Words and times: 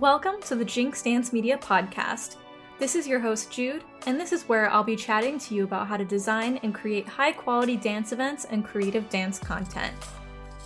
Welcome 0.00 0.40
to 0.42 0.54
the 0.54 0.64
Jinx 0.64 1.02
Dance 1.02 1.32
Media 1.32 1.58
Podcast. 1.58 2.36
This 2.78 2.94
is 2.94 3.08
your 3.08 3.18
host, 3.18 3.50
Jude, 3.50 3.82
and 4.06 4.18
this 4.18 4.32
is 4.32 4.44
where 4.44 4.70
I'll 4.70 4.84
be 4.84 4.94
chatting 4.94 5.40
to 5.40 5.56
you 5.56 5.64
about 5.64 5.88
how 5.88 5.96
to 5.96 6.04
design 6.04 6.60
and 6.62 6.72
create 6.72 7.08
high 7.08 7.32
quality 7.32 7.76
dance 7.76 8.12
events 8.12 8.44
and 8.44 8.64
creative 8.64 9.10
dance 9.10 9.40
content. 9.40 9.92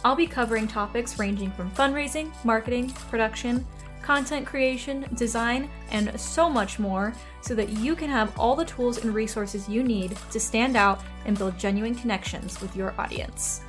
I'll 0.04 0.14
be 0.14 0.26
covering 0.26 0.68
topics 0.68 1.18
ranging 1.18 1.50
from 1.52 1.70
fundraising, 1.70 2.30
marketing, 2.44 2.90
production, 3.08 3.66
content 4.02 4.46
creation, 4.46 5.06
design, 5.14 5.70
and 5.92 6.20
so 6.20 6.50
much 6.50 6.78
more 6.78 7.14
so 7.40 7.54
that 7.54 7.70
you 7.70 7.96
can 7.96 8.10
have 8.10 8.38
all 8.38 8.54
the 8.54 8.66
tools 8.66 8.98
and 8.98 9.14
resources 9.14 9.66
you 9.66 9.82
need 9.82 10.14
to 10.30 10.38
stand 10.38 10.76
out 10.76 11.00
and 11.24 11.38
build 11.38 11.58
genuine 11.58 11.94
connections 11.94 12.60
with 12.60 12.76
your 12.76 12.92
audience. 13.00 13.62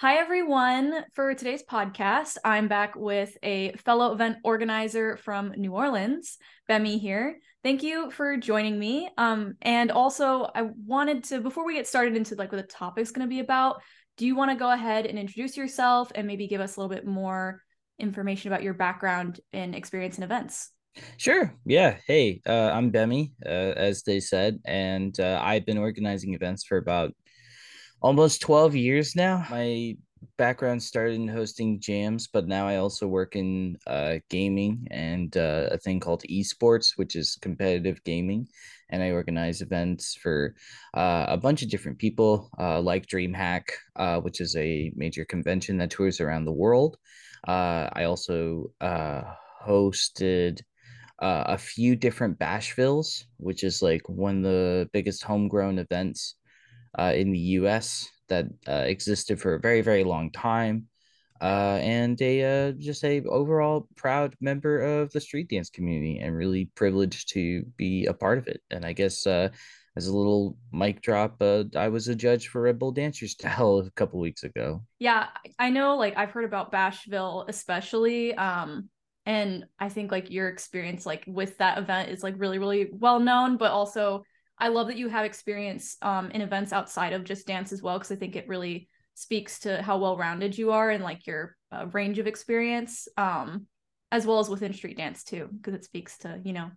Hi, 0.00 0.16
everyone. 0.16 1.04
For 1.12 1.34
today's 1.34 1.62
podcast, 1.62 2.38
I'm 2.42 2.68
back 2.68 2.96
with 2.96 3.36
a 3.42 3.72
fellow 3.72 4.14
event 4.14 4.38
organizer 4.44 5.18
from 5.18 5.52
New 5.58 5.74
Orleans, 5.74 6.38
Bemmie 6.70 6.98
here. 6.98 7.38
Thank 7.62 7.82
you 7.82 8.10
for 8.10 8.38
joining 8.38 8.78
me. 8.78 9.10
Um, 9.18 9.56
and 9.60 9.90
also, 9.90 10.50
I 10.54 10.70
wanted 10.86 11.24
to, 11.24 11.42
before 11.42 11.66
we 11.66 11.74
get 11.74 11.86
started 11.86 12.16
into 12.16 12.34
like 12.34 12.50
what 12.50 12.66
the 12.66 12.66
topic's 12.66 13.10
going 13.10 13.26
to 13.26 13.30
be 13.30 13.40
about, 13.40 13.82
do 14.16 14.24
you 14.24 14.34
want 14.34 14.50
to 14.50 14.56
go 14.56 14.70
ahead 14.70 15.04
and 15.04 15.18
introduce 15.18 15.54
yourself 15.54 16.10
and 16.14 16.26
maybe 16.26 16.48
give 16.48 16.62
us 16.62 16.76
a 16.76 16.80
little 16.80 16.96
bit 16.96 17.06
more 17.06 17.60
information 17.98 18.50
about 18.50 18.62
your 18.62 18.72
background 18.72 19.38
and 19.52 19.74
experience 19.74 20.16
in 20.16 20.24
events? 20.24 20.70
Sure. 21.18 21.54
Yeah. 21.66 21.98
Hey, 22.06 22.40
uh, 22.46 22.70
I'm 22.72 22.90
Bemmie, 22.90 23.32
uh, 23.44 23.74
as 23.76 24.02
they 24.04 24.20
said, 24.20 24.60
and 24.64 25.20
uh, 25.20 25.38
I've 25.44 25.66
been 25.66 25.76
organizing 25.76 26.32
events 26.32 26.64
for 26.64 26.78
about 26.78 27.12
almost 28.00 28.40
12 28.40 28.74
years 28.74 29.14
now. 29.14 29.46
My 29.50 29.96
background 30.36 30.82
started 30.82 31.14
in 31.14 31.28
hosting 31.28 31.80
jams, 31.80 32.26
but 32.26 32.46
now 32.46 32.66
I 32.66 32.76
also 32.76 33.06
work 33.06 33.36
in 33.36 33.76
uh, 33.86 34.16
gaming 34.28 34.86
and 34.90 35.34
uh, 35.36 35.68
a 35.70 35.78
thing 35.78 36.00
called 36.00 36.22
esports, 36.30 36.92
which 36.96 37.16
is 37.16 37.38
competitive 37.40 38.02
gaming. 38.04 38.48
And 38.88 39.02
I 39.02 39.10
organize 39.10 39.60
events 39.60 40.16
for 40.16 40.54
uh, 40.94 41.26
a 41.28 41.36
bunch 41.36 41.62
of 41.62 41.70
different 41.70 41.98
people, 41.98 42.50
uh, 42.58 42.80
like 42.80 43.06
DreamHack, 43.06 43.64
uh, 43.96 44.20
which 44.20 44.40
is 44.40 44.56
a 44.56 44.92
major 44.96 45.24
convention 45.24 45.78
that 45.78 45.90
tours 45.90 46.20
around 46.20 46.44
the 46.44 46.52
world. 46.52 46.96
Uh, 47.46 47.88
I 47.92 48.04
also 48.04 48.72
hosted 48.80 50.60
a 51.20 51.58
few 51.58 51.96
different 51.96 52.38
Bashvilles, 52.38 53.24
which 53.36 53.62
is 53.62 53.82
like 53.82 54.08
one 54.08 54.38
of 54.38 54.42
the 54.44 54.90
biggest 54.92 55.22
homegrown 55.22 55.78
events 55.78 56.36
uh, 56.98 57.12
in 57.14 57.32
the 57.32 57.38
US 57.60 58.08
that 58.28 58.46
uh, 58.66 58.84
existed 58.86 59.40
for 59.40 59.54
a 59.54 59.60
very, 59.60 59.82
very 59.82 60.04
long 60.04 60.30
time. 60.30 60.86
Uh, 61.40 61.78
and 61.80 62.20
a 62.20 62.68
uh, 62.68 62.72
just 62.72 63.02
a 63.02 63.22
overall 63.24 63.88
proud 63.96 64.34
member 64.42 64.78
of 64.78 65.10
the 65.12 65.20
street 65.20 65.48
dance 65.48 65.70
community 65.70 66.18
and 66.18 66.36
really 66.36 66.66
privileged 66.74 67.32
to 67.32 67.62
be 67.76 68.04
a 68.04 68.12
part 68.12 68.36
of 68.36 68.46
it. 68.46 68.60
And 68.70 68.84
I 68.84 68.92
guess 68.92 69.26
uh, 69.26 69.48
as 69.96 70.06
a 70.06 70.16
little 70.16 70.58
mic 70.70 71.00
drop, 71.00 71.36
uh, 71.40 71.64
I 71.74 71.88
was 71.88 72.08
a 72.08 72.14
judge 72.14 72.48
for 72.48 72.60
Red 72.62 72.78
Bull 72.78 72.92
Dance 72.92 73.22
Your 73.22 73.28
Style 73.28 73.78
a 73.86 73.90
couple 73.92 74.20
weeks 74.20 74.44
ago. 74.44 74.82
Yeah, 74.98 75.28
I 75.58 75.70
know. 75.70 75.96
Like 75.96 76.16
I've 76.18 76.30
heard 76.30 76.44
about 76.44 76.72
Bashville, 76.72 77.46
especially. 77.48 78.34
Um, 78.34 78.90
and 79.24 79.64
I 79.78 79.88
think 79.88 80.12
like 80.12 80.30
your 80.30 80.48
experience 80.48 81.06
like 81.06 81.24
with 81.26 81.56
that 81.58 81.78
event 81.78 82.10
is 82.10 82.22
like 82.22 82.34
really, 82.36 82.58
really 82.58 82.90
well 82.92 83.18
known, 83.18 83.56
but 83.56 83.70
also 83.70 84.24
I 84.60 84.68
love 84.68 84.88
that 84.88 84.98
you 84.98 85.08
have 85.08 85.24
experience 85.24 85.96
um, 86.02 86.30
in 86.30 86.42
events 86.42 86.72
outside 86.72 87.12
of 87.12 87.24
just 87.24 87.46
dance 87.46 87.72
as 87.72 87.82
well, 87.82 87.98
because 87.98 88.12
I 88.12 88.16
think 88.16 88.36
it 88.36 88.48
really 88.48 88.88
speaks 89.14 89.60
to 89.60 89.82
how 89.82 89.98
well 89.98 90.16
rounded 90.16 90.56
you 90.56 90.72
are 90.72 90.90
and 90.90 91.02
like 91.02 91.26
your 91.26 91.56
uh, 91.72 91.86
range 91.92 92.18
of 92.18 92.26
experience, 92.26 93.08
um, 93.16 93.66
as 94.12 94.26
well 94.26 94.38
as 94.38 94.48
within 94.48 94.72
street 94.72 94.96
dance 94.96 95.24
too, 95.24 95.48
because 95.52 95.74
it 95.74 95.84
speaks 95.84 96.18
to 96.18 96.40
you 96.44 96.52
know 96.52 96.70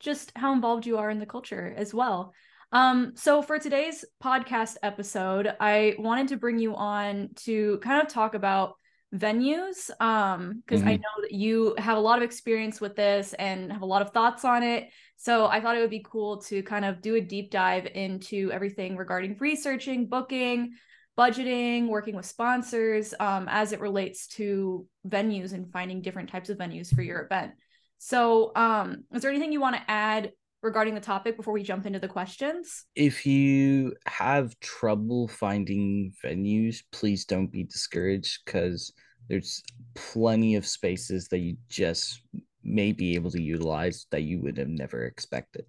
just 0.00 0.32
how 0.36 0.52
involved 0.52 0.86
you 0.86 0.98
are 0.98 1.10
in 1.10 1.18
the 1.18 1.26
culture 1.26 1.74
as 1.76 1.92
well. 1.94 2.32
Um, 2.72 3.12
so 3.14 3.42
for 3.42 3.58
today's 3.58 4.04
podcast 4.22 4.76
episode, 4.82 5.54
I 5.60 5.94
wanted 5.98 6.28
to 6.28 6.36
bring 6.36 6.58
you 6.58 6.74
on 6.74 7.30
to 7.44 7.78
kind 7.78 8.02
of 8.02 8.08
talk 8.08 8.34
about 8.34 8.74
venues 9.14 9.88
um 10.00 10.62
because 10.64 10.80
mm-hmm. 10.80 10.90
i 10.90 10.96
know 10.96 11.22
that 11.22 11.30
you 11.30 11.74
have 11.78 11.96
a 11.96 12.00
lot 12.00 12.18
of 12.18 12.24
experience 12.24 12.80
with 12.80 12.96
this 12.96 13.34
and 13.34 13.72
have 13.72 13.82
a 13.82 13.86
lot 13.86 14.02
of 14.02 14.10
thoughts 14.10 14.44
on 14.44 14.64
it 14.64 14.88
so 15.16 15.46
i 15.46 15.60
thought 15.60 15.76
it 15.76 15.80
would 15.80 15.90
be 15.90 16.04
cool 16.08 16.38
to 16.38 16.62
kind 16.62 16.84
of 16.84 17.00
do 17.00 17.14
a 17.14 17.20
deep 17.20 17.50
dive 17.50 17.86
into 17.94 18.50
everything 18.52 18.96
regarding 18.96 19.36
researching 19.38 20.06
booking 20.06 20.72
budgeting 21.18 21.88
working 21.88 22.14
with 22.14 22.26
sponsors 22.26 23.14
um, 23.20 23.46
as 23.50 23.72
it 23.72 23.80
relates 23.80 24.26
to 24.26 24.86
venues 25.08 25.52
and 25.54 25.72
finding 25.72 26.02
different 26.02 26.28
types 26.28 26.50
of 26.50 26.58
venues 26.58 26.94
for 26.94 27.02
your 27.02 27.22
event 27.24 27.52
so 27.98 28.52
um 28.54 29.04
is 29.14 29.22
there 29.22 29.30
anything 29.30 29.52
you 29.52 29.60
want 29.60 29.76
to 29.76 29.82
add 29.90 30.30
regarding 30.66 30.94
the 30.94 31.00
topic 31.00 31.36
before 31.36 31.54
we 31.54 31.62
jump 31.62 31.86
into 31.86 31.98
the 31.98 32.08
questions? 32.08 32.84
If 32.94 33.24
you 33.24 33.94
have 34.06 34.58
trouble 34.60 35.28
finding 35.28 36.12
venues, 36.22 36.82
please 36.92 37.24
don't 37.24 37.50
be 37.50 37.64
discouraged 37.64 38.40
because 38.44 38.92
there's 39.28 39.62
plenty 39.94 40.56
of 40.56 40.66
spaces 40.66 41.28
that 41.28 41.38
you 41.38 41.56
just 41.68 42.20
may 42.66 42.92
be 42.92 43.14
able 43.14 43.30
to 43.30 43.40
utilize 43.40 44.06
that 44.10 44.22
you 44.22 44.40
would 44.42 44.58
have 44.58 44.68
never 44.68 45.04
expected. 45.04 45.64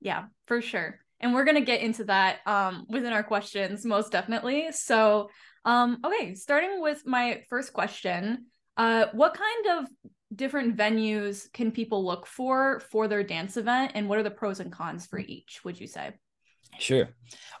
Yeah, 0.00 0.24
for 0.46 0.60
sure. 0.60 0.98
And 1.20 1.34
we're 1.34 1.44
going 1.44 1.56
to 1.56 1.60
get 1.60 1.80
into 1.80 2.04
that 2.04 2.38
um, 2.46 2.86
within 2.88 3.12
our 3.12 3.24
questions, 3.24 3.84
most 3.84 4.12
definitely. 4.12 4.68
So, 4.72 5.30
um, 5.64 5.98
okay, 6.04 6.34
starting 6.34 6.80
with 6.80 7.04
my 7.04 7.42
first 7.50 7.72
question 7.72 8.46
uh, 8.76 9.06
What 9.12 9.34
kind 9.34 9.80
of 9.80 9.88
different 10.34 10.76
venues 10.76 11.50
can 11.52 11.70
people 11.70 12.04
look 12.04 12.26
for 12.26 12.80
for 12.90 13.08
their 13.08 13.22
dance 13.22 13.56
event 13.56 13.92
and 13.94 14.08
what 14.08 14.18
are 14.18 14.22
the 14.22 14.30
pros 14.30 14.60
and 14.60 14.70
cons 14.70 15.06
for 15.06 15.18
each 15.18 15.60
would 15.64 15.80
you 15.80 15.86
say 15.86 16.12
sure 16.78 17.08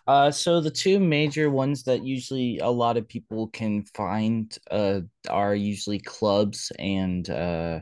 uh 0.06 0.30
so 0.30 0.60
the 0.60 0.70
two 0.70 1.00
major 1.00 1.48
ones 1.48 1.82
that 1.82 2.04
usually 2.04 2.58
a 2.58 2.68
lot 2.68 2.98
of 2.98 3.08
people 3.08 3.48
can 3.48 3.82
find 3.94 4.58
uh 4.70 5.00
are 5.30 5.54
usually 5.54 5.98
clubs 5.98 6.70
and 6.78 7.30
uh 7.30 7.80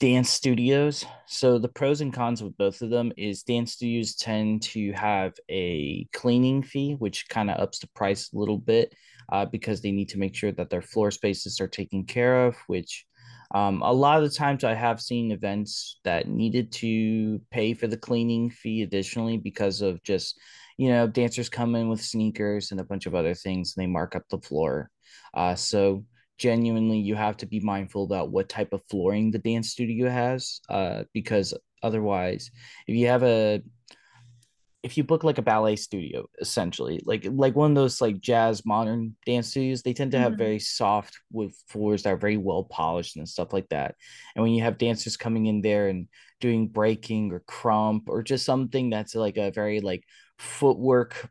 dance 0.00 0.28
studios 0.28 1.04
so 1.26 1.56
the 1.56 1.68
pros 1.68 2.00
and 2.00 2.12
cons 2.12 2.42
with 2.42 2.56
both 2.56 2.82
of 2.82 2.90
them 2.90 3.12
is 3.16 3.44
dance 3.44 3.72
studios 3.74 4.16
tend 4.16 4.60
to 4.60 4.90
have 4.92 5.32
a 5.48 6.04
cleaning 6.12 6.60
fee 6.60 6.94
which 6.98 7.28
kind 7.28 7.48
of 7.48 7.60
ups 7.60 7.78
the 7.78 7.86
price 7.94 8.32
a 8.32 8.36
little 8.36 8.58
bit 8.58 8.92
uh, 9.30 9.46
because 9.46 9.80
they 9.80 9.92
need 9.92 10.08
to 10.08 10.18
make 10.18 10.34
sure 10.34 10.52
that 10.52 10.70
their 10.70 10.82
floor 10.82 11.10
spaces 11.10 11.60
are 11.60 11.68
taken 11.68 12.04
care 12.04 12.46
of, 12.46 12.56
which 12.66 13.06
um, 13.54 13.82
a 13.82 13.92
lot 13.92 14.22
of 14.22 14.28
the 14.28 14.36
times 14.36 14.62
I 14.62 14.74
have 14.74 15.00
seen 15.00 15.32
events 15.32 15.98
that 16.04 16.28
needed 16.28 16.70
to 16.72 17.40
pay 17.50 17.74
for 17.74 17.86
the 17.86 17.96
cleaning 17.96 18.50
fee 18.50 18.82
additionally 18.82 19.38
because 19.38 19.82
of 19.82 20.02
just, 20.02 20.38
you 20.76 20.88
know, 20.88 21.06
dancers 21.06 21.48
come 21.48 21.74
in 21.74 21.88
with 21.88 22.00
sneakers 22.00 22.70
and 22.70 22.80
a 22.80 22.84
bunch 22.84 23.06
of 23.06 23.14
other 23.14 23.34
things 23.34 23.74
and 23.76 23.82
they 23.82 23.88
mark 23.88 24.14
up 24.14 24.22
the 24.30 24.38
floor. 24.38 24.90
Uh, 25.34 25.54
so 25.54 26.04
genuinely, 26.40 26.98
you 26.98 27.14
have 27.14 27.36
to 27.36 27.46
be 27.46 27.60
mindful 27.60 28.02
about 28.04 28.30
what 28.30 28.48
type 28.48 28.72
of 28.72 28.82
flooring 28.88 29.30
the 29.30 29.38
dance 29.38 29.70
studio 29.70 30.08
has 30.08 30.60
uh, 30.70 31.04
because 31.12 31.54
otherwise, 31.82 32.50
if 32.88 32.96
you 32.96 33.06
have 33.08 33.22
a 33.22 33.62
if 34.82 34.96
you 34.96 35.04
book 35.04 35.24
like 35.24 35.36
a 35.36 35.42
ballet 35.42 35.76
studio 35.76 36.26
essentially 36.40 37.02
like 37.04 37.26
like 37.32 37.54
one 37.54 37.70
of 37.70 37.74
those 37.74 38.00
like 38.00 38.18
jazz 38.18 38.64
modern 38.64 39.14
dance 39.26 39.48
studios 39.48 39.82
they 39.82 39.92
tend 39.92 40.10
to 40.10 40.18
have 40.18 40.32
mm-hmm. 40.32 40.38
very 40.38 40.58
soft 40.58 41.18
with 41.30 41.54
floors 41.68 42.02
that 42.02 42.14
are 42.14 42.16
very 42.16 42.38
well 42.38 42.64
polished 42.64 43.16
and 43.16 43.28
stuff 43.28 43.52
like 43.52 43.68
that 43.68 43.94
and 44.34 44.42
when 44.42 44.52
you 44.52 44.62
have 44.62 44.78
dancers 44.78 45.18
coming 45.18 45.44
in 45.44 45.60
there 45.60 45.88
and 45.88 46.08
doing 46.40 46.66
breaking 46.66 47.30
or 47.30 47.40
krump 47.40 48.04
or 48.06 48.22
just 48.22 48.46
something 48.46 48.88
that's 48.88 49.14
like 49.14 49.36
a 49.36 49.50
very 49.50 49.80
like 49.80 50.02
footwork 50.38 51.28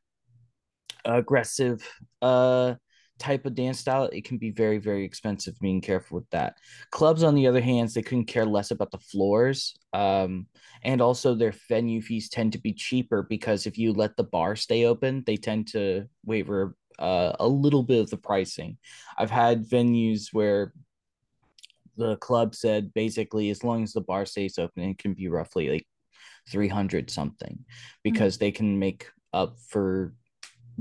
aggressive 1.03 1.83
uh 2.21 2.75
type 3.19 3.45
of 3.45 3.56
dance 3.56 3.80
style, 3.80 4.06
it 4.06 4.24
can 4.24 4.38
be 4.38 4.51
very, 4.51 4.77
very 4.77 5.04
expensive. 5.04 5.60
Being 5.60 5.81
careful 5.81 6.18
with 6.18 6.30
that. 6.31 6.57
Clubs, 6.92 7.24
on 7.24 7.36
the 7.36 7.48
other 7.48 7.62
hand, 7.62 7.89
they 7.89 8.01
couldn't 8.01 8.25
care 8.25 8.45
less 8.45 8.71
about 8.71 8.92
the 8.92 8.98
floors. 8.98 9.77
Um, 9.94 10.48
and 10.83 11.01
also 11.01 11.36
their 11.36 11.54
venue 11.68 12.01
fees 12.01 12.30
tend 12.30 12.54
to 12.54 12.60
be 12.60 12.74
cheaper 12.74 13.24
because 13.24 13.68
if 13.68 13.77
you 13.77 13.94
let 13.94 14.16
the 14.16 14.24
bar 14.24 14.56
stay 14.56 14.86
open, 14.86 15.24
they 15.25 15.38
tend 15.38 15.68
to 15.69 16.07
waiver 16.25 16.75
uh, 16.98 17.33
a 17.39 17.48
little 17.48 17.83
bit 17.83 18.01
of 18.01 18.10
the 18.10 18.18
pricing. 18.18 18.77
I've 19.18 19.31
had 19.31 19.68
venues 19.68 20.27
where 20.31 20.74
the 21.98 22.16
club 22.18 22.56
said 22.56 22.94
basically 22.94 23.50
as 23.50 23.63
long 23.63 23.83
as 23.83 23.94
the 23.94 24.01
bar 24.01 24.25
stays 24.25 24.57
open, 24.57 24.83
it 24.83 24.98
can 24.98 25.13
be 25.13 25.27
roughly 25.27 25.69
like 25.69 25.88
300 26.50 27.10
something 27.10 27.66
because 28.04 28.36
mm-hmm. 28.36 28.45
they 28.45 28.51
can 28.51 28.80
make 28.80 29.07
up 29.33 29.60
for 29.68 30.13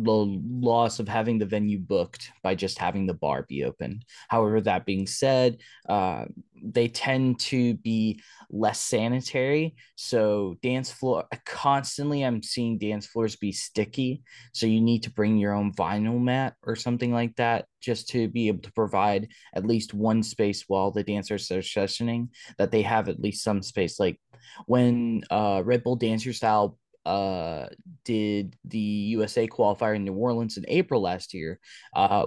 the 0.02 0.40
loss 0.60 1.00
of 1.00 1.08
having 1.08 1.38
the 1.38 1.46
venue 1.46 1.78
booked 1.78 2.30
by 2.42 2.54
just 2.54 2.78
having 2.78 3.06
the 3.06 3.14
bar 3.14 3.44
be 3.48 3.64
open. 3.64 4.02
However, 4.28 4.60
that 4.60 4.86
being 4.86 5.06
said, 5.06 5.58
uh, 5.88 6.26
they 6.62 6.88
tend 6.88 7.40
to 7.40 7.74
be 7.74 8.20
less 8.50 8.80
sanitary. 8.80 9.74
So 9.96 10.56
dance 10.62 10.90
floor 10.90 11.26
constantly, 11.44 12.22
I'm 12.22 12.42
seeing 12.42 12.78
dance 12.78 13.06
floors 13.06 13.36
be 13.36 13.52
sticky. 13.52 14.22
So 14.52 14.66
you 14.66 14.80
need 14.80 15.02
to 15.04 15.10
bring 15.10 15.36
your 15.36 15.54
own 15.54 15.72
vinyl 15.72 16.20
mat 16.20 16.54
or 16.62 16.76
something 16.76 17.12
like 17.12 17.34
that 17.36 17.66
just 17.80 18.08
to 18.10 18.28
be 18.28 18.48
able 18.48 18.62
to 18.62 18.72
provide 18.72 19.28
at 19.54 19.66
least 19.66 19.94
one 19.94 20.22
space 20.22 20.64
while 20.68 20.90
the 20.90 21.04
dancers 21.04 21.50
are 21.50 21.58
sessioning. 21.58 22.28
That 22.58 22.70
they 22.70 22.82
have 22.82 23.08
at 23.08 23.20
least 23.20 23.42
some 23.42 23.62
space. 23.62 23.98
Like 23.98 24.20
when 24.66 25.22
uh, 25.30 25.62
Red 25.64 25.82
Bull 25.82 25.96
Dance 25.96 26.24
Your 26.24 26.34
Style 26.34 26.78
uh, 27.08 27.68
did 28.04 28.54
the 28.64 28.78
USA 28.78 29.48
qualifier 29.48 29.96
in 29.96 30.04
New 30.04 30.12
Orleans 30.12 30.58
in 30.58 30.64
April 30.68 31.00
last 31.00 31.32
year. 31.32 31.58
Uh, 31.94 32.26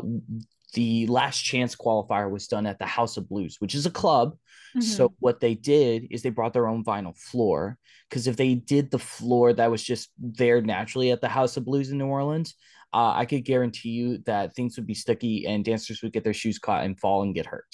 the 0.74 1.06
last 1.08 1.40
chance 1.42 1.76
qualifier 1.76 2.32
was 2.32 2.48
done 2.48 2.66
at 2.66 2.80
the 2.80 2.86
House 2.86 3.18
of 3.18 3.30
Blues, 3.30 3.58
which 3.60 3.76
is 3.76 3.86
a 3.86 3.92
club. 3.92 4.36
Mm-hmm. 4.76 4.82
So 4.82 5.14
what 5.20 5.40
they 5.40 5.54
did 5.54 6.08
is 6.10 6.22
they 6.22 6.30
brought 6.30 6.54
their 6.54 6.68
own 6.68 6.84
vinyl 6.84 7.16
floor 7.16 7.78
because 8.10 8.26
if 8.26 8.38
they 8.38 8.56
did 8.56 8.90
the 8.90 9.00
floor 9.00 9.54
that 9.54 9.70
was 9.70 9.84
just 9.84 10.10
there 10.18 10.62
naturally 10.62 11.12
at 11.12 11.22
the 11.22 11.30
House 11.30 11.58
of 11.58 11.66
Blues 11.66 11.92
in 11.92 11.98
New 11.98 12.08
Orleans, 12.08 12.56
uh, 12.94 13.14
I 13.16 13.26
could 13.26 13.46
guarantee 13.46 13.90
you 13.90 14.18
that 14.26 14.56
things 14.56 14.78
would 14.78 14.88
be 14.88 14.94
sticky 14.94 15.46
and 15.46 15.64
dancers 15.64 16.02
would 16.02 16.14
get 16.14 16.24
their 16.24 16.34
shoes 16.34 16.58
caught 16.58 16.86
and 16.86 17.00
fall 17.00 17.22
and 17.22 17.36
get 17.36 17.46
hurt. 17.46 17.68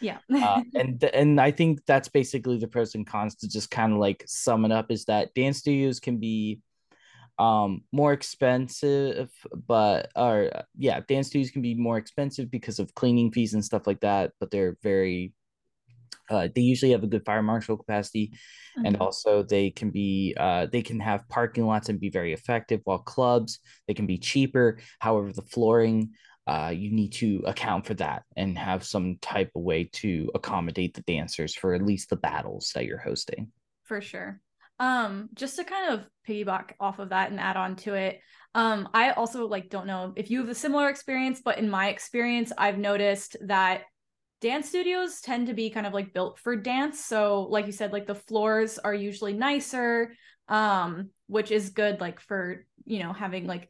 Yeah. 0.00 0.18
uh, 0.34 0.62
and 0.74 1.02
and 1.04 1.40
I 1.40 1.50
think 1.50 1.80
that's 1.86 2.08
basically 2.08 2.58
the 2.58 2.68
pros 2.68 2.94
and 2.94 3.06
cons 3.06 3.34
to 3.36 3.48
just 3.48 3.70
kind 3.70 3.92
of 3.92 3.98
like 3.98 4.24
sum 4.26 4.64
it 4.64 4.72
up 4.72 4.90
is 4.90 5.04
that 5.06 5.34
dance 5.34 5.58
studios 5.58 6.00
can 6.00 6.18
be 6.18 6.60
um 7.38 7.82
more 7.90 8.12
expensive 8.12 9.30
but 9.66 10.10
or 10.14 10.50
yeah 10.76 11.00
dance 11.08 11.28
studios 11.28 11.50
can 11.50 11.62
be 11.62 11.74
more 11.74 11.96
expensive 11.96 12.50
because 12.50 12.78
of 12.78 12.94
cleaning 12.94 13.32
fees 13.32 13.54
and 13.54 13.64
stuff 13.64 13.86
like 13.86 14.00
that 14.00 14.32
but 14.40 14.50
they're 14.50 14.76
very 14.82 15.32
uh, 16.28 16.48
they 16.54 16.60
usually 16.60 16.92
have 16.92 17.02
a 17.02 17.08
good 17.08 17.24
fire 17.24 17.42
marshal 17.42 17.76
capacity 17.76 18.28
mm-hmm. 18.28 18.86
and 18.86 18.96
also 18.98 19.42
they 19.42 19.70
can 19.70 19.90
be 19.90 20.34
uh, 20.38 20.66
they 20.66 20.82
can 20.82 21.00
have 21.00 21.28
parking 21.28 21.66
lots 21.66 21.88
and 21.88 21.98
be 21.98 22.10
very 22.10 22.32
effective 22.32 22.80
while 22.84 22.98
clubs 22.98 23.58
they 23.88 23.94
can 23.94 24.06
be 24.06 24.18
cheaper 24.18 24.78
however 25.00 25.32
the 25.32 25.42
flooring 25.42 26.10
uh, 26.50 26.70
you 26.70 26.90
need 26.90 27.12
to 27.12 27.40
account 27.46 27.86
for 27.86 27.94
that 27.94 28.24
and 28.36 28.58
have 28.58 28.82
some 28.82 29.16
type 29.22 29.52
of 29.54 29.62
way 29.62 29.84
to 29.84 30.28
accommodate 30.34 30.94
the 30.94 31.02
dancers 31.02 31.54
for 31.54 31.74
at 31.74 31.82
least 31.82 32.10
the 32.10 32.16
battles 32.16 32.72
that 32.74 32.86
you're 32.86 32.98
hosting. 32.98 33.52
For 33.84 34.00
sure. 34.00 34.40
Um, 34.80 35.28
just 35.34 35.54
to 35.56 35.64
kind 35.64 35.92
of 35.92 36.06
piggyback 36.28 36.72
off 36.80 36.98
of 36.98 37.10
that 37.10 37.30
and 37.30 37.38
add 37.38 37.56
on 37.56 37.76
to 37.76 37.94
it, 37.94 38.18
um, 38.56 38.88
I 38.92 39.12
also 39.12 39.46
like 39.46 39.70
don't 39.70 39.86
know 39.86 40.12
if 40.16 40.28
you 40.28 40.40
have 40.40 40.48
a 40.48 40.54
similar 40.56 40.88
experience, 40.88 41.40
but 41.44 41.58
in 41.58 41.70
my 41.70 41.88
experience, 41.88 42.50
I've 42.58 42.78
noticed 42.78 43.36
that 43.42 43.82
dance 44.40 44.68
studios 44.68 45.20
tend 45.20 45.46
to 45.46 45.54
be 45.54 45.70
kind 45.70 45.86
of 45.86 45.94
like 45.94 46.12
built 46.12 46.40
for 46.40 46.56
dance. 46.56 46.98
So, 46.98 47.42
like 47.42 47.66
you 47.66 47.72
said, 47.72 47.92
like 47.92 48.08
the 48.08 48.16
floors 48.16 48.76
are 48.76 48.94
usually 48.94 49.34
nicer, 49.34 50.14
um, 50.48 51.10
which 51.28 51.52
is 51.52 51.70
good, 51.70 52.00
like 52.00 52.18
for 52.18 52.66
you 52.86 52.98
know 53.04 53.12
having 53.12 53.46
like 53.46 53.68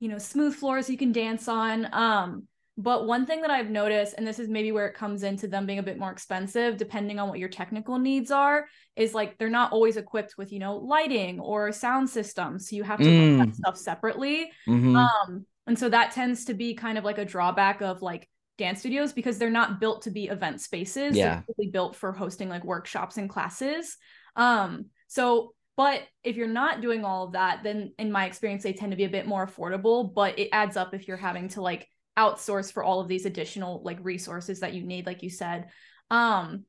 you 0.00 0.08
know 0.08 0.18
smooth 0.18 0.54
floors 0.54 0.90
you 0.90 0.98
can 0.98 1.12
dance 1.12 1.48
on 1.48 1.88
um 1.92 2.46
but 2.78 3.06
one 3.06 3.24
thing 3.24 3.40
that 3.40 3.50
I've 3.50 3.70
noticed, 3.70 4.14
and 4.18 4.26
this 4.26 4.38
is 4.38 4.48
maybe 4.48 4.70
where 4.70 4.86
it 4.86 4.94
comes 4.94 5.22
into 5.22 5.48
them 5.48 5.64
being 5.64 5.78
a 5.78 5.82
bit 5.82 5.98
more 5.98 6.10
expensive, 6.10 6.76
depending 6.76 7.18
on 7.18 7.28
what 7.28 7.38
your 7.38 7.48
technical 7.48 7.98
needs 7.98 8.30
are, 8.30 8.66
is 8.96 9.14
like 9.14 9.38
they're 9.38 9.48
not 9.48 9.72
always 9.72 9.96
equipped 9.96 10.36
with, 10.36 10.52
you 10.52 10.58
know, 10.58 10.76
lighting 10.76 11.40
or 11.40 11.72
sound 11.72 12.10
systems. 12.10 12.68
So 12.68 12.76
you 12.76 12.82
have 12.82 12.98
to 12.98 13.04
mm. 13.06 13.38
that 13.38 13.54
stuff 13.54 13.78
separately. 13.78 14.50
Mm-hmm. 14.68 14.94
Um, 14.94 15.46
and 15.66 15.78
so 15.78 15.88
that 15.88 16.12
tends 16.12 16.44
to 16.46 16.54
be 16.54 16.74
kind 16.74 16.98
of 16.98 17.04
like 17.04 17.16
a 17.16 17.24
drawback 17.24 17.80
of 17.80 18.02
like 18.02 18.28
dance 18.58 18.80
studios 18.80 19.14
because 19.14 19.38
they're 19.38 19.48
not 19.48 19.80
built 19.80 20.02
to 20.02 20.10
be 20.10 20.26
event 20.26 20.60
spaces. 20.60 21.16
Yeah. 21.16 21.42
They're 21.56 21.70
built 21.70 21.96
for 21.96 22.12
hosting 22.12 22.50
like 22.50 22.64
workshops 22.64 23.16
and 23.16 23.30
classes. 23.30 23.96
Um, 24.36 24.86
so 25.08 25.54
but 25.76 26.02
if 26.24 26.36
you're 26.36 26.48
not 26.48 26.80
doing 26.80 27.04
all 27.04 27.24
of 27.24 27.32
that, 27.32 27.62
then 27.62 27.92
in 27.98 28.10
my 28.10 28.24
experience, 28.24 28.62
they 28.62 28.72
tend 28.72 28.92
to 28.92 28.96
be 28.96 29.04
a 29.04 29.10
bit 29.10 29.26
more 29.26 29.46
affordable, 29.46 30.12
but 30.12 30.38
it 30.38 30.48
adds 30.52 30.76
up 30.76 30.94
if 30.94 31.06
you're 31.06 31.16
having 31.18 31.48
to 31.48 31.60
like 31.60 31.86
outsource 32.18 32.72
for 32.72 32.82
all 32.82 33.00
of 33.00 33.08
these 33.08 33.26
additional 33.26 33.82
like 33.84 33.98
resources 34.02 34.60
that 34.60 34.72
you 34.72 34.82
need, 34.82 35.04
like 35.04 35.22
you 35.22 35.28
said. 35.28 35.68
Um, 36.10 36.64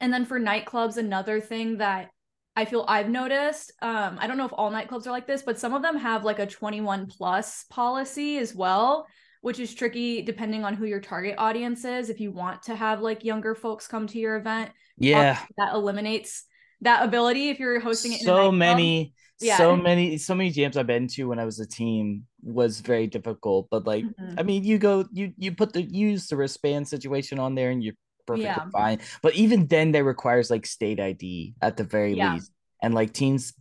and 0.00 0.12
then 0.12 0.26
for 0.26 0.38
nightclubs, 0.38 0.98
another 0.98 1.40
thing 1.40 1.78
that 1.78 2.10
I 2.54 2.66
feel 2.66 2.84
I've 2.86 3.08
noticed, 3.08 3.72
um, 3.80 4.18
I 4.20 4.26
don't 4.26 4.36
know 4.36 4.44
if 4.44 4.52
all 4.52 4.70
nightclubs 4.70 5.06
are 5.06 5.12
like 5.12 5.26
this, 5.26 5.42
but 5.42 5.58
some 5.58 5.72
of 5.72 5.80
them 5.80 5.96
have 5.96 6.24
like 6.24 6.38
a 6.38 6.46
21 6.46 7.06
plus 7.06 7.64
policy 7.70 8.36
as 8.36 8.54
well, 8.54 9.06
which 9.40 9.58
is 9.58 9.74
tricky 9.74 10.20
depending 10.20 10.62
on 10.62 10.74
who 10.74 10.84
your 10.84 11.00
target 11.00 11.36
audience 11.38 11.86
is. 11.86 12.10
If 12.10 12.20
you 12.20 12.32
want 12.32 12.64
to 12.64 12.76
have 12.76 13.00
like 13.00 13.24
younger 13.24 13.54
folks 13.54 13.86
come 13.86 14.06
to 14.08 14.18
your 14.18 14.36
event, 14.36 14.72
yeah, 14.98 15.38
that 15.56 15.72
eliminates 15.72 16.44
that 16.82 17.04
ability 17.04 17.48
if 17.48 17.58
you're 17.58 17.80
hosting 17.80 18.12
it 18.12 18.20
so 18.20 18.52
many 18.52 19.14
yeah. 19.40 19.56
so 19.56 19.76
many 19.76 20.18
so 20.18 20.34
many 20.34 20.50
jams 20.50 20.76
i've 20.76 20.86
been 20.86 21.06
to 21.06 21.24
when 21.24 21.38
i 21.38 21.44
was 21.44 21.58
a 21.58 21.66
team 21.66 22.24
was 22.42 22.80
very 22.80 23.06
difficult 23.06 23.68
but 23.70 23.86
like 23.86 24.04
mm-hmm. 24.04 24.34
i 24.38 24.42
mean 24.42 24.62
you 24.64 24.78
go 24.78 25.04
you 25.12 25.32
you 25.36 25.52
put 25.52 25.72
the 25.72 25.82
use 25.82 26.28
the 26.28 26.36
wristband 26.36 26.86
situation 26.86 27.38
on 27.38 27.54
there 27.54 27.70
and 27.70 27.82
you're 27.82 27.94
perfectly 28.26 28.44
yeah. 28.44 28.68
fine 28.70 29.00
but 29.22 29.34
even 29.34 29.66
then 29.66 29.92
that 29.92 30.04
requires 30.04 30.50
like 30.50 30.64
state 30.66 31.00
id 31.00 31.54
at 31.60 31.76
the 31.76 31.84
very 31.84 32.14
yeah. 32.14 32.34
least 32.34 32.52
and 32.82 32.94
like 32.94 33.12
teens 33.12 33.54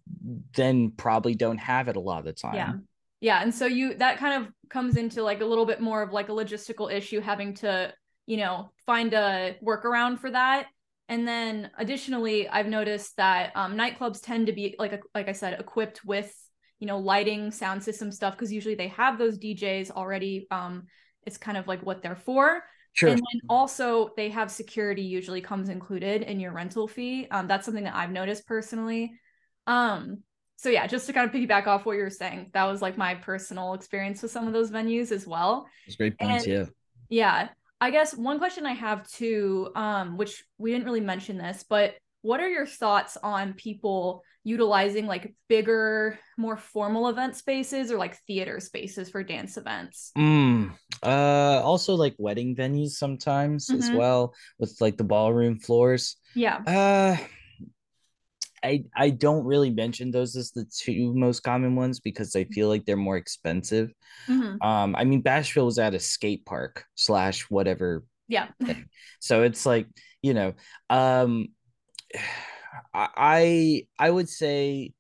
then 0.56 0.92
probably 0.92 1.34
don't 1.34 1.58
have 1.58 1.88
it 1.88 1.96
a 1.96 2.00
lot 2.00 2.20
of 2.20 2.26
the 2.26 2.34
time 2.34 2.56
yeah 2.56 2.74
yeah 3.22 3.42
and 3.42 3.54
so 3.54 3.66
you 3.66 3.96
that 3.96 4.18
kind 4.18 4.44
of 4.44 4.52
comes 4.70 4.98
into 4.98 5.24
like 5.24 5.42
a 5.42 5.46
little 5.46 5.66
bit 5.66 5.82
more 5.82 6.02
of 6.02 6.12
like 6.12 6.30
a 6.30 6.32
logistical 6.32 6.92
issue 6.92 7.20
having 7.20 7.54
to 7.54 7.92
you 8.28 8.38
know 8.38 8.72
find 8.86 9.14
a 9.14 9.56
workaround 9.64 10.20
for 10.20 10.30
that 10.30 10.68
and 11.12 11.28
then 11.28 11.70
additionally, 11.78 12.48
I've 12.48 12.68
noticed 12.68 13.18
that 13.18 13.52
um, 13.54 13.76
nightclubs 13.76 14.24
tend 14.24 14.48
to 14.48 14.54
be 14.54 14.76
like 14.80 15.04
like 15.14 15.28
I 15.28 15.34
said, 15.34 15.60
equipped 15.60 16.06
with 16.06 16.34
you 16.80 16.88
know 16.88 17.00
lighting, 17.00 17.52
sound 17.52 17.84
system 17.84 18.14
stuff 18.14 18.34
because 18.34 18.52
usually 18.52 18.76
they 18.76 18.88
have 18.88 19.18
those 19.18 19.38
DJs 19.38 19.92
already. 19.92 20.48
Um, 20.52 20.88
it's 21.26 21.38
kind 21.38 21.58
of 21.58 21.68
like 21.68 21.86
what 21.86 22.02
they're 22.02 22.16
for. 22.16 22.64
Sure. 22.94 23.10
And 23.10 23.18
then 23.18 23.42
also 23.50 24.12
they 24.16 24.30
have 24.30 24.50
security 24.50 25.02
usually 25.02 25.42
comes 25.42 25.68
included 25.68 26.22
in 26.22 26.40
your 26.40 26.54
rental 26.54 26.88
fee. 26.88 27.28
Um, 27.30 27.46
that's 27.46 27.66
something 27.66 27.84
that 27.84 27.96
I've 27.96 28.12
noticed 28.12 28.48
personally. 28.48 29.12
Um, 29.68 30.20
so 30.56 30.70
yeah, 30.70 30.88
just 30.88 31.08
to 31.08 31.14
kind 31.14 31.30
of 31.30 31.36
piggyback 31.36 31.68
off 31.68 31.86
what 31.86 31.98
you 31.98 32.04
were 32.04 32.10
saying, 32.10 32.52
that 32.54 32.64
was 32.64 32.82
like 32.82 32.98
my 32.98 33.16
personal 33.16 33.74
experience 33.74 34.22
with 34.22 34.32
some 34.32 34.48
of 34.48 34.54
those 34.54 34.72
venues 34.72 35.12
as 35.12 35.28
well. 35.28 35.68
That's 35.86 35.98
great 35.98 36.18
points, 36.18 36.46
and, 36.46 36.54
yeah. 36.54 36.66
Yeah. 37.10 37.50
I 37.82 37.90
guess 37.90 38.16
one 38.16 38.38
question 38.38 38.68
I 38.68 38.74
have 38.74 39.08
too, 39.08 39.72
um, 39.76 40.16
which 40.16 40.44
we 40.60 40.72
didn't 40.72 40.86
really 40.86 41.02
mention 41.02 41.40
this, 41.40 41.66
but 41.68 41.96
what 42.22 42.40
are 42.40 42.48
your 42.48 42.68
thoughts 42.68 43.18
on 43.22 43.54
people 43.54 44.24
utilizing 44.44 45.08
like 45.08 45.34
bigger, 45.50 46.20
more 46.38 46.58
formal 46.58 47.08
event 47.08 47.36
spaces 47.36 47.92
or 47.92 47.98
like 47.98 48.16
theater 48.28 48.60
spaces 48.60 49.10
for 49.10 49.24
dance 49.24 49.58
events? 49.58 50.12
Mm, 50.16 50.74
uh, 51.02 51.62
also 51.64 51.96
like 51.96 52.14
wedding 52.20 52.56
venues 52.56 52.92
sometimes 52.92 53.68
mm-hmm. 53.68 53.82
as 53.82 53.90
well 53.90 54.36
with 54.60 54.78
like 54.80 54.98
the 54.98 55.04
ballroom 55.04 55.58
floors. 55.58 56.18
Yeah. 56.36 56.58
Uh, 56.68 57.18
I 58.64 58.84
I 58.96 59.10
don't 59.10 59.46
really 59.46 59.70
mention 59.70 60.12
those 60.12 60.36
as 60.36 60.52
the 60.52 60.66
two 60.66 61.14
most 61.14 61.42
common 61.42 61.76
ones 61.76 62.00
because 62.00 62.36
I 62.36 62.44
feel 62.46 62.68
like 62.68 62.86
they're 62.86 62.98
more 62.98 63.18
expensive. 63.18 63.94
Mm-hmm. 64.28 64.62
Um, 64.66 64.96
I 64.96 65.04
mean, 65.04 65.24
Bashville 65.24 65.66
was 65.66 65.80
at 65.80 65.96
a 65.96 66.00
skate 66.00 66.46
park 66.46 66.86
slash 66.96 67.44
whatever. 67.50 68.04
Yeah. 68.28 68.48
Thing. 68.64 68.86
So 69.20 69.44
it's 69.44 69.66
like 69.66 69.88
you 70.22 70.34
know, 70.34 70.54
um, 70.90 71.50
I 72.94 73.88
I 73.98 74.10
would 74.10 74.30
say 74.30 74.94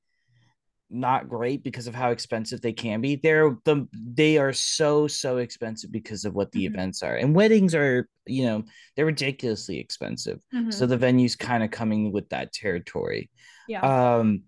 not 0.92 1.30
great 1.30 1.64
because 1.64 1.88
of 1.88 1.96
how 1.96 2.12
expensive 2.12 2.62
they 2.62 2.74
can 2.74 3.02
be. 3.02 3.16
They're 3.16 3.58
the 3.64 3.88
they 3.94 4.38
are 4.38 4.54
so 4.54 5.08
so 5.08 5.38
expensive 5.38 5.92
because 5.92 6.26
of 6.26 6.34
what 6.34 6.52
the 6.52 6.66
mm-hmm. 6.66 6.76
events 6.76 7.02
are. 7.02 7.16
And 7.16 7.34
weddings 7.34 7.74
are, 7.74 8.08
you 8.26 8.46
know, 8.46 8.64
they're 8.96 9.06
ridiculously 9.06 9.80
expensive. 9.80 10.42
Mm-hmm. 10.54 10.72
So 10.72 10.86
the 10.86 10.98
venue's 10.98 11.36
kind 11.36 11.64
of 11.64 11.72
coming 11.72 12.12
with 12.12 12.30
that 12.30 12.54
territory. 12.54 13.30
Yeah. 13.68 13.82
Um 13.82 14.44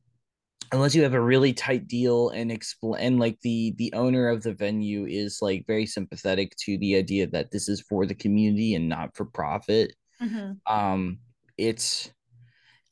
unless 0.72 0.96
you 0.96 1.04
have 1.04 1.14
a 1.14 1.22
really 1.22 1.54
tight 1.54 1.88
deal 1.88 2.30
and 2.30 2.52
explain 2.52 3.02
and 3.02 3.20
like 3.20 3.40
the 3.42 3.74
the 3.78 3.94
owner 3.94 4.28
of 4.28 4.44
the 4.44 4.54
venue 4.54 5.06
is 5.06 5.40
like 5.42 5.66
very 5.68 5.86
sympathetic 5.86 6.56
to 6.58 6.78
the 6.80 6.96
idea 6.96 7.28
that 7.28 7.52
this 7.52 7.70
is 7.70 7.82
for 7.82 8.06
the 8.06 8.16
community 8.16 8.76
and 8.76 8.90
not 8.90 9.16
for 9.16 9.26
profit. 9.26 9.94
Mm-hmm. 10.22 10.74
Um 10.74 11.20
it's 11.58 12.12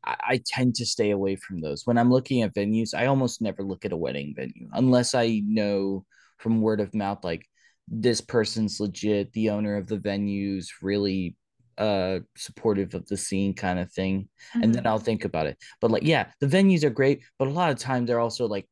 I, 0.04 0.16
I 0.22 0.42
tend 0.46 0.76
to 0.76 0.86
stay 0.86 1.12
away 1.12 1.36
from 1.36 1.62
those. 1.62 1.86
When 1.86 1.98
I'm 1.98 2.12
looking 2.12 2.42
at 2.42 2.54
venues, 2.56 2.94
I 2.94 3.08
almost 3.08 3.42
never 3.42 3.64
look 3.64 3.86
at 3.86 3.94
a 3.94 3.98
wedding 3.98 4.34
venue 4.36 4.70
unless 4.74 5.16
I 5.16 5.42
know 5.46 6.06
from 6.38 6.62
word 6.62 6.80
of 6.80 6.94
mouth, 6.96 7.24
like 7.24 7.46
this 7.88 8.22
person's 8.22 8.80
legit, 8.80 9.32
the 9.34 9.50
owner 9.50 9.76
of 9.78 9.88
the 9.88 9.98
venue's 9.98 10.72
really 10.82 11.36
uh 11.78 12.20
supportive 12.36 12.94
of 12.94 13.08
the 13.08 13.16
scene 13.16 13.54
kind 13.54 13.80
of 13.80 13.90
thing 13.94 14.22
mm-hmm. 14.22 14.62
and 14.62 14.76
then 14.76 14.84
mm-hmm. 14.84 14.90
i'll 14.90 15.00
think 15.00 15.24
about 15.24 15.48
it 15.48 15.58
but 15.80 15.90
like 15.90 16.04
yeah 16.04 16.28
the 16.42 16.46
venues 16.46 16.84
are 16.84 16.90
great 16.90 17.22
but 17.40 17.48
a 17.48 17.52
lot 17.52 17.72
of 17.72 17.80
time 17.80 18.06
they're 18.06 18.20
also 18.20 18.46
like 18.46 18.68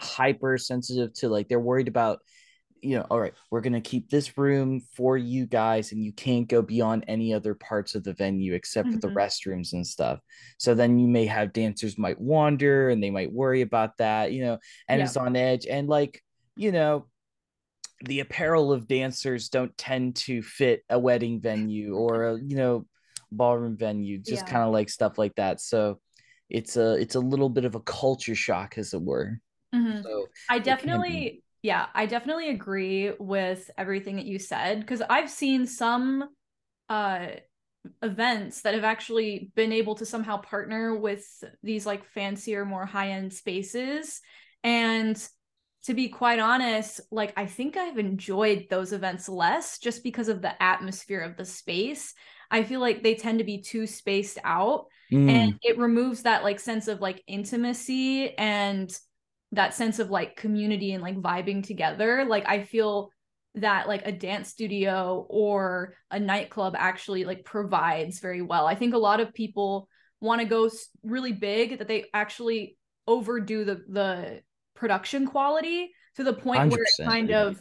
hyper 0.00 0.58
sensitive 0.58 1.12
to 1.12 1.28
like 1.28 1.48
they're 1.48 1.60
worried 1.60 1.86
about 1.86 2.18
you 2.82 2.96
know, 2.96 3.06
all 3.10 3.20
right, 3.20 3.34
we're 3.50 3.60
going 3.60 3.72
to 3.74 3.80
keep 3.80 4.08
this 4.08 4.36
room 4.36 4.82
for 4.94 5.16
you 5.16 5.46
guys, 5.46 5.92
and 5.92 6.04
you 6.04 6.12
can't 6.12 6.48
go 6.48 6.62
beyond 6.62 7.04
any 7.08 7.32
other 7.34 7.54
parts 7.54 7.94
of 7.94 8.04
the 8.04 8.12
venue 8.12 8.54
except 8.54 8.88
mm-hmm. 8.88 8.96
for 8.96 9.00
the 9.00 9.08
mm-hmm. 9.08 9.18
restrooms 9.18 9.72
and 9.72 9.86
stuff. 9.86 10.20
So 10.58 10.74
then 10.74 10.98
you 10.98 11.08
may 11.08 11.26
have 11.26 11.52
dancers 11.52 11.98
might 11.98 12.20
wander 12.20 12.90
and 12.90 13.02
they 13.02 13.10
might 13.10 13.32
worry 13.32 13.62
about 13.62 13.98
that, 13.98 14.32
you 14.32 14.42
know, 14.42 14.58
and 14.88 14.98
yeah. 14.98 15.04
it's 15.04 15.16
on 15.16 15.36
edge. 15.36 15.66
And 15.66 15.88
like, 15.88 16.22
you 16.56 16.72
know, 16.72 17.06
the 18.04 18.20
apparel 18.20 18.72
of 18.72 18.88
dancers 18.88 19.48
don't 19.48 19.76
tend 19.76 20.16
to 20.16 20.42
fit 20.42 20.82
a 20.88 20.98
wedding 20.98 21.40
venue 21.40 21.94
or 21.94 22.24
a, 22.24 22.40
you 22.40 22.56
know, 22.56 22.86
ballroom 23.30 23.76
venue, 23.76 24.18
just 24.18 24.46
yeah. 24.46 24.52
kind 24.52 24.64
of 24.64 24.72
like 24.72 24.88
stuff 24.88 25.18
like 25.18 25.34
that. 25.36 25.60
So 25.60 26.00
it's 26.48 26.76
a 26.76 26.94
it's 26.94 27.14
a 27.14 27.20
little 27.20 27.48
bit 27.48 27.64
of 27.64 27.74
a 27.74 27.80
culture 27.80 28.34
shock, 28.34 28.76
as 28.76 28.92
it 28.92 29.02
were. 29.02 29.38
Mm-hmm. 29.74 30.02
So 30.02 30.26
I 30.48 30.58
definitely 30.58 31.42
yeah, 31.62 31.86
I 31.94 32.06
definitely 32.06 32.50
agree 32.50 33.12
with 33.18 33.70
everything 33.76 34.16
that 34.16 34.26
you 34.26 34.38
said 34.38 34.80
because 34.80 35.02
I've 35.02 35.30
seen 35.30 35.66
some 35.66 36.24
uh 36.88 37.26
events 38.02 38.62
that 38.62 38.74
have 38.74 38.84
actually 38.84 39.50
been 39.54 39.72
able 39.72 39.94
to 39.94 40.04
somehow 40.04 40.36
partner 40.36 40.94
with 40.96 41.24
these 41.62 41.86
like 41.86 42.04
fancier 42.04 42.64
more 42.64 42.84
high-end 42.84 43.32
spaces 43.32 44.20
and 44.62 45.28
to 45.84 45.94
be 45.94 46.08
quite 46.08 46.38
honest 46.38 47.00
like 47.10 47.32
i 47.38 47.46
think 47.46 47.78
i've 47.78 47.96
enjoyed 47.96 48.66
those 48.68 48.92
events 48.92 49.30
less 49.30 49.78
just 49.78 50.04
because 50.04 50.28
of 50.28 50.42
the 50.42 50.62
atmosphere 50.62 51.20
of 51.20 51.38
the 51.38 51.44
space 51.44 52.12
i 52.50 52.62
feel 52.62 52.80
like 52.80 53.02
they 53.02 53.14
tend 53.14 53.38
to 53.38 53.44
be 53.46 53.62
too 53.62 53.86
spaced 53.86 54.38
out 54.44 54.84
mm. 55.10 55.30
and 55.30 55.58
it 55.62 55.78
removes 55.78 56.24
that 56.24 56.44
like 56.44 56.60
sense 56.60 56.86
of 56.86 57.00
like 57.00 57.22
intimacy 57.26 58.36
and 58.36 58.94
that 59.52 59.74
sense 59.74 59.98
of 59.98 60.10
like 60.10 60.36
community 60.36 60.92
and 60.92 61.02
like 61.02 61.16
vibing 61.16 61.64
together 61.64 62.24
like 62.24 62.48
i 62.48 62.62
feel 62.62 63.10
that 63.56 63.88
like 63.88 64.06
a 64.06 64.12
dance 64.12 64.48
studio 64.48 65.26
or 65.28 65.94
a 66.10 66.20
nightclub 66.20 66.74
actually 66.78 67.24
like 67.24 67.44
provides 67.44 68.20
very 68.20 68.42
well. 68.42 68.66
I 68.66 68.74
think 68.74 68.94
a 68.94 68.98
lot 68.98 69.20
of 69.20 69.34
people 69.34 69.88
want 70.20 70.40
to 70.40 70.46
go 70.46 70.70
really 71.02 71.32
big 71.32 71.78
that 71.78 71.88
they 71.88 72.04
actually 72.14 72.76
overdo 73.06 73.64
the 73.64 73.82
the 73.88 74.42
production 74.74 75.26
quality 75.26 75.90
to 76.14 76.24
the 76.24 76.32
point 76.32 76.70
where 76.70 76.82
it 76.82 77.04
kind 77.04 77.30
yeah. 77.30 77.42
of 77.42 77.60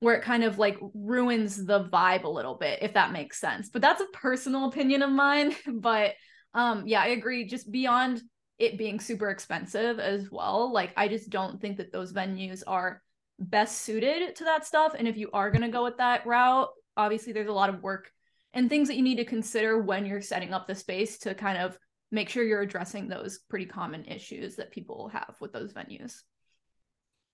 where 0.00 0.14
it 0.14 0.22
kind 0.22 0.44
of 0.44 0.58
like 0.58 0.78
ruins 0.94 1.64
the 1.64 1.84
vibe 1.84 2.24
a 2.24 2.28
little 2.28 2.54
bit 2.54 2.78
if 2.82 2.94
that 2.94 3.12
makes 3.12 3.38
sense. 3.38 3.68
But 3.68 3.82
that's 3.82 4.00
a 4.00 4.06
personal 4.12 4.68
opinion 4.68 5.02
of 5.02 5.10
mine 5.10 5.54
but 5.72 6.14
um 6.54 6.84
yeah 6.86 7.02
i 7.02 7.08
agree. 7.08 7.46
Just 7.46 7.70
beyond 7.70 8.22
it 8.58 8.78
being 8.78 9.00
super 9.00 9.30
expensive 9.30 9.98
as 9.98 10.30
well. 10.30 10.72
Like 10.72 10.92
I 10.96 11.08
just 11.08 11.30
don't 11.30 11.60
think 11.60 11.76
that 11.76 11.92
those 11.92 12.12
venues 12.12 12.62
are 12.66 13.02
best 13.38 13.82
suited 13.82 14.36
to 14.36 14.44
that 14.44 14.64
stuff. 14.64 14.94
And 14.96 15.06
if 15.06 15.16
you 15.16 15.30
are 15.32 15.50
going 15.50 15.62
to 15.62 15.68
go 15.68 15.84
with 15.84 15.98
that 15.98 16.26
route, 16.26 16.68
obviously 16.96 17.32
there's 17.32 17.48
a 17.48 17.52
lot 17.52 17.68
of 17.68 17.82
work 17.82 18.10
and 18.54 18.70
things 18.70 18.88
that 18.88 18.96
you 18.96 19.02
need 19.02 19.16
to 19.16 19.24
consider 19.24 19.78
when 19.78 20.06
you're 20.06 20.22
setting 20.22 20.54
up 20.54 20.66
the 20.66 20.74
space 20.74 21.18
to 21.18 21.34
kind 21.34 21.58
of 21.58 21.78
make 22.10 22.28
sure 22.28 22.42
you're 22.42 22.62
addressing 22.62 23.08
those 23.08 23.40
pretty 23.50 23.66
common 23.66 24.04
issues 24.06 24.56
that 24.56 24.70
people 24.70 25.08
have 25.08 25.34
with 25.40 25.52
those 25.52 25.72
venues. 25.74 26.22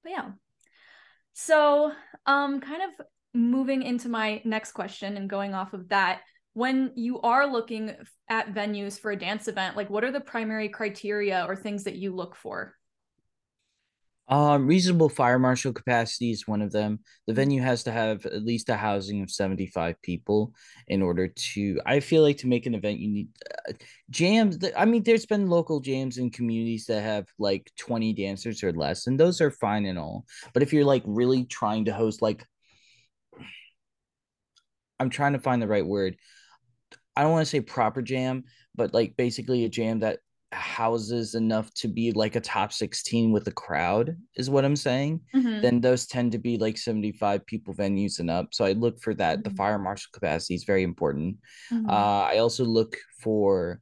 But 0.03 0.11
yeah. 0.11 0.31
So, 1.35 1.93
um 2.27 2.61
kind 2.61 2.83
of 2.83 3.07
moving 3.35 3.83
into 3.83 4.09
my 4.09 4.43
next 4.45 4.73
question 4.73 5.17
and 5.17 5.31
going 5.31 5.55
off 5.55 5.73
of 5.73 5.89
that, 5.89 6.23
when 6.55 6.93
you 6.95 7.21
are 7.21 7.47
looking 7.47 7.95
at 8.29 8.55
venues 8.55 8.99
for 8.99 9.11
a 9.11 9.19
dance 9.19 9.49
event 9.49 9.77
like 9.77 9.91
what 9.91 10.05
are 10.05 10.13
the 10.13 10.21
primary 10.21 10.69
criteria 10.69 11.45
or 11.47 11.57
things 11.57 11.85
that 11.85 11.97
you 11.97 12.15
look 12.15 12.37
for? 12.37 12.75
Um 14.29 14.67
reasonable 14.67 15.09
fire 15.09 15.39
marshal 15.39 15.73
capacity 15.73 16.31
is 16.31 16.47
one 16.47 16.63
of 16.63 16.71
them. 16.71 17.01
The 17.27 17.35
venue 17.35 17.61
has 17.61 17.83
to 17.85 17.93
have 17.93 18.25
at 18.25 18.45
least 18.45 18.69
a 18.69 18.77
housing 18.77 19.23
of 19.23 19.31
75 19.31 20.01
people 20.03 20.55
in 20.89 21.03
order 21.03 21.29
to 21.29 21.81
i 21.85 22.01
feel 22.01 22.23
like 22.23 22.39
to 22.39 22.47
make 22.47 22.67
an 22.67 22.75
event 22.75 23.01
you 23.01 23.09
need 23.09 23.29
uh, 23.69 23.73
jams 24.11 24.59
i 24.77 24.85
mean 24.85 25.03
there's 25.03 25.27
been 25.27 25.49
local 25.49 25.81
jams 25.81 26.19
in 26.19 26.31
communities 26.31 26.87
that 26.87 27.03
have 27.03 27.27
like 27.39 27.71
20 27.79 28.13
dancers 28.13 28.63
or 28.63 28.73
less 28.73 29.07
and 29.07 29.19
those 29.19 29.41
are 29.41 29.51
fine 29.51 29.87
and 29.87 29.99
all. 29.99 30.25
But 30.55 30.63
if 30.63 30.73
you're 30.73 30.85
like 30.85 31.03
really 31.05 31.45
trying 31.45 31.87
to 31.87 31.93
host 31.93 32.23
like 32.23 32.47
i'm 35.01 35.11
trying 35.11 35.33
to 35.33 35.41
find 35.41 35.61
the 35.61 35.67
right 35.67 35.87
word 35.87 36.17
I 37.17 37.23
don't 37.23 37.33
want 37.33 37.47
to 37.47 37.51
say 37.51 37.61
proper 37.61 38.03
jam, 38.03 38.45
but 38.75 38.95
like 38.95 39.17
basically 39.17 39.65
a 39.65 39.69
jam 39.69 40.01
that 40.01 40.21
houses 40.53 41.35
enough 41.35 41.73
to 41.75 41.89
be 41.89 42.13
like 42.13 42.37
a 42.37 42.41
top 42.41 42.73
16 42.73 43.33
with 43.33 43.47
a 43.49 43.53
crowd 43.53 44.17
is 44.37 44.51
what 44.51 44.65
I'm 44.65 44.77
saying. 44.77 45.21
Mm-hmm. 45.35 45.63
Then 45.63 45.81
those 45.81 46.07
tend 46.07 46.33
to 46.33 46.39
be 46.39 46.59
like 46.59 46.77
75 46.77 47.47
people 47.47 47.75
venues 47.75 48.19
and 48.19 48.31
up. 48.31 48.49
So 48.53 48.65
I 48.65 48.73
look 48.73 49.01
for 49.01 49.15
that. 49.15 49.39
Mm-hmm. 49.39 49.51
The 49.51 49.57
fire 49.57 49.79
marshal 49.79 50.11
capacity 50.13 50.55
is 50.55 50.65
very 50.65 50.83
important. 50.83 51.39
Mm-hmm. 51.73 51.89
Uh, 51.89 52.23
I 52.23 52.39
also 52.39 52.65
look 52.65 52.97
for 53.21 53.81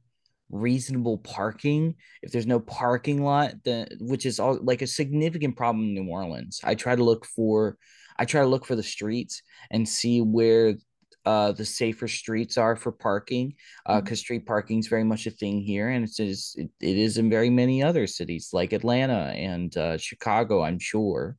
reasonable 0.49 1.17
parking. 1.19 1.95
If 2.21 2.31
there's 2.31 2.47
no 2.47 2.59
parking 2.59 3.23
lot, 3.23 3.53
then 3.63 3.87
which 3.99 4.25
is 4.25 4.39
all 4.39 4.59
like 4.61 4.81
a 4.81 4.87
significant 4.87 5.55
problem 5.55 5.85
in 5.85 5.93
New 5.93 6.09
Orleans. 6.09 6.61
I 6.63 6.75
try 6.75 6.95
to 6.95 7.03
look 7.03 7.25
for 7.25 7.77
I 8.17 8.25
try 8.25 8.41
to 8.41 8.47
look 8.47 8.65
for 8.65 8.75
the 8.75 8.83
streets 8.83 9.41
and 9.71 9.87
see 9.87 10.21
where 10.21 10.75
uh, 11.25 11.51
the 11.51 11.65
safer 11.65 12.07
streets 12.07 12.57
are 12.57 12.75
for 12.75 12.91
parking 12.91 13.53
because 13.85 13.97
uh, 13.97 14.01
mm-hmm. 14.01 14.15
street 14.15 14.45
parking 14.45 14.79
is 14.79 14.87
very 14.87 15.03
much 15.03 15.27
a 15.27 15.31
thing 15.31 15.61
here 15.61 15.89
and 15.89 16.03
it's 16.03 16.19
it, 16.57 16.69
it 16.79 16.97
is 16.97 17.17
in 17.17 17.29
very 17.29 17.49
many 17.49 17.83
other 17.83 18.07
cities 18.07 18.49
like 18.53 18.73
atlanta 18.73 19.31
and 19.35 19.77
uh, 19.77 19.97
chicago 19.97 20.61
i'm 20.63 20.79
sure 20.79 21.37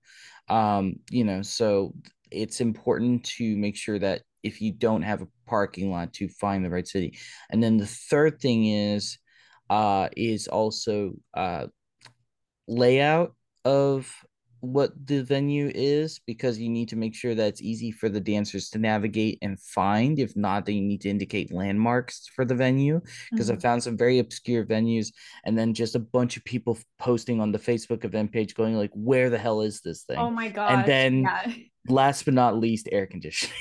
um, 0.48 0.94
you 1.10 1.24
know 1.24 1.42
so 1.42 1.94
it's 2.30 2.60
important 2.60 3.24
to 3.24 3.56
make 3.56 3.76
sure 3.76 3.98
that 3.98 4.22
if 4.42 4.60
you 4.60 4.72
don't 4.72 5.02
have 5.02 5.22
a 5.22 5.28
parking 5.46 5.90
lot 5.90 6.12
to 6.12 6.28
find 6.28 6.64
the 6.64 6.70
right 6.70 6.88
city 6.88 7.18
and 7.50 7.62
then 7.62 7.76
the 7.76 7.86
third 7.86 8.40
thing 8.40 8.66
is 8.66 9.18
uh 9.70 10.08
is 10.16 10.48
also 10.48 11.12
uh 11.34 11.66
layout 12.68 13.34
of 13.64 14.12
what 14.62 14.92
the 15.06 15.24
venue 15.24 15.72
is 15.74 16.20
because 16.24 16.56
you 16.56 16.68
need 16.68 16.88
to 16.88 16.94
make 16.94 17.16
sure 17.16 17.34
that 17.34 17.48
it's 17.48 17.60
easy 17.60 17.90
for 17.90 18.08
the 18.08 18.20
dancers 18.20 18.70
to 18.70 18.78
navigate 18.78 19.36
and 19.42 19.58
find. 19.60 20.20
If 20.20 20.36
not, 20.36 20.66
then 20.66 20.76
you 20.76 20.82
need 20.82 21.00
to 21.00 21.10
indicate 21.10 21.52
landmarks 21.52 22.28
for 22.34 22.44
the 22.44 22.54
venue 22.54 23.00
because 23.32 23.48
mm-hmm. 23.48 23.58
I 23.58 23.60
found 23.60 23.82
some 23.82 23.96
very 23.96 24.20
obscure 24.20 24.64
venues 24.64 25.08
and 25.44 25.58
then 25.58 25.74
just 25.74 25.96
a 25.96 25.98
bunch 25.98 26.36
of 26.36 26.44
people 26.44 26.78
posting 27.00 27.40
on 27.40 27.50
the 27.50 27.58
Facebook 27.58 28.04
event 28.04 28.30
page 28.30 28.54
going 28.54 28.76
like, 28.76 28.92
"Where 28.94 29.30
the 29.30 29.38
hell 29.38 29.62
is 29.62 29.80
this 29.80 30.04
thing?" 30.04 30.18
Oh 30.18 30.30
my 30.30 30.48
god! 30.48 30.70
And 30.70 30.86
then, 30.86 31.22
yeah. 31.22 31.52
last 31.88 32.24
but 32.24 32.34
not 32.34 32.56
least, 32.56 32.88
air 32.92 33.06
conditioning. 33.06 33.56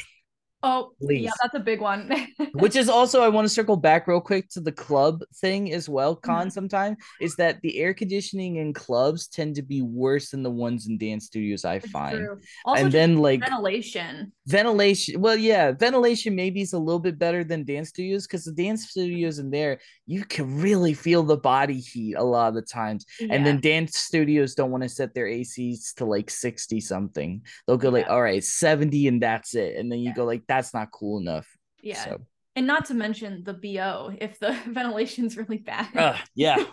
Oh, 0.64 0.92
Please. 1.02 1.24
yeah, 1.24 1.32
that's 1.42 1.56
a 1.56 1.60
big 1.60 1.82
one. 1.82 2.12
Which 2.54 2.76
is 2.76 2.88
also, 2.90 3.24
I 3.24 3.30
want 3.30 3.46
to 3.46 3.54
circle 3.54 3.78
back 3.78 4.08
real 4.08 4.22
quick 4.22 4.48
to 4.50 4.62
the 4.62 4.72
club 4.72 5.24
thing 5.36 5.74
as 5.74 5.90
well. 5.90 6.16
Con 6.16 6.42
mm-hmm. 6.42 6.50
sometime 6.50 6.98
is 7.20 7.36
that 7.38 7.62
the 7.62 7.80
air 7.80 7.94
conditioning 7.94 8.58
in 8.58 8.74
clubs 8.74 9.28
tend 9.28 9.56
to 9.56 9.64
be 9.64 9.82
worse 9.82 10.30
than 10.30 10.44
the 10.44 10.52
ones 10.52 10.88
in 10.88 10.98
dance 10.98 11.26
studios. 11.26 11.66
I 11.66 11.80
find, 11.80 12.28
and 12.66 12.92
then 12.92 13.18
like 13.18 13.40
ventilation, 13.40 14.32
ventilation. 14.46 15.20
Well, 15.20 15.36
yeah, 15.36 15.72
ventilation 15.72 16.36
maybe 16.36 16.62
is 16.62 16.74
a 16.74 16.80
little 16.80 17.00
bit 17.00 17.18
better 17.18 17.44
than 17.44 17.64
dance 17.64 17.90
studios 17.90 18.28
because 18.28 18.46
the 18.46 18.52
dance 18.52 18.90
studios 18.90 19.40
in 19.40 19.50
there 19.50 19.80
you 20.06 20.26
can 20.26 20.62
really 20.62 20.94
feel 20.94 21.24
the 21.24 21.38
body 21.38 21.80
heat 21.80 22.16
a 22.16 22.24
lot 22.24 22.50
of 22.50 22.56
the 22.56 22.62
times, 22.62 23.06
yeah. 23.20 23.30
and 23.32 23.46
then 23.46 23.60
dance 23.60 23.98
studios 23.98 24.54
don't 24.54 24.70
want 24.70 24.84
to 24.84 24.90
set 24.90 25.14
their 25.14 25.26
ACs 25.26 25.94
to 25.96 26.06
like 26.06 26.30
sixty 26.30 26.80
something. 26.80 27.42
They'll 27.66 27.78
go 27.78 27.88
yeah. 27.88 27.94
like, 27.94 28.10
all 28.10 28.22
right, 28.22 28.44
seventy, 28.44 29.08
and 29.08 29.22
that's 29.24 29.56
it, 29.56 29.78
and 29.78 29.92
then 29.92 30.00
you 30.00 30.10
yeah. 30.10 30.16
go 30.16 30.26
like 30.26 30.46
that's 30.52 30.74
not 30.74 30.92
cool 30.92 31.20
enough. 31.20 31.48
Yeah. 31.82 32.04
So. 32.04 32.22
And 32.56 32.68
not 32.68 32.86
to 32.86 32.94
mention 32.94 33.44
the 33.44 33.54
BO 33.54 34.14
if 34.20 34.40
the 34.40 34.52
ventilation's 34.68 35.38
really 35.38 35.58
bad. 35.58 35.96
Uh, 35.96 36.18
yeah. 36.36 36.64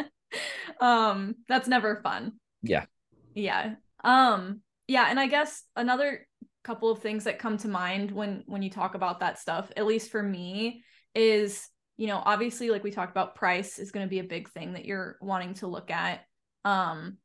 um 0.80 1.36
that's 1.48 1.68
never 1.68 2.00
fun. 2.02 2.32
Yeah. 2.62 2.86
Yeah. 3.34 3.74
Um 4.02 4.62
yeah, 4.88 5.06
and 5.08 5.20
I 5.20 5.28
guess 5.28 5.62
another 5.76 6.26
couple 6.64 6.90
of 6.90 6.98
things 6.98 7.24
that 7.24 7.38
come 7.38 7.56
to 7.58 7.68
mind 7.68 8.10
when 8.10 8.42
when 8.46 8.62
you 8.62 8.70
talk 8.70 8.94
about 8.94 9.20
that 9.20 9.38
stuff, 9.38 9.70
at 9.76 9.86
least 9.86 10.10
for 10.10 10.22
me, 10.22 10.82
is 11.14 11.68
you 11.96 12.08
know, 12.08 12.20
obviously 12.24 12.70
like 12.70 12.82
we 12.82 12.90
talked 12.90 13.12
about 13.12 13.36
price 13.36 13.78
is 13.78 13.92
going 13.92 14.04
to 14.04 14.10
be 14.10 14.18
a 14.18 14.24
big 14.24 14.50
thing 14.50 14.72
that 14.72 14.84
you're 14.84 15.16
wanting 15.20 15.54
to 15.54 15.68
look 15.68 15.90
at. 15.90 16.20
Um 16.64 17.18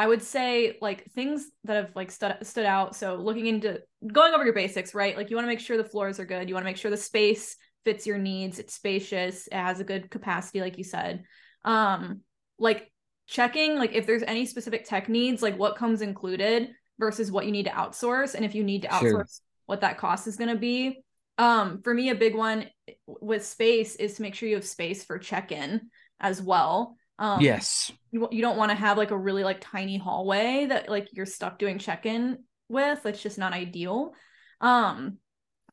I 0.00 0.06
would 0.06 0.22
say 0.22 0.78
like 0.80 1.04
things 1.12 1.50
that 1.64 1.76
have 1.76 1.90
like 1.94 2.10
stood 2.10 2.34
stood 2.40 2.64
out. 2.64 2.96
So 2.96 3.16
looking 3.16 3.44
into 3.44 3.82
going 4.10 4.32
over 4.32 4.44
your 4.44 4.54
basics, 4.54 4.94
right? 4.94 5.14
Like 5.14 5.28
you 5.28 5.36
want 5.36 5.44
to 5.44 5.50
make 5.50 5.60
sure 5.60 5.76
the 5.76 5.84
floors 5.84 6.18
are 6.18 6.24
good. 6.24 6.48
You 6.48 6.54
want 6.54 6.64
to 6.64 6.70
make 6.70 6.78
sure 6.78 6.90
the 6.90 6.96
space 6.96 7.54
fits 7.84 8.06
your 8.06 8.16
needs. 8.16 8.58
It's 8.58 8.72
spacious. 8.72 9.46
It 9.48 9.56
has 9.56 9.78
a 9.78 9.84
good 9.84 10.10
capacity, 10.10 10.62
like 10.62 10.78
you 10.78 10.84
said. 10.84 11.24
Um, 11.66 12.20
like 12.58 12.90
checking 13.26 13.76
like 13.76 13.92
if 13.92 14.06
there's 14.06 14.22
any 14.22 14.46
specific 14.46 14.86
tech 14.86 15.10
needs, 15.10 15.42
like 15.42 15.58
what 15.58 15.76
comes 15.76 16.00
included 16.00 16.70
versus 16.98 17.30
what 17.30 17.44
you 17.44 17.52
need 17.52 17.66
to 17.66 17.70
outsource, 17.70 18.34
and 18.34 18.42
if 18.42 18.54
you 18.54 18.64
need 18.64 18.80
to 18.80 18.88
outsource, 18.88 19.02
sure. 19.02 19.26
what 19.66 19.82
that 19.82 19.98
cost 19.98 20.26
is 20.26 20.36
going 20.36 20.48
to 20.48 20.56
be. 20.56 21.04
Um, 21.36 21.82
for 21.82 21.92
me, 21.92 22.08
a 22.08 22.14
big 22.14 22.34
one 22.34 22.70
with 23.06 23.44
space 23.44 23.96
is 23.96 24.14
to 24.14 24.22
make 24.22 24.34
sure 24.34 24.48
you 24.48 24.54
have 24.54 24.64
space 24.64 25.04
for 25.04 25.18
check-in 25.18 25.90
as 26.20 26.40
well 26.40 26.96
Um, 27.20 27.40
yes. 27.40 27.92
You, 28.10 28.28
you 28.32 28.40
don't 28.40 28.56
want 28.56 28.70
to 28.70 28.74
have 28.74 28.96
like 28.96 29.10
a 29.10 29.18
really 29.18 29.44
like 29.44 29.60
tiny 29.60 29.98
hallway 29.98 30.66
that 30.66 30.88
like 30.88 31.08
you're 31.12 31.26
stuck 31.26 31.58
doing 31.58 31.78
check-in 31.78 32.38
with. 32.68 33.04
It's 33.04 33.22
just 33.22 33.38
not 33.38 33.52
ideal. 33.52 34.14
Um, 34.60 35.18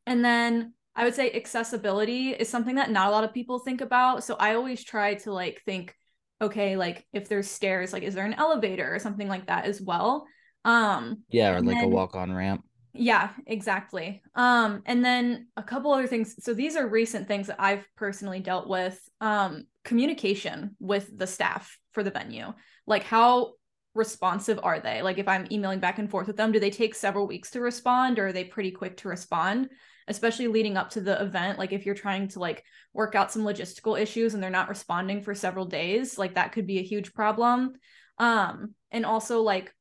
and 0.05 0.23
then 0.23 0.73
I 0.93 1.05
would 1.05 1.15
say 1.15 1.31
accessibility 1.31 2.31
is 2.31 2.49
something 2.49 2.75
that 2.75 2.91
not 2.91 3.07
a 3.07 3.11
lot 3.11 3.23
of 3.23 3.33
people 3.33 3.59
think 3.59 3.81
about. 3.81 4.23
So 4.23 4.35
I 4.37 4.55
always 4.55 4.83
try 4.83 5.15
to 5.15 5.31
like 5.31 5.61
think, 5.65 5.95
okay, 6.41 6.75
like 6.75 7.07
if 7.13 7.29
there's 7.29 7.49
stairs, 7.49 7.93
like 7.93 8.03
is 8.03 8.13
there 8.13 8.25
an 8.25 8.33
elevator 8.33 8.93
or 8.93 8.99
something 8.99 9.29
like 9.29 9.47
that 9.47 9.65
as 9.65 9.81
well? 9.81 10.27
Um, 10.65 11.23
yeah, 11.29 11.51
or 11.51 11.61
like 11.61 11.77
then, 11.77 11.85
a 11.85 11.87
walk-on 11.87 12.33
ramp. 12.33 12.65
Yeah, 12.93 13.29
exactly. 13.45 14.21
Um, 14.35 14.81
and 14.85 15.05
then 15.05 15.47
a 15.55 15.63
couple 15.63 15.93
other 15.93 16.07
things. 16.07 16.35
So 16.43 16.53
these 16.53 16.75
are 16.75 16.87
recent 16.87 17.27
things 17.27 17.47
that 17.47 17.61
I've 17.61 17.85
personally 17.95 18.41
dealt 18.41 18.67
with. 18.67 18.99
Um, 19.21 19.65
communication 19.87 20.75
with 20.79 21.17
the 21.17 21.25
staff 21.25 21.79
for 21.93 22.03
the 22.03 22.11
venue. 22.11 22.53
Like 22.85 23.03
how 23.03 23.53
responsive 23.95 24.59
are 24.61 24.79
they? 24.79 25.01
Like 25.01 25.17
if 25.17 25.27
I'm 25.27 25.47
emailing 25.51 25.79
back 25.79 25.97
and 25.97 26.09
forth 26.09 26.27
with 26.27 26.37
them, 26.37 26.51
do 26.51 26.59
they 26.59 26.69
take 26.69 26.93
several 26.93 27.25
weeks 27.25 27.49
to 27.51 27.61
respond 27.61 28.19
or 28.19 28.27
are 28.27 28.33
they 28.33 28.43
pretty 28.43 28.71
quick 28.71 28.97
to 28.97 29.09
respond? 29.09 29.69
especially 30.07 30.47
leading 30.47 30.77
up 30.77 30.89
to 30.89 31.01
the 31.01 31.21
event 31.21 31.59
like 31.59 31.73
if 31.73 31.85
you're 31.85 31.95
trying 31.95 32.27
to 32.27 32.39
like 32.39 32.63
work 32.93 33.15
out 33.15 33.31
some 33.31 33.43
logistical 33.43 33.99
issues 33.99 34.33
and 34.33 34.41
they're 34.41 34.49
not 34.49 34.69
responding 34.69 35.21
for 35.21 35.35
several 35.35 35.65
days 35.65 36.17
like 36.17 36.35
that 36.35 36.51
could 36.51 36.65
be 36.65 36.79
a 36.79 36.83
huge 36.83 37.13
problem 37.13 37.73
um 38.17 38.73
and 38.91 39.05
also 39.05 39.41
like 39.41 39.73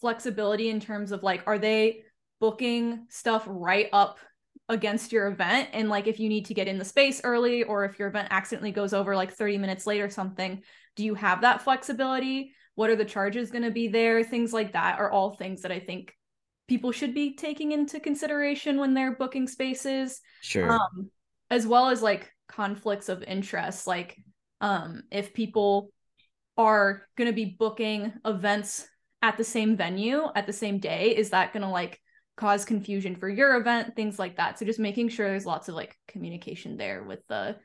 flexibility 0.00 0.68
in 0.68 0.80
terms 0.80 1.12
of 1.12 1.22
like 1.22 1.42
are 1.46 1.58
they 1.58 2.02
booking 2.40 3.06
stuff 3.08 3.44
right 3.46 3.88
up 3.92 4.18
against 4.68 5.12
your 5.12 5.28
event 5.28 5.68
and 5.72 5.88
like 5.88 6.06
if 6.06 6.18
you 6.18 6.28
need 6.28 6.46
to 6.46 6.54
get 6.54 6.66
in 6.66 6.78
the 6.78 6.84
space 6.84 7.20
early 7.22 7.62
or 7.62 7.84
if 7.84 7.98
your 7.98 8.08
event 8.08 8.28
accidentally 8.30 8.72
goes 8.72 8.92
over 8.92 9.14
like 9.14 9.32
30 9.32 9.58
minutes 9.58 9.86
late 9.86 10.00
or 10.00 10.10
something 10.10 10.60
do 10.96 11.04
you 11.04 11.14
have 11.14 11.42
that 11.42 11.62
flexibility 11.62 12.52
what 12.74 12.90
are 12.90 12.96
the 12.96 13.04
charges 13.04 13.50
going 13.50 13.62
to 13.62 13.70
be 13.70 13.86
there 13.86 14.24
things 14.24 14.52
like 14.52 14.72
that 14.72 14.98
are 14.98 15.10
all 15.10 15.30
things 15.30 15.62
that 15.62 15.70
i 15.70 15.78
think 15.78 16.12
people 16.68 16.92
should 16.92 17.14
be 17.14 17.34
taking 17.34 17.72
into 17.72 18.00
consideration 18.00 18.78
when 18.78 18.94
they're 18.94 19.14
booking 19.14 19.46
spaces. 19.46 20.20
Sure. 20.40 20.72
Um, 20.72 21.10
as 21.50 21.66
well 21.66 21.88
as 21.88 22.02
like 22.02 22.32
conflicts 22.48 23.08
of 23.08 23.22
interest, 23.22 23.86
like 23.86 24.16
um, 24.60 25.02
if 25.10 25.32
people 25.32 25.90
are 26.56 27.06
going 27.16 27.28
to 27.28 27.34
be 27.34 27.56
booking 27.58 28.12
events 28.24 28.86
at 29.22 29.36
the 29.36 29.44
same 29.44 29.76
venue 29.76 30.26
at 30.34 30.46
the 30.46 30.52
same 30.52 30.78
day, 30.78 31.14
is 31.16 31.30
that 31.30 31.52
going 31.52 31.62
to 31.62 31.68
like 31.68 32.00
cause 32.36 32.64
confusion 32.64 33.16
for 33.16 33.28
your 33.28 33.56
event? 33.56 33.96
Things 33.96 34.18
like 34.18 34.36
that. 34.36 34.58
So 34.58 34.64
just 34.64 34.78
making 34.78 35.08
sure 35.08 35.28
there's 35.28 35.46
lots 35.46 35.68
of 35.68 35.74
like 35.74 35.96
communication 36.08 36.76
there 36.76 37.02
with 37.02 37.26
the 37.28 37.56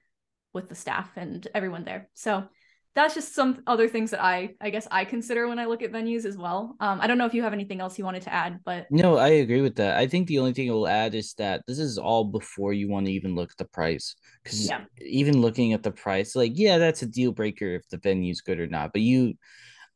with 0.53 0.69
the 0.69 0.75
staff 0.75 1.09
and 1.15 1.47
everyone 1.53 1.85
there. 1.85 2.09
So 2.13 2.45
that's 2.93 3.15
just 3.15 3.33
some 3.33 3.63
other 3.67 3.87
things 3.87 4.11
that 4.11 4.21
I 4.21 4.55
I 4.59 4.69
guess 4.69 4.85
I 4.91 5.05
consider 5.05 5.47
when 5.47 5.59
I 5.59 5.65
look 5.65 5.81
at 5.81 5.93
venues 5.93 6.25
as 6.25 6.37
well. 6.37 6.75
Um, 6.81 6.99
I 6.99 7.07
don't 7.07 7.17
know 7.17 7.25
if 7.25 7.33
you 7.33 7.43
have 7.43 7.53
anything 7.53 7.79
else 7.79 7.97
you 7.97 8.03
wanted 8.03 8.23
to 8.23 8.33
add, 8.33 8.59
but 8.65 8.87
no, 8.91 9.17
I 9.17 9.29
agree 9.29 9.61
with 9.61 9.75
that. 9.75 9.97
I 9.97 10.07
think 10.07 10.27
the 10.27 10.39
only 10.39 10.51
thing 10.51 10.69
I 10.69 10.73
will 10.73 10.87
add 10.87 11.15
is 11.15 11.33
that 11.35 11.63
this 11.67 11.79
is 11.79 11.97
all 11.97 12.25
before 12.25 12.73
you 12.73 12.89
want 12.89 13.05
to 13.05 13.11
even 13.13 13.33
look 13.33 13.51
at 13.51 13.57
the 13.57 13.65
price, 13.65 14.15
because 14.43 14.67
yeah. 14.67 14.83
even 14.99 15.41
looking 15.41 15.71
at 15.71 15.83
the 15.83 15.91
price, 15.91 16.35
like 16.35 16.51
yeah, 16.55 16.77
that's 16.77 17.01
a 17.01 17.05
deal 17.05 17.31
breaker 17.31 17.75
if 17.75 17.87
the 17.87 17.97
venue's 17.97 18.41
good 18.41 18.59
or 18.59 18.67
not. 18.67 18.91
But 18.91 19.03
you, 19.03 19.35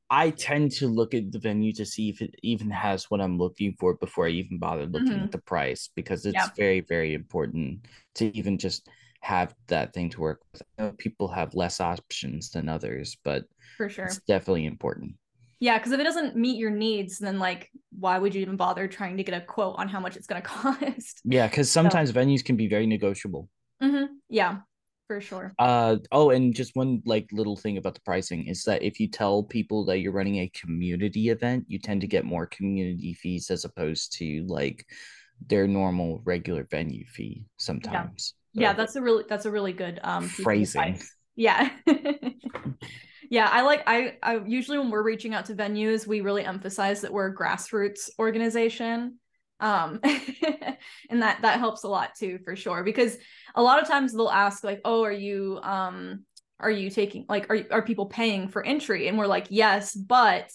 I 0.10 0.30
tend 0.30 0.72
to 0.74 0.88
look 0.88 1.14
at 1.14 1.32
the 1.32 1.40
venue 1.40 1.74
to 1.74 1.86
see 1.86 2.10
if 2.10 2.22
it 2.22 2.36
even 2.44 2.70
has 2.70 3.10
what 3.10 3.22
I'm 3.22 3.38
looking 3.38 3.76
for 3.80 3.96
before 3.96 4.28
I 4.28 4.32
even 4.32 4.60
bother 4.60 4.86
looking 4.86 5.14
mm-hmm. 5.14 5.24
at 5.24 5.32
the 5.32 5.40
price, 5.40 5.90
because 5.96 6.26
it's 6.26 6.36
yeah. 6.36 6.50
very 6.56 6.82
very 6.82 7.14
important 7.14 7.86
to 8.16 8.36
even 8.38 8.58
just 8.58 8.88
have 9.22 9.56
that 9.68 9.94
thing 9.94 10.10
to 10.12 10.22
work 10.22 10.42
with. 10.52 10.62
I 10.78 10.84
know 10.84 10.92
people 10.92 11.28
have 11.30 11.56
less 11.56 11.82
options 11.82 12.52
than 12.52 12.70
others, 12.70 13.18
but 13.24 13.46
for 13.78 13.90
sure, 13.90 14.06
it's 14.06 14.20
definitely 14.28 14.66
important. 14.66 15.16
Yeah, 15.60 15.78
because 15.78 15.94
if 15.94 16.00
it 16.00 16.04
doesn't 16.04 16.36
meet 16.36 16.58
your 16.58 16.70
needs, 16.70 17.18
then 17.18 17.40
like, 17.40 17.72
why 17.98 18.20
would 18.20 18.36
you 18.36 18.42
even 18.42 18.58
bother 18.58 18.88
trying 18.88 19.18
to 19.18 19.24
get 19.24 19.34
a 19.34 19.44
quote 19.44 19.76
on 19.78 19.88
how 19.88 20.00
much 20.00 20.16
it's 20.16 20.28
going 20.28 20.42
to 20.42 20.48
cost? 20.48 21.22
Yeah, 21.24 21.48
because 21.48 21.72
sometimes 21.72 22.12
so. 22.12 22.16
venues 22.16 22.44
can 22.44 22.56
be 22.56 22.68
very 22.68 22.86
negotiable. 22.86 23.50
Mm-hmm. 23.82 24.14
Yeah, 24.30 24.60
for 25.08 25.22
sure. 25.22 25.54
Uh 25.60 25.98
oh, 26.12 26.30
and 26.32 26.56
just 26.56 26.76
one 26.76 27.02
like 27.06 27.28
little 27.32 27.56
thing 27.56 27.78
about 27.78 27.94
the 27.94 28.02
pricing 28.02 28.48
is 28.48 28.64
that 28.64 28.84
if 28.84 29.00
you 29.00 29.08
tell 29.08 29.44
people 29.44 29.86
that 29.86 30.00
you're 30.00 30.12
running 30.12 30.38
a 30.38 30.50
community 30.50 31.30
event, 31.30 31.66
you 31.68 31.80
tend 31.80 32.02
to 32.02 32.08
get 32.08 32.26
more 32.26 32.46
community 32.46 33.14
fees 33.14 33.50
as 33.52 33.66
opposed 33.66 34.14
to 34.18 34.46
like 34.48 34.86
their 35.48 35.68
normal 35.68 36.22
regular 36.26 36.66
venue 36.70 37.06
fee 37.06 37.46
sometimes. 37.58 38.34
So. 38.56 38.62
Yeah, 38.62 38.74
that's 38.74 38.96
a 38.96 39.02
really 39.02 39.26
that's 39.28 39.46
a 39.46 39.52
really 39.52 39.74
good 39.74 40.00
um 40.04 40.28
phrasing. 40.28 41.00
Yeah. 41.36 41.70
yeah, 43.30 43.50
I 43.52 43.62
like 43.62 43.84
I 43.88 44.18
I 44.24 44.40
usually 44.46 44.78
when 44.78 44.90
we're 44.90 45.04
reaching 45.04 45.34
out 45.34 45.46
to 45.46 45.56
venues, 45.56 46.08
we 46.08 46.22
really 46.22 46.46
emphasize 46.46 47.02
that 47.02 47.12
we're 47.12 47.28
a 47.28 47.36
grassroots 47.36 48.10
organization. 48.20 49.20
Um 49.60 50.00
and 51.10 51.22
that 51.22 51.42
that 51.42 51.60
helps 51.60 51.84
a 51.84 51.88
lot 51.88 52.12
too 52.18 52.40
for 52.44 52.56
sure 52.56 52.84
because 52.84 53.18
a 53.56 53.64
lot 53.64 53.82
of 53.82 53.88
times 53.88 54.14
they'll 54.14 54.30
ask 54.30 54.64
like, 54.64 54.82
"Oh, 54.86 55.04
are 55.04 55.12
you 55.12 55.60
um 55.64 56.26
are 56.60 56.72
you 56.72 56.90
taking 56.90 57.26
like 57.30 57.50
are 57.50 57.60
are 57.72 57.82
people 57.82 58.08
paying 58.08 58.48
for 58.48 58.66
entry?" 58.66 59.08
And 59.08 59.18
we're 59.18 59.28
like, 59.28 59.48
"Yes, 59.50 59.94
but 59.96 60.52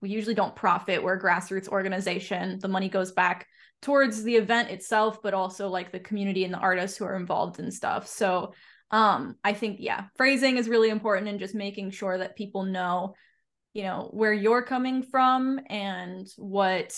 we 0.00 0.10
usually 0.10 0.34
don't 0.34 0.56
profit. 0.56 1.02
We're 1.02 1.14
a 1.14 1.22
grassroots 1.22 1.68
organization. 1.68 2.58
The 2.60 2.68
money 2.68 2.88
goes 2.88 3.12
back 3.12 3.46
towards 3.82 4.22
the 4.22 4.36
event 4.36 4.70
itself 4.70 5.20
but 5.22 5.34
also 5.34 5.68
like 5.68 5.92
the 5.92 6.00
community 6.00 6.44
and 6.44 6.54
the 6.54 6.58
artists 6.58 6.96
who 6.96 7.04
are 7.04 7.16
involved 7.16 7.58
and 7.58 7.74
stuff 7.74 8.06
so 8.06 8.54
um 8.92 9.36
i 9.44 9.52
think 9.52 9.78
yeah 9.80 10.04
phrasing 10.16 10.56
is 10.56 10.68
really 10.68 10.88
important 10.88 11.28
and 11.28 11.40
just 11.40 11.54
making 11.54 11.90
sure 11.90 12.16
that 12.16 12.36
people 12.36 12.62
know 12.62 13.14
you 13.74 13.82
know 13.82 14.08
where 14.12 14.32
you're 14.32 14.62
coming 14.62 15.02
from 15.02 15.60
and 15.68 16.28
what 16.36 16.96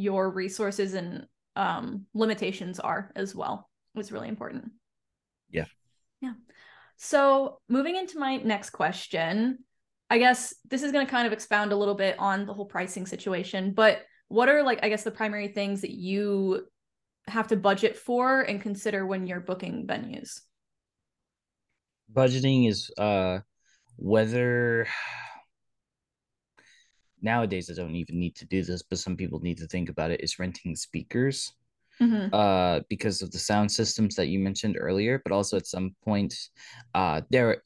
your 0.00 0.30
resources 0.30 0.94
and 0.94 1.26
um 1.56 2.06
limitations 2.14 2.80
are 2.80 3.12
as 3.16 3.34
well 3.34 3.68
was 3.94 4.12
really 4.12 4.28
important. 4.28 4.70
Yeah. 5.50 5.66
Yeah. 6.20 6.34
So 6.96 7.60
moving 7.68 7.96
into 7.96 8.18
my 8.18 8.36
next 8.36 8.70
question 8.70 9.58
i 10.12 10.18
guess 10.18 10.54
this 10.68 10.82
is 10.82 10.90
going 10.90 11.06
to 11.06 11.10
kind 11.10 11.26
of 11.26 11.32
expound 11.32 11.72
a 11.72 11.76
little 11.76 11.94
bit 11.94 12.18
on 12.18 12.44
the 12.44 12.52
whole 12.52 12.64
pricing 12.64 13.06
situation 13.06 13.72
but 13.72 14.02
what 14.26 14.48
are 14.48 14.64
like 14.64 14.80
i 14.82 14.88
guess 14.88 15.04
the 15.04 15.10
primary 15.10 15.46
things 15.46 15.82
that 15.82 15.92
you 15.92 16.66
have 17.30 17.48
to 17.48 17.56
budget 17.56 17.96
for 17.96 18.42
and 18.42 18.60
consider 18.60 19.06
when 19.06 19.26
you're 19.26 19.40
booking 19.40 19.86
venues? 19.86 20.40
Budgeting 22.12 22.68
is 22.68 22.90
uh 22.98 23.40
whether 23.96 24.86
nowadays 27.22 27.70
i 27.70 27.74
don't 27.74 27.94
even 27.94 28.18
need 28.18 28.34
to 28.34 28.44
do 28.46 28.62
this 28.62 28.82
but 28.82 28.98
some 28.98 29.16
people 29.16 29.40
need 29.40 29.58
to 29.58 29.66
think 29.66 29.88
about 29.88 30.10
it 30.10 30.20
is 30.20 30.38
renting 30.38 30.74
speakers 30.76 31.52
mm-hmm. 32.00 32.32
uh 32.34 32.80
because 32.88 33.22
of 33.22 33.30
the 33.30 33.38
sound 33.38 33.70
systems 33.70 34.14
that 34.14 34.28
you 34.28 34.38
mentioned 34.38 34.76
earlier 34.78 35.20
but 35.24 35.32
also 35.32 35.56
at 35.56 35.66
some 35.66 35.94
point 36.04 36.34
uh 36.94 37.20
there 37.30 37.62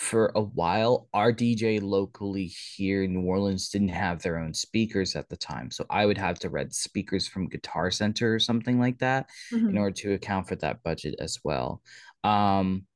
for 0.00 0.32
a 0.34 0.40
while, 0.40 1.08
our 1.12 1.30
DJ 1.30 1.80
locally 1.82 2.46
here 2.46 3.02
in 3.02 3.12
New 3.12 3.26
Orleans 3.26 3.68
didn't 3.68 3.88
have 3.88 4.22
their 4.22 4.38
own 4.38 4.54
speakers 4.54 5.14
at 5.14 5.28
the 5.28 5.36
time. 5.36 5.70
So 5.70 5.84
I 5.90 6.06
would 6.06 6.16
have 6.16 6.38
to 6.38 6.48
rent 6.48 6.74
speakers 6.74 7.28
from 7.28 7.50
Guitar 7.50 7.90
Center 7.90 8.34
or 8.34 8.38
something 8.38 8.80
like 8.80 8.98
that 9.00 9.28
mm-hmm. 9.52 9.68
in 9.68 9.78
order 9.78 9.94
to 9.96 10.14
account 10.14 10.48
for 10.48 10.56
that 10.56 10.82
budget 10.82 11.16
as 11.20 11.38
well. 11.44 11.82
Um, 12.24 12.86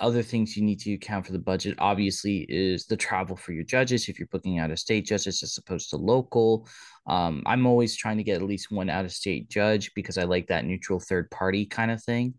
other 0.00 0.22
things 0.22 0.56
you 0.56 0.64
need 0.64 0.80
to 0.80 0.94
account 0.94 1.26
for 1.26 1.32
the 1.32 1.38
budget 1.38 1.74
obviously 1.78 2.46
is 2.48 2.86
the 2.86 2.96
travel 2.96 3.36
for 3.36 3.52
your 3.52 3.64
judges. 3.64 4.08
If 4.08 4.18
you're 4.18 4.28
booking 4.28 4.58
out 4.58 4.70
of 4.70 4.78
state 4.78 5.06
judges 5.06 5.42
as 5.42 5.58
opposed 5.58 5.90
to 5.90 5.96
local. 5.96 6.68
Um, 7.06 7.42
i'm 7.46 7.66
always 7.66 7.96
trying 7.96 8.18
to 8.18 8.22
get 8.22 8.36
at 8.36 8.42
least 8.42 8.70
one 8.70 8.90
out 8.90 9.04
of 9.04 9.12
state 9.12 9.48
judge 9.48 9.92
because 9.94 10.18
i 10.18 10.24
like 10.24 10.48
that 10.48 10.64
neutral 10.64 11.00
third 11.00 11.30
party 11.30 11.66
kind 11.66 11.90
of 11.90 12.02
thing. 12.02 12.34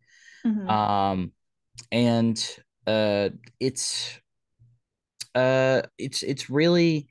Mm-hmm. 0.45 0.69
um, 0.69 1.31
and 1.91 2.57
uh 2.87 3.29
it's 3.59 4.19
uh 5.35 5.81
it's 5.97 6.23
it's 6.23 6.49
really 6.49 7.07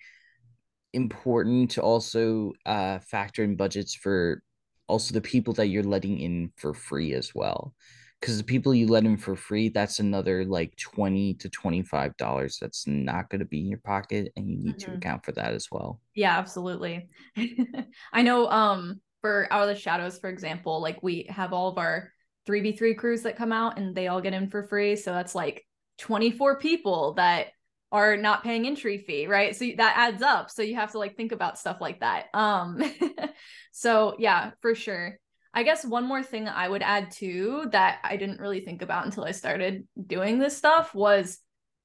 important 0.93 1.73
to 1.73 1.83
also 1.83 2.53
uh 2.67 2.99
factor 2.99 3.45
in 3.45 3.57
budgets 3.57 3.95
for 3.95 4.43
also 4.89 5.15
the 5.15 5.21
people 5.21 5.55
that 5.55 5.69
you're 5.69 5.85
letting 5.85 6.19
in 6.19 6.53
for 6.57 6.75
free 6.75 7.15
as 7.15 7.33
well 7.35 7.73
because 8.21 8.37
the 8.37 8.45
people 8.45 8.75
you 8.75 8.87
let 8.87 9.05
in 9.05 9.17
for 9.17 9.35
free 9.35 9.69
that's 9.69 9.99
another 9.99 10.45
like 10.45 10.77
20 10.77 11.35
to 11.35 11.49
25 11.49 12.17
dollars 12.17 12.59
that's 12.61 12.87
not 12.87 13.29
going 13.31 13.39
to 13.39 13.45
be 13.45 13.61
in 13.61 13.69
your 13.69 13.81
pocket 13.81 14.33
and 14.37 14.49
you 14.49 14.57
need 14.57 14.77
mm-hmm. 14.77 14.93
to 14.93 14.97
account 14.97 15.25
for 15.25 15.33
that 15.33 15.55
as 15.55 15.69
well 15.71 16.01
yeah 16.15 16.39
absolutely 16.39 17.09
i 18.13 18.23
know 18.23 18.49
um 18.49 19.01
for 19.21 19.47
out 19.51 19.63
of 19.63 19.69
the 19.69 19.81
shadows 19.81 20.19
for 20.19 20.29
example 20.29 20.81
like 20.81 21.03
we 21.03 21.27
have 21.29 21.53
all 21.53 21.69
of 21.69 21.79
our 21.79 22.13
3v3 22.51 22.97
crews 22.97 23.23
that 23.23 23.37
come 23.37 23.53
out 23.53 23.79
and 23.79 23.95
they 23.95 24.09
all 24.09 24.21
get 24.21 24.35
in 24.35 24.49
for 24.49 24.65
free. 24.65 24.97
So 24.97 25.13
that's 25.13 25.35
like 25.35 25.65
24 25.99 26.59
people 26.59 27.15
that 27.15 27.49
are 27.93 28.17
not 28.17 28.45
paying 28.45 28.67
entry 28.67 28.99
fee, 28.99 29.27
right? 29.27 29.55
So 29.55 29.67
that 29.77 29.95
adds 29.97 30.23
up. 30.23 30.51
So 30.51 30.63
you 30.63 30.77
have 30.77 30.93
to 30.93 30.99
like 30.99 31.17
think 31.17 31.33
about 31.33 31.59
stuff 31.59 31.79
like 31.81 32.01
that. 32.01 32.27
Um 32.35 32.83
so 33.73 34.17
yeah, 34.19 34.53
for 34.61 34.75
sure. 34.75 35.19
I 35.53 35.63
guess 35.63 35.85
one 35.85 36.07
more 36.07 36.23
thing 36.23 36.49
I 36.49 36.69
would 36.69 36.83
add 36.83 37.11
too 37.11 37.69
that 37.73 37.99
I 38.05 38.17
didn't 38.17 38.41
really 38.41 38.61
think 38.61 38.83
about 38.83 39.05
until 39.05 39.25
I 39.25 39.33
started 39.33 39.87
doing 40.07 40.39
this 40.39 40.57
stuff 40.57 40.95
was 40.95 41.41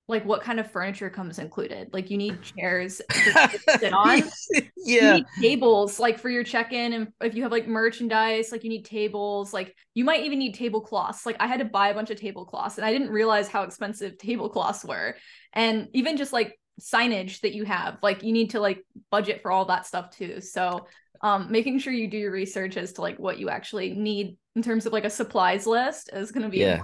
like 0.08 0.23
what 0.23 0.43
kind 0.43 0.60
of 0.60 0.69
furniture 0.69 1.10
comes 1.10 1.39
included. 1.39 1.91
Like 1.91 2.12
you 2.12 2.17
need 2.17 2.39
chairs 2.43 3.01
to 3.10 3.60
sit 3.80 3.91
on. 3.91 4.21
yeah. 4.78 5.19
tables 5.41 5.99
like 5.99 6.19
for 6.19 6.30
your 6.30 6.43
check-in 6.43 6.93
and 6.93 7.08
if 7.21 7.34
you 7.34 7.41
have 7.41 7.51
like 7.51 7.67
merchandise, 7.67 8.51
like 8.51 8.63
you 8.63 8.69
need 8.69 8.86
tables, 8.86 9.51
like 9.51 9.75
you 9.95 10.06
might 10.06 10.23
even 10.23 10.38
need 10.38 10.54
tablecloths. 10.54 11.25
Like 11.25 11.38
I 11.39 11.47
had 11.47 11.60
to 11.60 11.65
buy 11.65 11.89
a 11.89 11.95
bunch 11.95 12.12
of 12.12 12.19
tablecloths 12.19 12.78
and 12.78 12.86
I 12.86 12.91
didn't 12.91 13.10
realize 13.10 13.47
how 13.47 13.63
expensive 13.63 14.19
tablecloths 14.19 14.86
were. 14.86 15.15
And 15.54 15.88
even 15.93 16.17
just 16.17 16.34
like 16.34 16.60
signage 16.80 17.39
that 17.41 17.56
you 17.56 17.65
have, 17.65 17.97
like 18.04 18.21
you 18.21 18.32
need 18.32 18.51
to 18.51 18.60
like 18.60 18.86
budget 19.10 19.41
for 19.41 19.51
all 19.51 19.65
that 19.65 19.88
stuff 19.88 20.12
too. 20.12 20.39
So 20.39 20.86
um 21.21 21.51
making 21.51 21.80
sure 21.80 21.93
you 21.93 22.08
do 22.08 22.17
your 22.17 22.32
research 22.32 22.78
as 22.78 22.93
to 22.93 23.01
like 23.01 23.17
what 23.19 23.39
you 23.39 23.49
actually 23.49 23.93
need 23.93 24.38
in 24.56 24.62
terms 24.62 24.86
of 24.86 24.93
like 24.93 25.06
a 25.06 25.10
supplies 25.10 25.65
list 25.67 26.10
is 26.13 26.32
going 26.32 26.43
to 26.43 26.49
be 26.49 26.60
yeah 26.60 26.82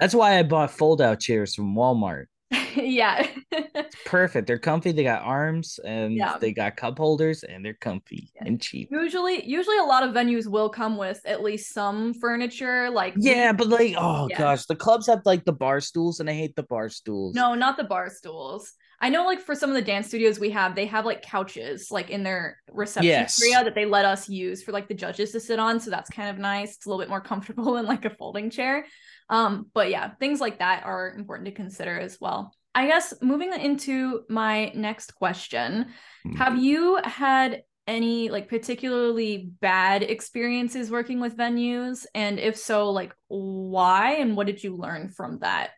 that's 0.00 0.14
why 0.14 0.38
i 0.38 0.42
bought 0.42 0.70
fold 0.70 1.00
out 1.02 1.20
chairs 1.20 1.54
from 1.54 1.74
walmart 1.74 2.26
yeah. 2.76 3.26
it's 3.50 3.94
perfect. 4.06 4.46
They're 4.46 4.58
comfy. 4.58 4.92
They 4.92 5.02
got 5.02 5.20
arms 5.22 5.78
and 5.84 6.14
Yeah. 6.14 6.38
they 6.40 6.52
got 6.52 6.76
cup 6.76 6.96
holders 6.96 7.42
and 7.42 7.62
they're 7.62 7.74
comfy 7.74 8.30
Yeah. 8.36 8.44
and 8.46 8.58
cheap. 8.60 8.88
usually 8.90 9.44
usually 9.46 9.76
a 9.76 9.82
lot 9.82 10.02
of 10.02 10.14
venues 10.14 10.46
will 10.46 10.70
come 10.70 10.96
with 10.96 11.20
at 11.26 11.42
least 11.42 11.74
some 11.74 12.14
furniture 12.14 12.88
like 12.88 13.12
Yeah, 13.18 13.52
but 13.52 13.68
like, 13.68 13.94
oh 13.98 14.28
Yeah. 14.30 14.38
gosh, 14.38 14.64
the 14.64 14.76
clubs 14.76 15.06
have 15.08 15.20
like 15.26 15.44
the 15.44 15.52
bar 15.52 15.80
stools 15.82 16.20
and 16.20 16.30
I 16.30 16.32
hate 16.32 16.56
the 16.56 16.62
bar 16.62 16.88
stools. 16.88 17.34
no 17.34 17.54
not 17.54 17.76
the 17.76 17.84
bar 17.84 18.08
stools 18.08 18.72
i 19.00 19.08
know 19.08 19.24
like 19.24 19.40
for 19.40 19.54
some 19.54 19.70
of 19.70 19.74
the 19.74 19.82
dance 19.82 20.08
studios 20.08 20.38
we 20.38 20.50
have 20.50 20.74
they 20.74 20.86
have 20.86 21.04
like 21.04 21.22
couches 21.22 21.90
like 21.90 22.10
in 22.10 22.22
their 22.22 22.58
reception 22.70 23.08
Yes. 23.08 23.40
area 23.42 23.64
that 23.64 23.74
they 23.74 23.84
let 23.84 24.04
us 24.04 24.28
use 24.28 24.62
for 24.62 24.72
like 24.72 24.88
the 24.88 24.94
judges 24.94 25.32
to 25.32 25.40
sit 25.40 25.58
on 25.58 25.80
so 25.80 25.90
that's 25.90 26.10
kind 26.10 26.28
of 26.30 26.38
nice 26.38 26.76
it's 26.76 26.86
a 26.86 26.88
little 26.88 27.00
bit 27.02 27.08
more 27.08 27.20
comfortable 27.20 27.72
than 27.74 27.86
like 27.86 28.04
a 28.04 28.10
folding 28.10 28.50
chair 28.50 28.86
um 29.30 29.66
but 29.74 29.90
yeah 29.90 30.10
things 30.20 30.40
like 30.40 30.58
that 30.58 30.84
are 30.84 31.14
important 31.16 31.46
to 31.46 31.52
consider 31.52 31.98
as 31.98 32.18
well 32.20 32.54
i 32.74 32.86
guess 32.86 33.14
moving 33.22 33.52
into 33.52 34.22
my 34.28 34.70
next 34.74 35.14
question 35.14 35.86
Hmm. 36.24 36.34
Have 36.36 36.58
you 36.58 36.98
had 37.04 37.62
any 37.86 38.28
like 38.28 38.48
particularly 38.48 39.50
bad 39.60 40.02
experiences 40.02 40.90
working 40.90 41.20
with 41.20 41.36
venues? 41.38 42.04
And 42.14 42.38
if 42.38 42.56
so, 42.58 42.90
like 42.90 43.14
why 43.28 44.16
and 44.16 44.36
what 44.36 44.46
did 44.46 44.62
you 44.62 44.76
learn 44.76 45.08
from 45.08 45.38
that? 45.38 45.70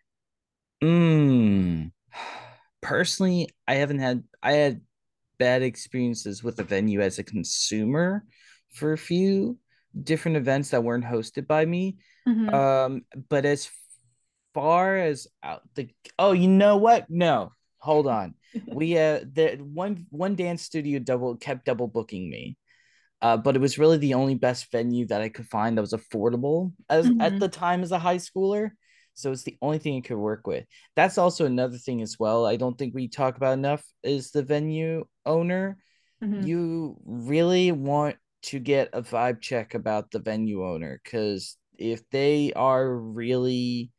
Mm. 0.83 1.93
Personally, 2.83 3.49
I 3.69 3.75
haven't 3.75 3.99
had 3.99 4.25
I 4.43 4.53
had 4.53 4.81
bad 5.39 5.63
experiences 5.63 6.43
with 6.43 6.59
a 6.61 6.65
venue 6.65 7.01
as 7.01 7.19
a 7.19 7.25
consumer 7.25 8.25
for 8.75 8.93
a 8.93 8.99
few 8.99 9.59
different 10.05 10.37
events 10.37 10.71
that 10.71 10.85
weren't 10.85 11.05
hosted 11.05 11.47
by 11.47 11.65
me. 11.65 11.99
Mhm. 12.27 12.53
Um, 12.55 13.03
but 13.29 13.45
as 13.45 13.71
far 14.55 14.97
as 14.97 15.29
out 15.43 15.63
the 15.75 15.89
oh, 16.19 16.33
you 16.33 16.49
know 16.49 16.77
what? 16.79 17.07
No, 17.09 17.53
hold 17.79 18.07
on. 18.07 18.35
We 18.67 18.97
uh 18.99 19.21
the 19.33 19.59
one 19.63 20.07
one 20.11 20.35
dance 20.35 20.63
studio 20.63 20.99
double 20.99 21.37
kept 21.37 21.67
double 21.67 21.87
booking 21.89 22.31
me. 22.31 22.57
Uh, 23.23 23.37
but 23.37 23.55
it 23.55 23.61
was 23.61 23.79
really 23.79 23.99
the 23.99 24.15
only 24.15 24.35
best 24.35 24.73
venue 24.73 25.07
that 25.07 25.21
I 25.21 25.29
could 25.29 25.47
find 25.47 25.77
that 25.77 25.83
was 25.83 25.93
affordable 25.93 26.73
as 26.89 27.13
at 27.21 27.35
Mhm. 27.35 27.41
the 27.41 27.49
time 27.49 27.83
as 27.83 27.93
a 27.93 27.99
high 27.99 28.17
schooler. 28.17 28.71
So 29.21 29.33
it's 29.33 29.43
the 29.43 29.57
only 29.63 29.79
thing 29.79 29.97
I 29.97 30.01
could 30.07 30.17
work 30.17 30.47
with. 30.47 30.65
That's 30.97 31.19
also 31.19 31.47
another 31.47 31.79
thing 31.79 32.03
as 32.03 32.19
well. 32.19 32.47
I 32.47 32.57
don't 32.57 32.77
think 32.79 32.95
we 32.95 33.09
talk 33.09 33.37
about 33.37 33.55
enough 33.55 33.85
is 34.03 34.31
the 34.31 34.43
venue 34.43 35.05
owner 35.27 35.79
Mhm. 36.23 36.47
you 36.47 36.97
really 37.05 37.73
want 37.73 38.17
to 38.43 38.59
get 38.59 38.91
a 38.93 39.03
vibe 39.03 39.41
check 39.41 39.75
about 39.75 40.11
the 40.11 40.19
venue 40.19 40.67
owner 40.67 41.01
because 41.03 41.57
if 41.79 42.03
they 42.11 42.53
are 42.55 42.95
really 42.95 43.91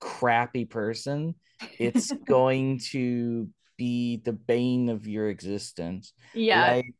crappy 0.00 0.64
person, 0.64 1.34
it's 1.78 2.12
going 2.26 2.78
to 2.90 3.48
be 3.76 4.16
the 4.24 4.32
bane 4.32 4.88
of 4.88 5.06
your 5.06 5.28
existence. 5.28 6.12
yeah. 6.34 6.72
Like 6.72 6.94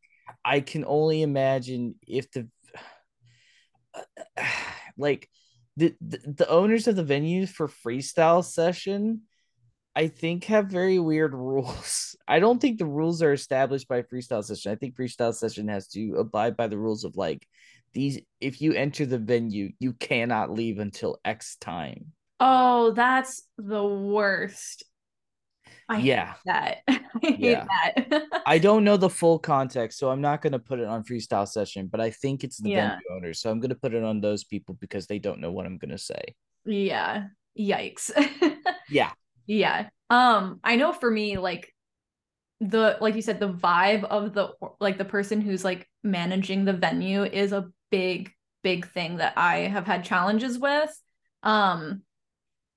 I 0.45 0.61
can 0.61 0.85
only 0.85 1.23
imagine 1.23 1.97
if 2.07 2.31
the 2.31 2.49
like 4.97 5.29
the, 5.77 5.95
the 6.01 6.49
owners 6.49 6.87
of 6.87 6.97
the 6.97 7.05
venues 7.05 7.49
for 7.49 7.69
freestyle 7.69 8.45
session 8.45 9.23
I 9.95 10.09
think 10.09 10.45
have 10.45 10.67
very 10.67 10.99
weird 10.99 11.35
rules. 11.35 12.17
I 12.27 12.41
don't 12.41 12.61
think 12.61 12.79
the 12.79 12.87
rules 12.87 13.23
are 13.23 13.33
established 13.33 13.89
by 13.89 14.03
freestyle 14.03 14.45
session. 14.45 14.73
I 14.73 14.77
think 14.77 14.97
freestyle 14.97 15.35
session 15.35 15.69
has 15.69 15.89
to 15.89 16.17
abide 16.17 16.57
by 16.57 16.67
the 16.67 16.79
rules 16.79 17.05
of 17.05 17.17
like 17.17 17.47
these 17.93 18.19
if 18.41 18.63
you 18.63 18.73
enter 18.73 19.05
the 19.05 19.19
venue, 19.19 19.71
you 19.79 19.93
cannot 19.93 20.51
leave 20.51 20.79
until 20.79 21.19
X 21.25 21.57
time. 21.57 22.13
oh, 22.41 22.93
that's 22.93 23.43
the 23.59 23.85
worst. 23.85 24.85
I 25.89 25.97
hate 25.97 26.05
yeah. 26.07 26.35
that. 26.47 26.79
I 26.89 27.01
hate 27.21 27.39
Yeah. 27.41 27.67
that. 27.85 28.23
I 28.47 28.59
don't 28.59 28.85
know 28.85 28.97
the 28.99 29.11
full 29.11 29.39
context, 29.39 29.99
so 29.99 30.11
I'm 30.11 30.21
not 30.21 30.43
going 30.43 30.53
to 30.53 30.59
put 30.59 30.79
it 30.81 30.87
on 30.87 31.05
freestyle 31.05 31.47
session, 31.49 31.87
but 31.89 32.01
I 32.01 32.11
think 32.11 32.45
it's 32.45 32.59
the 32.59 32.71
Yeah. 32.71 32.89
venue 32.91 33.17
owners. 33.17 33.41
So 33.41 33.51
I'm 33.51 33.61
going 33.61 33.71
to 33.71 33.75
put 33.77 33.95
it 33.95 34.03
on 34.05 34.21
those 34.21 34.45
people 34.45 34.77
because 34.81 35.07
they 35.07 35.19
don't 35.19 35.41
know 35.41 35.53
what 35.53 35.67
I'm 35.67 35.79
going 35.79 35.91
to 35.91 35.99
say. 35.99 36.35
yeah. 36.65 37.27
Yikes. 37.59 38.11
Yeah. 38.89 39.13
Yeah. 39.47 39.89
Um, 40.11 40.61
I 40.65 40.77
know 40.77 40.93
for 40.93 41.11
me, 41.11 41.39
like 41.39 41.73
the 42.61 42.97
like 43.01 43.15
you 43.17 43.23
said, 43.23 43.41
the 43.41 43.53
vibe 43.53 44.05
of 44.05 44.35
the 44.35 44.53
like 44.81 44.99
the 44.99 45.05
person 45.05 45.41
who's 45.41 45.65
like 45.65 45.89
managing 46.03 46.65
the 46.65 46.73
venue 46.73 47.25
is 47.25 47.53
a 47.53 47.71
big, 47.91 48.31
big 48.63 48.87
thing 48.93 49.17
that 49.17 49.35
I 49.37 49.61
have 49.61 49.87
had 49.87 50.05
challenges 50.05 50.59
with. 50.59 50.91
Um, 51.43 52.03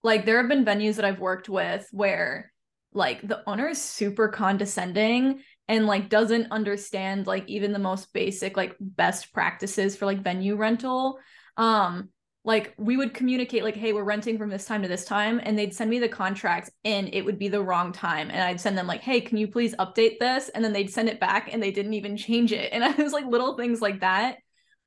like 0.03 0.25
there 0.25 0.37
have 0.39 0.47
been 0.49 0.65
venues 0.65 0.95
that 0.95 1.05
I've 1.05 1.19
worked 1.19 1.49
with 1.49 1.87
where 1.91 2.51
like 2.95 3.21
the 3.27 3.47
owner 3.47 3.67
is 3.67 3.81
super 3.81 4.29
condescending 4.29 5.41
and 5.67 5.85
like 5.85 6.09
doesn't 6.09 6.51
understand 6.51 7.27
like 7.27 7.47
even 7.47 7.73
the 7.73 7.79
most 7.79 8.13
basic 8.13 8.55
like 8.55 8.75
best 8.79 9.33
practices 9.33 9.95
for 9.95 10.05
like 10.05 10.23
venue 10.23 10.55
rental. 10.55 11.19
Um, 11.57 12.09
like 12.43 12.73
we 12.77 12.95
would 12.95 13.13
communicate 13.13 13.63
like 13.63 13.75
hey 13.75 13.91
we're 13.91 14.03
renting 14.03 14.37
from 14.37 14.49
this 14.51 14.65
time 14.65 14.83
to 14.83 14.87
this 14.87 15.03
time 15.03 15.41
and 15.41 15.57
they'd 15.57 15.73
send 15.73 15.89
me 15.89 15.97
the 15.97 16.07
contract 16.07 16.69
and 16.83 17.11
it 17.11 17.25
would 17.25 17.39
be 17.39 17.47
the 17.47 17.61
wrong 17.61 17.91
time. 17.91 18.29
And 18.29 18.39
i'd 18.41 18.61
send 18.61 18.77
them 18.77 18.87
like 18.87 19.01
hey 19.01 19.19
can 19.19 19.37
you 19.37 19.47
please 19.47 19.75
update 19.75 20.19
this? 20.19 20.49
And 20.49 20.63
then 20.63 20.71
they'd 20.71 20.91
send 20.91 21.09
it 21.09 21.19
back 21.19 21.51
and 21.51 21.61
they 21.61 21.71
didn't 21.71 21.93
even 21.93 22.15
change 22.17 22.51
it. 22.51 22.71
And 22.71 22.83
i 22.85 22.91
was 22.91 23.13
like 23.13 23.25
little 23.25 23.57
things 23.57 23.81
like 23.81 24.01
that. 24.01 24.37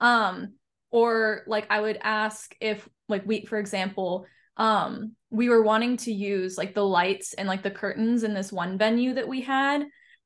Um 0.01 0.55
or 0.91 1.43
like 1.47 1.67
i 1.69 1.81
would 1.81 1.99
ask 2.01 2.55
if 2.61 2.89
like 3.09 3.27
we 3.27 3.45
for 3.45 3.59
example 3.59 4.27
um 4.57 5.13
we 5.31 5.49
were 5.49 5.63
wanting 5.63 5.97
to 5.97 6.13
use 6.13 6.57
like 6.57 6.75
the 6.75 6.85
lights 6.85 7.35
and 7.35 7.49
like 7.49 7.63
the 7.63 7.71
curtains 7.71 8.23
in 8.23 8.35
this 8.35 8.53
one 8.53 8.79
venue 8.79 9.15
that 9.15 9.29
we 9.29 9.41
had 9.43 9.85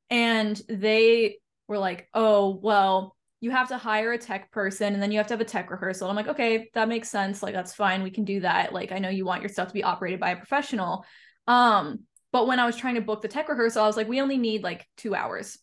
and 0.09 0.61
they 0.69 1.37
were 1.67 1.77
like 1.77 2.07
oh 2.13 2.59
well 2.61 3.15
you 3.43 3.51
have 3.51 3.67
to 3.67 3.77
hire 3.77 4.13
a 4.13 4.17
tech 4.17 4.49
person 4.51 4.93
and 4.93 5.03
then 5.03 5.11
you 5.11 5.17
have 5.17 5.27
to 5.27 5.33
have 5.33 5.41
a 5.41 5.43
tech 5.43 5.69
rehearsal. 5.69 6.09
I'm 6.09 6.15
like, 6.15 6.29
okay, 6.29 6.69
that 6.75 6.87
makes 6.87 7.09
sense. 7.09 7.43
Like 7.43 7.53
that's 7.53 7.73
fine. 7.73 8.01
We 8.01 8.09
can 8.09 8.23
do 8.23 8.39
that. 8.39 8.71
Like 8.71 8.93
I 8.93 8.99
know 8.99 9.09
you 9.09 9.25
want 9.25 9.41
your 9.41 9.49
stuff 9.49 9.67
to 9.67 9.73
be 9.73 9.83
operated 9.83 10.21
by 10.21 10.29
a 10.29 10.37
professional. 10.37 11.03
Um, 11.45 12.05
but 12.31 12.47
when 12.47 12.61
I 12.61 12.65
was 12.65 12.77
trying 12.77 12.95
to 12.95 13.01
book 13.01 13.21
the 13.21 13.27
tech 13.27 13.49
rehearsal, 13.49 13.83
I 13.83 13.87
was 13.87 13.97
like, 13.97 14.07
we 14.07 14.21
only 14.21 14.37
need 14.37 14.63
like 14.63 14.87
two 14.95 15.13
hours. 15.13 15.57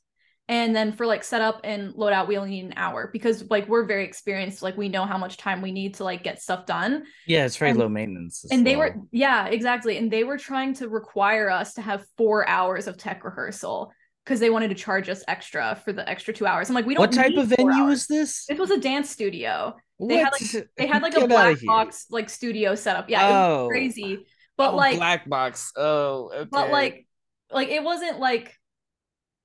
And 0.50 0.74
then 0.74 0.90
for 0.92 1.06
like 1.06 1.22
setup 1.22 1.60
and 1.62 1.94
load 1.94 2.12
out, 2.12 2.26
we 2.26 2.36
only 2.36 2.50
need 2.50 2.64
an 2.64 2.74
hour 2.76 3.08
because 3.12 3.48
like 3.50 3.68
we're 3.68 3.84
very 3.84 4.04
experienced. 4.04 4.62
Like 4.62 4.76
we 4.76 4.88
know 4.88 5.04
how 5.06 5.16
much 5.16 5.36
time 5.36 5.62
we 5.62 5.70
need 5.70 5.94
to 5.94 6.04
like 6.04 6.24
get 6.24 6.42
stuff 6.42 6.66
done. 6.66 7.04
Yeah, 7.24 7.44
it's 7.46 7.56
very 7.56 7.70
And- 7.70 7.78
low 7.78 7.88
maintenance. 7.88 8.44
as 8.44 8.50
And 8.50 8.66
they 8.66 8.74
were, 8.74 8.96
yeah, 9.12 9.46
exactly. 9.46 9.96
And 9.96 10.10
they 10.10 10.24
were 10.24 10.36
trying 10.38 10.74
to 10.74 10.88
require 10.88 11.48
us 11.50 11.74
to 11.74 11.82
have 11.82 12.04
four 12.18 12.48
hours 12.48 12.88
of 12.88 12.96
tech 12.96 13.22
rehearsal 13.22 13.92
because 14.24 14.40
they 14.40 14.50
wanted 14.50 14.68
to 14.68 14.74
charge 14.74 15.08
us 15.08 15.22
extra 15.28 15.80
for 15.84 15.92
the 15.92 16.06
extra 16.08 16.34
two 16.34 16.46
hours. 16.46 16.68
I'm 16.68 16.74
like, 16.74 16.84
we 16.84 16.94
don't 16.94 17.00
What 17.02 17.12
type 17.12 17.30
need 17.30 17.38
of 17.38 17.46
venue 17.46 17.84
hours. 17.84 18.00
is 18.00 18.06
this? 18.08 18.46
This 18.46 18.58
was 18.58 18.72
a 18.72 18.80
dance 18.80 19.08
studio. 19.08 19.76
They 20.00 20.16
had, 20.16 20.32
What? 20.32 20.66
They 20.76 20.86
had 20.88 21.02
like 21.02 21.16
a 21.16 21.28
black 21.28 21.58
box 21.64 22.06
like 22.10 22.28
studio 22.28 22.74
setup. 22.74 23.08
Yeah, 23.08 23.24
it 23.24 23.30
was 23.30 23.50
Oh. 23.60 23.68
crazy. 23.68 24.26
But 24.56 24.72
Oh, 24.72 24.76
like 24.76 24.96
black 24.96 25.28
box. 25.28 25.70
Oh, 25.76 26.30
okay. 26.34 26.48
but 26.50 26.70
like 26.70 27.06
like 27.52 27.68
it 27.68 27.84
wasn't 27.84 28.18
like 28.18 28.52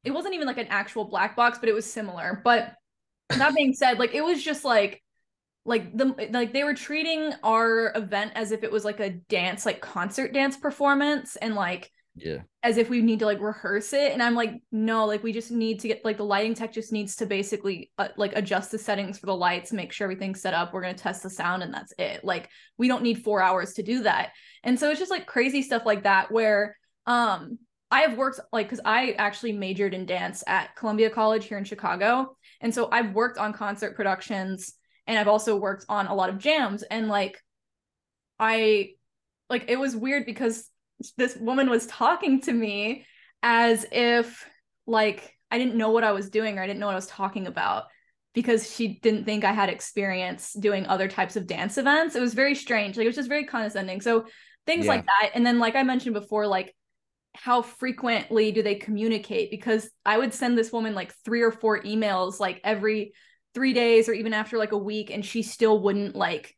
it 0.06 0.12
wasn't 0.12 0.36
even 0.36 0.48
like 0.48 0.58
an 0.58 0.68
actual 0.70 1.06
black 1.06 1.36
box, 1.36 1.58
but 1.60 1.68
it 1.68 1.74
was 1.74 1.92
similar. 1.92 2.42
But 2.44 2.74
that 3.30 3.56
being 3.56 3.74
said, 3.74 4.00
like 4.00 4.14
it 4.14 4.24
was 4.24 4.42
just 4.42 4.64
like 4.64 5.02
like 5.66 5.98
the 5.98 6.30
like 6.32 6.54
they 6.54 6.64
were 6.64 6.76
treating 6.76 7.34
our 7.44 7.92
event 7.96 8.32
as 8.36 8.52
if 8.52 8.64
it 8.64 8.72
was 8.72 8.86
like 8.86 9.00
a 9.00 9.10
dance 9.10 9.66
like 9.66 9.82
concert 9.82 10.32
dance 10.32 10.56
performance 10.56 11.36
and 11.38 11.56
like 11.56 11.92
yeah, 12.18 12.38
as 12.64 12.78
if 12.78 12.90
we 12.90 13.02
need 13.02 13.20
to 13.20 13.26
like 13.26 13.42
rehearse 13.42 13.92
it. 13.92 14.14
And 14.14 14.22
i'm 14.22 14.36
like 14.36 14.62
no 14.72 15.06
like 15.06 15.24
we 15.24 15.34
just 15.34 15.52
need 15.52 15.80
to 15.80 15.88
get 15.88 16.06
like 16.06 16.18
the 16.18 16.24
lighting 16.24 16.54
tech 16.54 16.72
just 16.72 16.94
needs 16.94 17.16
to 17.18 17.26
basically 17.26 17.92
uh, 17.98 18.10
like 18.16 18.34
adjust 18.36 18.72
the 18.72 18.78
settings 18.78 19.18
for 19.18 19.26
the 19.26 19.36
lights 19.36 19.74
make 19.74 19.92
sure 19.92 20.06
everything's 20.06 20.40
set 20.40 20.54
up. 20.54 20.72
We're 20.72 20.84
going 20.84 20.96
to 20.96 21.04
test 21.04 21.24
the 21.24 21.30
sound 21.32 21.64
and 21.64 21.74
that's 21.74 21.94
it. 21.98 22.24
Like 22.24 22.50
we 22.78 22.88
don't 22.88 23.04
need 23.04 23.24
four 23.24 23.42
hours 23.42 23.74
to 23.74 23.84
do 23.84 24.04
that. 24.04 24.34
And 24.64 24.80
so 24.80 24.92
it's 24.92 25.00
just 25.00 25.12
like 25.12 25.26
crazy 25.26 25.64
stuff 25.64 25.84
like 25.86 26.04
that 26.04 26.32
where 26.32 26.78
um 27.08 27.58
i 27.96 28.02
have 28.02 28.18
worked 28.18 28.40
like 28.52 28.68
because 28.68 28.82
i 28.86 29.12
actually 29.14 29.52
majored 29.52 29.94
in 29.94 30.06
dance 30.06 30.44
at 30.48 30.76
columbia 30.76 31.10
college 31.10 31.46
here 31.46 31.58
in 31.58 31.64
chicago 31.64 32.36
and 32.62 32.74
so 32.74 32.90
i've 32.92 33.14
worked 33.14 33.38
on 33.38 33.54
concert 33.54 33.96
productions 33.96 34.74
and 35.08 35.18
i've 35.18 35.28
also 35.28 35.56
worked 35.56 35.86
on 35.90 36.08
a 36.08 36.16
lot 36.16 36.30
of 36.30 36.38
jams 36.38 36.84
and 36.84 37.08
like 37.08 37.42
i 38.40 38.90
like 39.50 39.66
it 39.68 39.80
was 39.80 39.96
weird 39.96 40.26
because 40.26 40.70
this 41.18 41.36
woman 41.38 41.70
was 41.70 41.86
talking 41.88 42.42
to 42.42 42.52
me 42.52 43.06
as 43.44 43.86
if 43.92 44.48
like 44.88 45.36
I 45.52 45.58
didn't 45.58 45.76
know 45.76 45.92
what 45.92 46.04
I 46.04 46.12
was 46.12 46.30
doing 46.30 46.58
or 46.58 46.64
I 46.64 46.68
didn't 46.68 46.80
know 46.80 46.88
what 46.88 46.94
I 46.94 46.96
was 46.96 47.08
talking 47.08 47.48
about 47.48 47.86
because 48.34 48.74
she 48.74 49.00
didn't 49.00 49.26
think 49.26 49.44
I 49.44 49.54
had 49.54 49.70
experience 49.70 50.54
doing 50.54 50.86
other 50.88 51.08
types 51.08 51.36
of 51.36 51.48
dance 51.48 51.78
events. 51.78 52.16
It 52.16 52.22
was 52.22 52.34
very 52.34 52.56
strange. 52.56 52.98
Like 52.98 53.06
it 53.06 53.10
was 53.10 53.16
just 53.16 53.30
very 53.30 53.46
condescending. 53.46 54.02
So 54.02 54.26
things 54.66 54.86
yeah. 54.86 54.92
like 54.92 55.06
that. 55.06 55.32
And 55.34 55.46
then 55.46 55.60
like 55.60 55.76
I 55.76 55.84
mentioned 55.84 56.16
before, 56.16 56.48
like 56.48 56.76
how 57.36 57.62
frequently 57.62 58.52
do 58.52 58.64
they 58.64 58.76
communicate? 58.76 59.52
Because 59.52 59.90
I 60.06 60.18
would 60.18 60.34
send 60.34 60.58
this 60.58 60.72
woman 60.72 60.96
like 60.96 61.14
three 61.24 61.42
or 61.42 61.52
four 61.52 61.82
emails 61.82 62.40
like 62.40 62.62
every 62.64 63.14
three 63.54 63.74
days 63.74 64.10
or 64.10 64.14
even 64.14 64.34
after 64.34 64.58
like 64.58 64.72
a 64.72 64.78
week, 64.78 65.12
and 65.12 65.26
she 65.26 65.42
still 65.42 65.82
wouldn't 65.82 66.16
like 66.16 66.56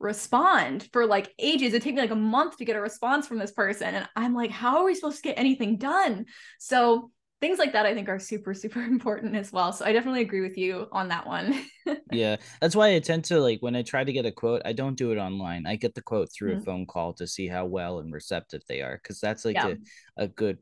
respond 0.00 0.88
for 0.92 1.06
like 1.06 1.32
ages. 1.38 1.68
It'd 1.68 1.82
take 1.82 1.94
me 1.94 2.02
like 2.02 2.10
a 2.10 2.16
month 2.16 2.58
to 2.58 2.64
get 2.64 2.76
a 2.76 2.80
response 2.80 3.26
from 3.26 3.38
this 3.38 3.52
person. 3.52 3.94
And 3.94 4.08
I'm 4.16 4.34
like, 4.34 4.50
how 4.50 4.78
are 4.78 4.84
we 4.84 4.94
supposed 4.94 5.16
to 5.18 5.22
get 5.22 5.38
anything 5.38 5.78
done? 5.78 6.26
So 6.58 7.10
things 7.40 7.58
like 7.58 7.72
that 7.72 7.86
I 7.86 7.94
think 7.94 8.08
are 8.08 8.18
super, 8.18 8.54
super 8.54 8.80
important 8.84 9.36
as 9.36 9.52
well. 9.52 9.72
So 9.72 9.84
I 9.84 9.92
definitely 9.92 10.22
agree 10.22 10.40
with 10.40 10.56
you 10.56 10.88
on 10.92 11.08
that 11.08 11.26
one. 11.26 11.66
yeah. 12.12 12.36
That's 12.60 12.76
why 12.76 12.94
I 12.94 12.98
tend 13.00 13.24
to 13.26 13.40
like 13.40 13.60
when 13.60 13.76
I 13.76 13.82
try 13.82 14.04
to 14.04 14.12
get 14.12 14.26
a 14.26 14.32
quote, 14.32 14.62
I 14.64 14.72
don't 14.72 14.96
do 14.96 15.12
it 15.12 15.18
online. 15.18 15.66
I 15.66 15.76
get 15.76 15.94
the 15.94 16.02
quote 16.02 16.30
through 16.32 16.52
mm-hmm. 16.52 16.62
a 16.62 16.64
phone 16.64 16.86
call 16.86 17.12
to 17.14 17.26
see 17.26 17.46
how 17.46 17.66
well 17.66 17.98
and 17.98 18.12
receptive 18.12 18.62
they 18.68 18.80
are. 18.82 18.98
Cause 19.04 19.20
that's 19.20 19.44
like 19.44 19.56
yeah. 19.56 19.74
a, 20.16 20.24
a 20.24 20.28
good 20.28 20.58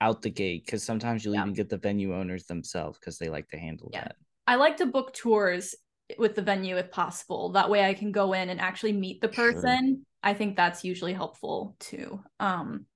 out 0.00 0.22
the 0.22 0.30
gate. 0.30 0.66
Cause 0.66 0.82
sometimes 0.82 1.24
you'll 1.24 1.34
yeah. 1.34 1.42
even 1.42 1.54
get 1.54 1.68
the 1.68 1.78
venue 1.78 2.14
owners 2.14 2.44
themselves 2.44 2.98
because 2.98 3.18
they 3.18 3.28
like 3.28 3.48
to 3.48 3.58
handle 3.58 3.90
yeah. 3.92 4.04
that. 4.04 4.16
I 4.46 4.56
like 4.56 4.78
to 4.78 4.86
book 4.86 5.12
tours 5.12 5.74
with 6.18 6.34
the 6.34 6.42
venue 6.42 6.76
if 6.76 6.90
possible. 6.90 7.50
That 7.52 7.70
way 7.70 7.84
I 7.84 7.94
can 7.94 8.12
go 8.12 8.32
in 8.32 8.48
and 8.48 8.60
actually 8.60 8.92
meet 8.92 9.20
the 9.20 9.28
person. 9.28 9.86
Sure. 9.88 10.04
I 10.22 10.34
think 10.34 10.56
that's 10.56 10.84
usually 10.84 11.12
helpful 11.12 11.76
too. 11.80 12.22
Um 12.38 12.86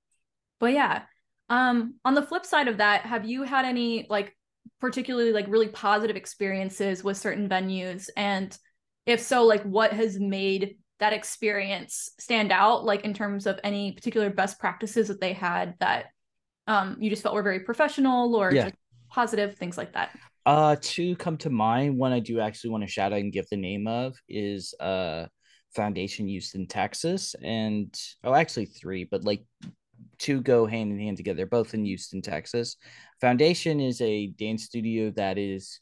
but 0.60 0.72
yeah. 0.72 1.02
Um 1.54 1.94
on 2.04 2.14
the 2.14 2.22
flip 2.22 2.44
side 2.44 2.68
of 2.68 2.78
that, 2.78 3.02
have 3.02 3.24
you 3.24 3.44
had 3.44 3.64
any 3.64 4.06
like 4.10 4.36
particularly 4.80 5.32
like 5.32 5.46
really 5.48 5.68
positive 5.68 6.16
experiences 6.16 7.04
with 7.04 7.16
certain 7.16 7.48
venues 7.48 8.08
and 8.16 8.56
if 9.06 9.20
so 9.20 9.44
like 9.44 9.62
what 9.62 9.92
has 9.92 10.18
made 10.18 10.76
that 11.00 11.12
experience 11.12 12.10
stand 12.18 12.50
out 12.50 12.84
like 12.84 13.04
in 13.04 13.14
terms 13.14 13.46
of 13.46 13.58
any 13.62 13.92
particular 13.92 14.30
best 14.30 14.58
practices 14.58 15.08
that 15.08 15.20
they 15.20 15.32
had 15.32 15.74
that 15.80 16.06
um 16.66 16.96
you 16.98 17.10
just 17.10 17.22
felt 17.22 17.34
were 17.34 17.42
very 17.42 17.60
professional 17.60 18.34
or 18.34 18.52
yeah. 18.52 18.70
positive 19.10 19.56
things 19.56 19.76
like 19.76 19.92
that 19.92 20.10
uh, 20.46 20.76
two 20.80 21.16
come 21.16 21.38
to 21.38 21.48
mind. 21.48 21.96
One 21.96 22.12
I 22.12 22.20
do 22.20 22.38
actually 22.38 22.70
want 22.70 22.84
to 22.84 22.90
shout 22.90 23.14
out 23.14 23.20
and 23.20 23.32
give 23.32 23.48
the 23.48 23.56
name 23.56 23.86
of 23.86 24.14
is 24.28 24.74
uh 24.78 25.26
Foundation 25.74 26.28
Houston, 26.28 26.66
Texas, 26.66 27.34
and 27.42 27.92
oh, 28.22 28.34
actually 28.34 28.66
three, 28.66 29.04
but 29.04 29.24
like 29.24 29.42
two 30.24 30.40
go 30.40 30.64
hand 30.64 30.90
in 30.90 30.98
hand 30.98 31.18
together. 31.18 31.44
both 31.44 31.74
in 31.74 31.84
Houston, 31.84 32.22
Texas. 32.22 32.76
Foundation 33.20 33.78
is 33.78 34.00
a 34.00 34.28
dance 34.28 34.64
studio 34.64 35.12
that 35.16 35.36
is 35.36 35.80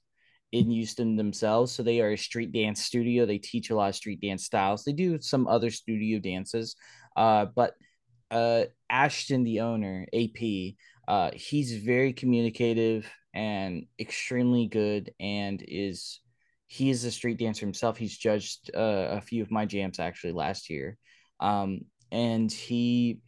in 0.51 0.69
Houston 0.69 1.15
themselves. 1.15 1.71
So 1.71 1.85
they 1.85 2.01
are 2.01 2.11
a 2.11 2.19
street 2.19 2.53
dance 2.53 2.83
studio. 2.83 3.25
They 3.25 3.39
teach 3.39 3.71
a 3.71 3.77
lot 3.77 3.91
of 3.91 3.95
street 3.95 4.21
dance 4.21 4.45
styles. 4.45 4.83
They 4.83 4.93
do 4.93 5.21
some 5.21 5.47
other 5.47 5.71
studio 5.71 6.19
dances. 6.19 6.75
Uh, 7.17 7.47
but 7.55 7.75
uh, 8.33 8.65
Ashton, 8.91 9.45
the 9.45 9.61
owner, 9.61 10.07
AP, 10.13 10.75
uh, 11.07 11.31
he's 11.35 11.77
very 11.77 12.13
communicative 12.13 13.09
and 13.33 13.87
extremely 13.99 14.67
good 14.67 15.13
and 15.21 15.65
is 15.67 16.21
he 16.67 16.91
is 16.91 17.05
a 17.05 17.13
street 17.13 17.39
dancer 17.39 17.65
himself. 17.65 17.97
He's 17.97 18.17
judged 18.17 18.71
uh, 18.75 19.09
a 19.13 19.21
few 19.21 19.43
of 19.43 19.51
my 19.51 19.67
jams 19.67 20.01
actually 20.01 20.33
last 20.33 20.69
year. 20.69 20.99
Um, 21.39 21.83
and 22.11 22.51
he 22.51 23.21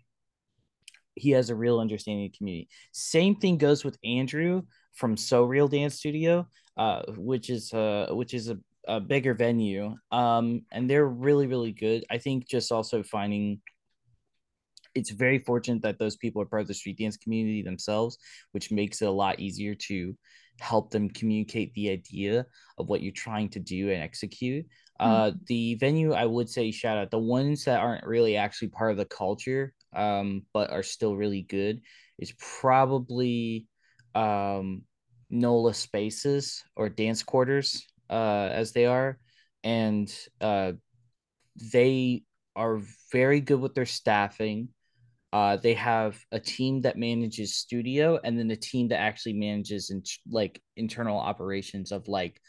he 1.14 1.30
has 1.30 1.50
a 1.50 1.54
real 1.54 1.80
understanding 1.80 2.26
of 2.26 2.32
community. 2.32 2.68
Same 2.92 3.36
thing 3.36 3.58
goes 3.58 3.84
with 3.84 3.98
Andrew 4.04 4.62
from 4.92 5.16
So 5.16 5.44
Real 5.44 5.68
Dance 5.68 5.96
Studio, 5.96 6.48
uh, 6.76 7.02
which 7.16 7.50
is 7.50 7.72
uh 7.72 8.08
which 8.10 8.34
is 8.34 8.50
a, 8.50 8.58
a 8.86 9.00
bigger 9.00 9.34
venue. 9.34 9.96
Um, 10.10 10.62
and 10.72 10.88
they're 10.88 11.06
really, 11.06 11.46
really 11.46 11.72
good. 11.72 12.04
I 12.10 12.18
think 12.18 12.48
just 12.48 12.72
also 12.72 13.02
finding 13.02 13.60
it's 14.94 15.10
very 15.10 15.38
fortunate 15.38 15.82
that 15.82 15.98
those 15.98 16.16
people 16.16 16.40
are 16.40 16.46
part 16.46 16.62
of 16.62 16.68
the 16.68 16.74
street 16.74 16.98
dance 16.98 17.16
community 17.16 17.62
themselves, 17.62 18.18
which 18.52 18.70
makes 18.70 19.02
it 19.02 19.08
a 19.08 19.10
lot 19.10 19.40
easier 19.40 19.74
to 19.74 20.16
help 20.60 20.90
them 20.90 21.10
communicate 21.10 21.74
the 21.74 21.90
idea 21.90 22.46
of 22.78 22.88
what 22.88 23.02
you're 23.02 23.12
trying 23.12 23.48
to 23.50 23.58
do 23.58 23.90
and 23.90 24.02
execute. 24.02 24.64
Mm-hmm. 25.00 25.10
Uh, 25.10 25.30
the 25.46 25.74
venue, 25.76 26.12
I 26.12 26.26
would 26.26 26.48
say, 26.48 26.70
shout 26.70 26.98
out 26.98 27.10
the 27.10 27.18
ones 27.18 27.64
that 27.64 27.80
aren't 27.80 28.06
really 28.06 28.36
actually 28.36 28.68
part 28.68 28.92
of 28.92 28.96
the 28.96 29.04
culture, 29.04 29.74
um, 29.94 30.42
but 30.52 30.70
are 30.70 30.82
still 30.82 31.16
really 31.16 31.42
good, 31.42 31.80
is 32.18 32.32
probably 32.60 33.66
um, 34.14 34.82
NOLA 35.30 35.74
Spaces 35.74 36.62
or 36.76 36.88
Dance 36.88 37.22
Quarters, 37.22 37.86
uh, 38.10 38.48
as 38.52 38.72
they 38.72 38.86
are, 38.86 39.18
and 39.62 40.14
uh, 40.40 40.72
they 41.72 42.22
are 42.56 42.80
very 43.12 43.40
good 43.40 43.60
with 43.60 43.74
their 43.74 43.86
staffing. 43.86 44.68
Uh, 45.32 45.56
they 45.56 45.74
have 45.74 46.16
a 46.30 46.38
team 46.38 46.80
that 46.82 46.96
manages 46.96 47.56
studio 47.56 48.20
and 48.22 48.38
then 48.38 48.50
a 48.52 48.56
team 48.56 48.86
that 48.86 49.00
actually 49.00 49.32
manages 49.32 49.90
in, 49.90 50.00
like 50.30 50.62
internal 50.76 51.18
operations 51.18 51.90
of 51.90 52.06
like 52.06 52.40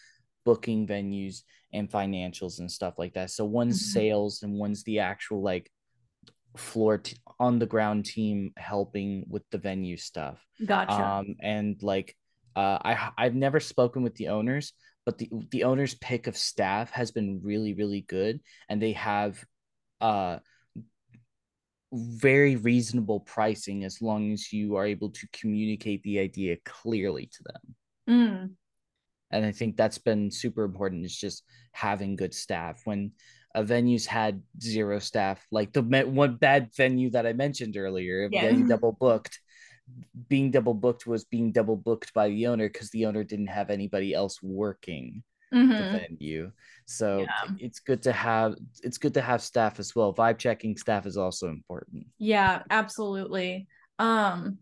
booking 0.46 0.86
venues 0.86 1.42
and 1.74 1.90
financials 1.90 2.60
and 2.60 2.72
stuff 2.72 3.00
like 3.00 3.14
that. 3.14 3.32
So 3.32 3.44
one's 3.44 3.82
mm-hmm. 3.82 4.00
sales 4.00 4.44
and 4.44 4.54
one's 4.54 4.84
the 4.84 5.00
actual 5.00 5.42
like 5.42 5.72
floor 6.56 7.00
t- 7.00 7.18
on 7.40 7.60
the 7.60 7.66
ground 7.66 8.06
team 8.06 8.52
helping 8.58 9.26
with 9.30 9.44
the 9.52 9.58
venue 9.58 9.98
stuff. 9.98 10.46
Gotcha. 10.66 10.94
Um, 10.94 11.36
and 11.42 11.82
like 11.82 12.16
uh, 12.56 12.80
I 12.84 13.10
I've 13.18 13.36
never 13.36 13.60
spoken 13.60 14.04
with 14.04 14.16
the 14.16 14.30
owners, 14.30 14.74
but 15.06 15.18
the 15.18 15.30
the 15.52 15.64
owners' 15.66 15.96
pick 15.96 16.28
of 16.28 16.38
staff 16.38 16.92
has 16.92 17.12
been 17.12 17.42
really 17.44 17.74
really 17.74 18.02
good, 18.02 18.40
and 18.70 18.82
they 18.82 18.94
have 18.94 19.44
uh 20.02 20.40
very 21.94 22.56
reasonable 22.58 23.22
pricing 23.22 23.86
as 23.86 24.02
long 24.02 24.32
as 24.34 24.52
you 24.52 24.76
are 24.76 24.86
able 24.86 25.10
to 25.12 25.28
communicate 25.32 26.04
the 26.04 26.20
idea 26.20 26.58
clearly 26.66 27.30
to 27.32 27.44
them. 27.44 27.76
Mm. 28.10 28.50
And 29.32 29.46
I 29.46 29.52
think 29.52 29.76
that's 29.76 29.98
been 29.98 30.32
super 30.32 30.64
important 30.64 31.06
is 31.06 31.16
just 31.16 31.44
having 31.72 32.16
good 32.16 32.34
staff. 32.34 32.82
When 32.86 33.12
a 33.54 33.64
venue's 33.64 34.06
had 34.06 34.42
zero 34.62 35.00
staff, 35.00 35.46
like 35.52 35.74
the 35.74 35.82
one 35.82 36.36
bad 36.36 36.70
venue 36.76 37.10
that 37.12 37.26
I 37.26 37.34
mentioned 37.34 37.78
earlier, 37.78 38.30
yeah. 38.32 38.52
double 38.68 38.92
booked, 38.92 39.40
being 40.28 40.52
double 40.52 40.74
booked 40.74 41.06
was 41.06 41.26
being 41.26 41.52
double 41.52 41.76
booked 41.76 42.14
by 42.14 42.30
the 42.30 42.48
owner 42.48 42.68
because 42.68 42.90
the 42.92 43.06
owner 43.06 43.24
didn't 43.24 43.48
have 43.48 43.70
anybody 43.70 44.14
else 44.14 44.42
working 44.42 45.24
mm-hmm. 45.54 45.72
the 45.72 46.00
venue. 46.00 46.52
So 46.86 47.20
yeah. 47.20 47.56
it's 47.60 47.80
good 47.80 48.04
to 48.04 48.12
have 48.12 48.56
it's 48.84 48.98
good 48.98 49.14
to 49.16 49.22
have 49.22 49.42
staff 49.42 49.80
as 49.80 49.96
well. 49.96 50.14
Vibe 50.14 50.38
checking 50.38 50.78
staff 50.78 51.06
is 51.06 51.18
also 51.18 51.48
important. 51.50 52.08
Yeah, 52.18 52.64
absolutely. 52.70 53.68
Um 54.00 54.60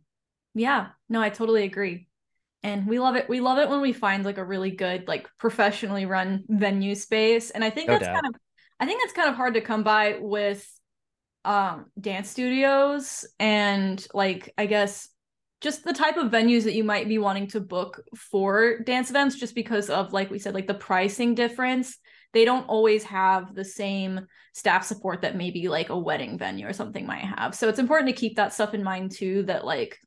yeah, 0.53 0.89
no, 1.09 1.21
I 1.21 1.29
totally 1.29 1.63
agree. 1.63 2.07
And 2.63 2.87
we 2.87 2.99
love 2.99 3.15
it. 3.15 3.27
We 3.27 3.41
love 3.41 3.57
it 3.57 3.69
when 3.69 3.81
we 3.81 3.93
find 3.93 4.23
like 4.23 4.37
a 4.37 4.45
really 4.45 4.71
good, 4.71 5.07
like 5.07 5.29
professionally 5.37 6.05
run 6.05 6.45
venue 6.47 6.95
space. 6.95 7.49
And 7.49 7.63
I 7.63 7.69
think 7.69 7.87
no 7.87 7.93
that's 7.93 8.05
doubt. 8.05 8.21
kind 8.21 8.33
of 8.33 8.41
I 8.79 8.85
think 8.85 9.01
that's 9.01 9.13
kind 9.13 9.29
of 9.29 9.35
hard 9.35 9.53
to 9.53 9.61
come 9.61 9.83
by 9.83 10.17
with 10.19 10.67
um 11.45 11.85
dance 11.99 12.29
studios 12.29 13.25
and 13.39 14.05
like 14.13 14.53
I 14.57 14.65
guess 14.65 15.09
just 15.59 15.83
the 15.83 15.93
type 15.93 16.17
of 16.17 16.31
venues 16.31 16.63
that 16.63 16.73
you 16.73 16.83
might 16.83 17.07
be 17.07 17.17
wanting 17.17 17.47
to 17.47 17.59
book 17.59 18.01
for 18.15 18.79
dance 18.79 19.09
events 19.09 19.37
just 19.37 19.55
because 19.55 19.89
of 19.89 20.13
like 20.13 20.31
we 20.31 20.39
said 20.39 20.53
like 20.53 20.67
the 20.67 20.73
pricing 20.73 21.35
difference 21.35 21.97
they 22.33 22.45
don't 22.45 22.67
always 22.67 23.03
have 23.03 23.53
the 23.53 23.65
same 23.65 24.25
staff 24.53 24.83
support 24.83 25.21
that 25.21 25.35
maybe 25.35 25.67
like 25.67 25.89
a 25.89 25.97
wedding 25.97 26.37
venue 26.37 26.67
or 26.67 26.73
something 26.73 27.05
might 27.05 27.25
have 27.25 27.55
so 27.55 27.67
it's 27.67 27.79
important 27.79 28.09
to 28.09 28.15
keep 28.19 28.35
that 28.37 28.53
stuff 28.53 28.73
in 28.73 28.83
mind 28.83 29.11
too 29.11 29.43
that 29.43 29.65
like 29.65 29.97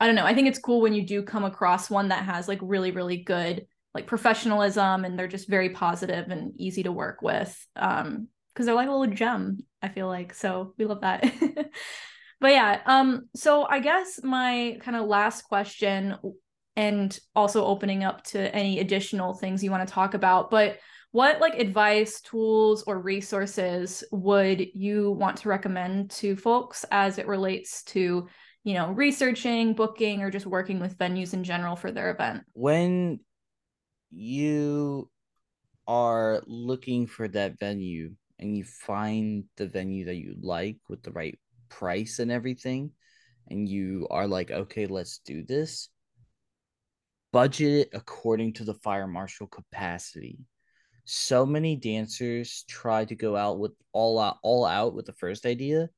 i 0.00 0.06
don't 0.06 0.16
know. 0.16 0.24
I 0.24 0.34
think 0.34 0.48
it's 0.48 0.58
cool 0.58 0.80
when 0.80 0.94
you 0.94 1.06
do 1.06 1.22
come 1.22 1.44
across 1.44 1.90
one 1.90 2.08
that 2.08 2.24
has 2.24 2.48
like 2.48 2.58
really 2.62 2.90
really 2.90 3.18
good 3.18 3.66
like 3.94 4.06
professionalism 4.06 5.04
and 5.04 5.18
they're 5.18 5.28
just 5.28 5.48
very 5.48 5.70
positive 5.70 6.28
and 6.30 6.52
easy 6.56 6.82
to 6.84 6.92
work 6.92 7.22
with 7.22 7.54
um 7.76 8.28
because 8.48 8.66
they're 8.66 8.74
like 8.74 8.88
a 8.88 8.92
little 8.92 9.14
gem 9.14 9.58
i 9.82 9.88
feel 9.88 10.08
like. 10.08 10.34
So 10.34 10.74
we 10.78 10.84
love 10.86 11.02
that. 11.02 11.24
But 12.40 12.52
yeah 12.52 12.80
um 12.86 13.28
so 13.36 13.66
i 13.68 13.80
guess 13.80 14.20
my 14.22 14.78
kind 14.80 14.96
of 14.96 15.06
last 15.06 15.42
question 15.42 16.16
and 16.74 17.18
also 17.36 17.66
opening 17.66 18.02
up 18.02 18.24
to 18.24 18.54
any 18.54 18.80
additional 18.80 19.34
things 19.34 19.62
you 19.62 19.70
want 19.70 19.86
to 19.86 19.92
talk 19.92 20.14
about 20.14 20.50
but 20.50 20.78
what 21.12 21.40
like 21.40 21.58
advice 21.58 22.20
tools 22.20 22.82
or 22.86 22.98
resources 22.98 24.04
would 24.12 24.64
you 24.74 25.10
want 25.12 25.36
to 25.38 25.48
recommend 25.48 26.10
to 26.12 26.36
folks 26.36 26.84
as 26.90 27.18
it 27.18 27.26
relates 27.26 27.82
to 27.82 28.28
you 28.64 28.74
know 28.74 28.90
researching 28.90 29.74
booking 29.74 30.22
or 30.22 30.30
just 30.30 30.46
working 30.46 30.80
with 30.80 30.98
venues 30.98 31.34
in 31.34 31.44
general 31.44 31.76
for 31.76 31.90
their 31.90 32.10
event? 32.10 32.44
When 32.52 33.20
you 34.10 35.10
are 35.86 36.42
looking 36.46 37.06
for 37.06 37.28
that 37.28 37.58
venue 37.58 38.12
and 38.38 38.56
you 38.56 38.64
find 38.64 39.44
the 39.56 39.66
venue 39.66 40.04
that 40.06 40.16
you 40.16 40.36
like 40.40 40.78
with 40.88 41.02
the 41.02 41.12
right 41.12 41.38
price 41.68 42.18
and 42.18 42.30
everything 42.30 42.90
and 43.48 43.68
you 43.68 44.06
are 44.10 44.26
like 44.26 44.50
okay 44.50 44.86
let's 44.86 45.18
do 45.18 45.44
this 45.44 45.88
budget 47.32 47.72
it 47.72 47.90
according 47.92 48.52
to 48.54 48.64
the 48.64 48.74
fire 48.74 49.06
marshal 49.06 49.46
capacity. 49.46 50.38
So 51.04 51.46
many 51.46 51.76
dancers 51.76 52.64
try 52.68 53.04
to 53.04 53.14
go 53.14 53.36
out 53.36 53.58
with 53.58 53.72
all 53.92 54.18
out 54.18 54.38
all 54.42 54.64
out 54.64 54.94
with 54.94 55.06
the 55.06 55.12
first 55.12 55.46
idea 55.46 55.88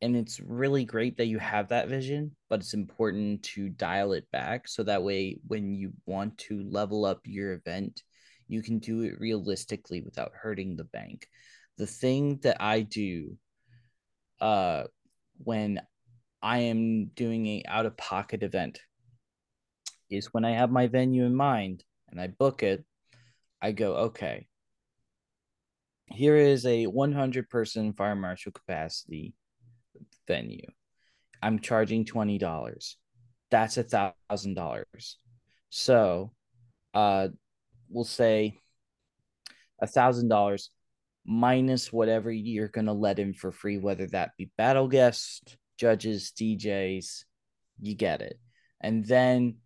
and 0.00 0.16
it's 0.16 0.40
really 0.40 0.84
great 0.84 1.16
that 1.16 1.26
you 1.26 1.38
have 1.38 1.68
that 1.68 1.88
vision 1.88 2.30
but 2.48 2.60
it's 2.60 2.74
important 2.74 3.42
to 3.42 3.68
dial 3.68 4.12
it 4.12 4.30
back 4.30 4.68
so 4.68 4.82
that 4.82 5.02
way 5.02 5.38
when 5.46 5.74
you 5.74 5.92
want 6.06 6.36
to 6.38 6.62
level 6.70 7.04
up 7.04 7.20
your 7.24 7.52
event 7.52 8.02
you 8.48 8.62
can 8.62 8.78
do 8.78 9.02
it 9.02 9.20
realistically 9.20 10.00
without 10.00 10.32
hurting 10.34 10.74
the 10.74 10.84
bank. 10.84 11.28
The 11.76 11.86
thing 11.86 12.40
that 12.42 12.56
i 12.60 12.80
do 12.80 13.36
uh 14.40 14.84
when 15.44 15.80
i 16.42 16.58
am 16.58 17.06
doing 17.14 17.46
a 17.46 17.62
out 17.68 17.86
of 17.86 17.96
pocket 17.96 18.42
event 18.42 18.80
is 20.10 20.32
when 20.32 20.44
i 20.44 20.52
have 20.52 20.72
my 20.72 20.88
venue 20.88 21.24
in 21.24 21.34
mind 21.34 21.84
and 22.10 22.20
i 22.20 22.26
book 22.26 22.64
it 22.64 22.84
i 23.62 23.70
go 23.70 23.94
okay 23.94 24.48
here 26.06 26.36
is 26.36 26.66
a 26.66 26.86
100 26.86 27.48
person 27.48 27.92
fire 27.92 28.16
marshal 28.16 28.52
capacity 28.52 29.34
venue. 30.26 30.66
I'm 31.42 31.60
charging 31.60 32.04
twenty 32.04 32.38
dollars. 32.38 32.96
That's 33.50 33.76
a 33.76 33.84
thousand 33.84 34.54
dollars. 34.54 35.18
So, 35.70 36.32
uh, 36.94 37.28
we'll 37.88 38.04
say 38.04 38.58
a 39.80 39.86
thousand 39.86 40.28
dollars 40.28 40.70
minus 41.24 41.92
whatever 41.92 42.30
you're 42.32 42.68
gonna 42.68 42.92
let 42.92 43.18
in 43.18 43.34
for 43.34 43.52
free, 43.52 43.78
whether 43.78 44.06
that 44.08 44.32
be 44.36 44.50
battle 44.56 44.88
guests, 44.88 45.56
judges, 45.78 46.32
DJs. 46.38 47.24
You 47.80 47.94
get 47.94 48.22
it, 48.22 48.38
and 48.80 49.04
then 49.04 49.58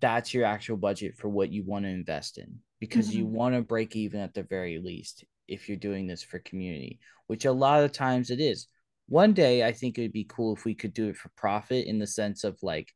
that's 0.00 0.34
your 0.34 0.44
actual 0.44 0.76
budget 0.76 1.16
for 1.16 1.28
what 1.28 1.50
you 1.50 1.64
want 1.64 1.86
to 1.86 1.88
invest 1.88 2.36
in 2.36 2.58
because 2.78 3.08
mm-hmm. 3.08 3.20
you 3.20 3.26
want 3.26 3.54
to 3.54 3.62
break 3.62 3.96
even 3.96 4.20
at 4.20 4.34
the 4.34 4.42
very 4.42 4.78
least 4.78 5.24
if 5.48 5.68
you're 5.68 5.78
doing 5.78 6.06
this 6.06 6.22
for 6.22 6.38
community, 6.40 7.00
which 7.26 7.46
a 7.46 7.52
lot 7.52 7.82
of 7.82 7.92
times 7.92 8.30
it 8.30 8.40
is 8.40 8.66
one 9.06 9.32
day 9.32 9.64
I 9.64 9.72
think 9.72 9.98
it 9.98 10.02
would 10.02 10.12
be 10.12 10.26
cool 10.28 10.54
if 10.54 10.64
we 10.64 10.74
could 10.74 10.94
do 10.94 11.08
it 11.08 11.16
for 11.16 11.30
profit 11.36 11.86
in 11.86 11.98
the 11.98 12.06
sense 12.06 12.44
of 12.44 12.56
like 12.62 12.92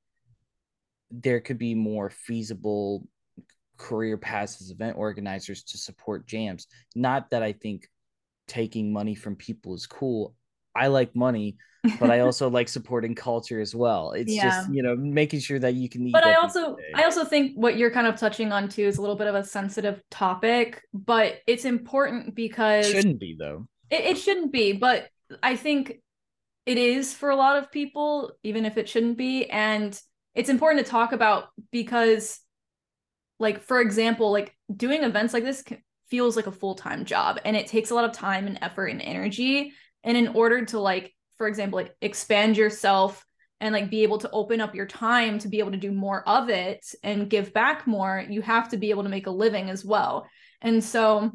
there 1.11 1.41
could 1.41 1.59
be 1.59 1.75
more 1.75 2.11
feasible 2.11 3.07
career 3.77 4.17
paths 4.17 4.61
as 4.61 4.71
event 4.71 4.97
organizers 4.97 5.63
to 5.63 5.79
support 5.79 6.27
jams. 6.27 6.67
Not 6.95 7.31
that 7.31 7.43
I 7.43 7.53
think 7.53 7.89
taking 8.47 8.93
money 8.93 9.15
from 9.15 9.37
people 9.37 9.75
is 9.75 9.87
cool. 9.87 10.35
I 10.75 10.89
like 10.89 11.15
money, 11.15 11.57
but 11.99 12.11
I 12.11 12.21
also 12.21 12.51
like 12.51 12.69
supporting 12.69 13.15
culture 13.15 13.61
as 13.61 13.75
well. 13.75 14.13
It's 14.13 14.33
yeah. 14.33 14.45
just, 14.45 14.73
you 14.73 14.83
know, 14.83 14.97
making 14.97 15.41
sure 15.41 15.59
that 15.59 15.75
you 15.75 15.89
can 15.89 16.07
eat. 16.07 16.13
But 16.13 16.25
I 16.25 16.35
also 16.35 16.77
I 16.95 17.05
also 17.05 17.25
think 17.25 17.55
what 17.55 17.77
you're 17.77 17.91
kind 17.91 18.07
of 18.07 18.17
touching 18.17 18.53
on 18.53 18.69
too 18.69 18.85
is 18.85 18.99
a 18.99 19.01
little 19.01 19.17
bit 19.17 19.27
of 19.27 19.35
a 19.35 19.45
sensitive 19.45 20.03
topic, 20.11 20.83
but 20.93 21.41
it's 21.47 21.65
important 21.65 22.35
because 22.35 22.89
it 22.89 22.93
shouldn't 22.93 23.21
be 23.21 23.37
though. 23.39 23.67
It, 23.91 24.05
it 24.05 24.19
shouldn't 24.19 24.53
be, 24.53 24.73
but 24.73 25.09
I 25.43 25.57
think 25.57 26.01
it 26.67 26.79
is 26.79 27.15
for 27.15 27.31
a 27.31 27.37
lot 27.37 27.57
of 27.57 27.73
people, 27.73 28.33
even 28.43 28.65
if 28.65 28.77
it 28.77 28.89
shouldn't 28.89 29.17
be. 29.17 29.47
And 29.47 29.99
it's 30.35 30.51
important 30.51 30.85
to 30.85 30.91
talk 30.91 31.13
about 31.13 31.49
because, 31.73 32.41
like, 33.39 33.63
for 33.63 33.81
example, 33.81 34.31
like 34.31 34.55
doing 34.75 35.03
events 35.03 35.33
like 35.33 35.45
this 35.45 35.65
feels 36.11 36.37
like 36.37 36.47
a 36.47 36.53
full 36.53 36.75
time 36.75 37.05
job 37.05 37.39
and 37.45 37.57
it 37.57 37.67
takes 37.67 37.91
a 37.91 37.95
lot 37.95 38.05
of 38.05 38.13
time 38.13 38.47
and 38.47 38.59
effort 38.63 38.87
and 38.87 39.03
energy. 39.03 39.73
And 40.05 40.17
in 40.17 40.29
order 40.29 40.65
to, 40.67 40.79
like, 40.79 41.15
for 41.37 41.49
example, 41.49 41.79
like 41.79 41.95
expand 42.01 42.57
yourself 42.57 43.25
and 43.61 43.73
like 43.73 43.91
be 43.91 44.03
able 44.03 44.19
to 44.19 44.31
open 44.31 44.61
up 44.61 44.75
your 44.75 44.87
time 44.87 45.39
to 45.41 45.49
be 45.49 45.59
able 45.59 45.73
to 45.73 45.77
do 45.77 45.91
more 45.91 46.27
of 46.29 46.49
it 46.49 46.85
and 47.03 47.31
give 47.31 47.53
back 47.53 47.87
more, 47.87 48.25
you 48.29 48.43
have 48.43 48.69
to 48.71 48.77
be 48.77 48.91
able 48.91 49.03
to 49.05 49.09
make 49.09 49.27
a 49.27 49.33
living 49.33 49.71
as 49.71 49.85
well. 49.85 50.29
And 50.61 50.83
so, 50.83 51.33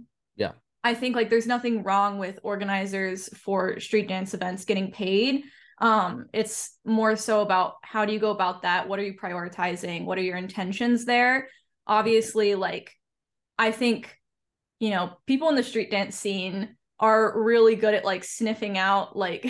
I 0.83 0.93
think 0.93 1.15
like 1.15 1.29
there's 1.29 1.47
nothing 1.47 1.83
wrong 1.83 2.17
with 2.17 2.39
organizers 2.43 3.29
for 3.37 3.79
street 3.79 4.07
dance 4.07 4.33
events 4.33 4.65
getting 4.65 4.91
paid. 4.91 5.45
Um, 5.79 6.27
it's 6.33 6.77
more 6.85 7.15
so 7.15 7.41
about 7.41 7.75
how 7.83 8.05
do 8.05 8.13
you 8.13 8.19
go 8.19 8.31
about 8.31 8.63
that? 8.63 8.87
What 8.87 8.99
are 8.99 9.03
you 9.03 9.15
prioritizing? 9.15 10.05
What 10.05 10.17
are 10.17 10.23
your 10.23 10.37
intentions 10.37 11.05
there? 11.05 11.47
Obviously, 11.87 12.55
like 12.55 12.91
I 13.57 13.71
think, 13.71 14.17
you 14.79 14.89
know, 14.89 15.17
people 15.25 15.49
in 15.49 15.55
the 15.55 15.63
street 15.63 15.89
dance 15.89 16.15
scene 16.15 16.75
are 16.99 17.41
really 17.41 17.75
good 17.75 17.93
at 17.93 18.05
like 18.05 18.23
sniffing 18.23 18.77
out 18.77 19.15
like 19.15 19.49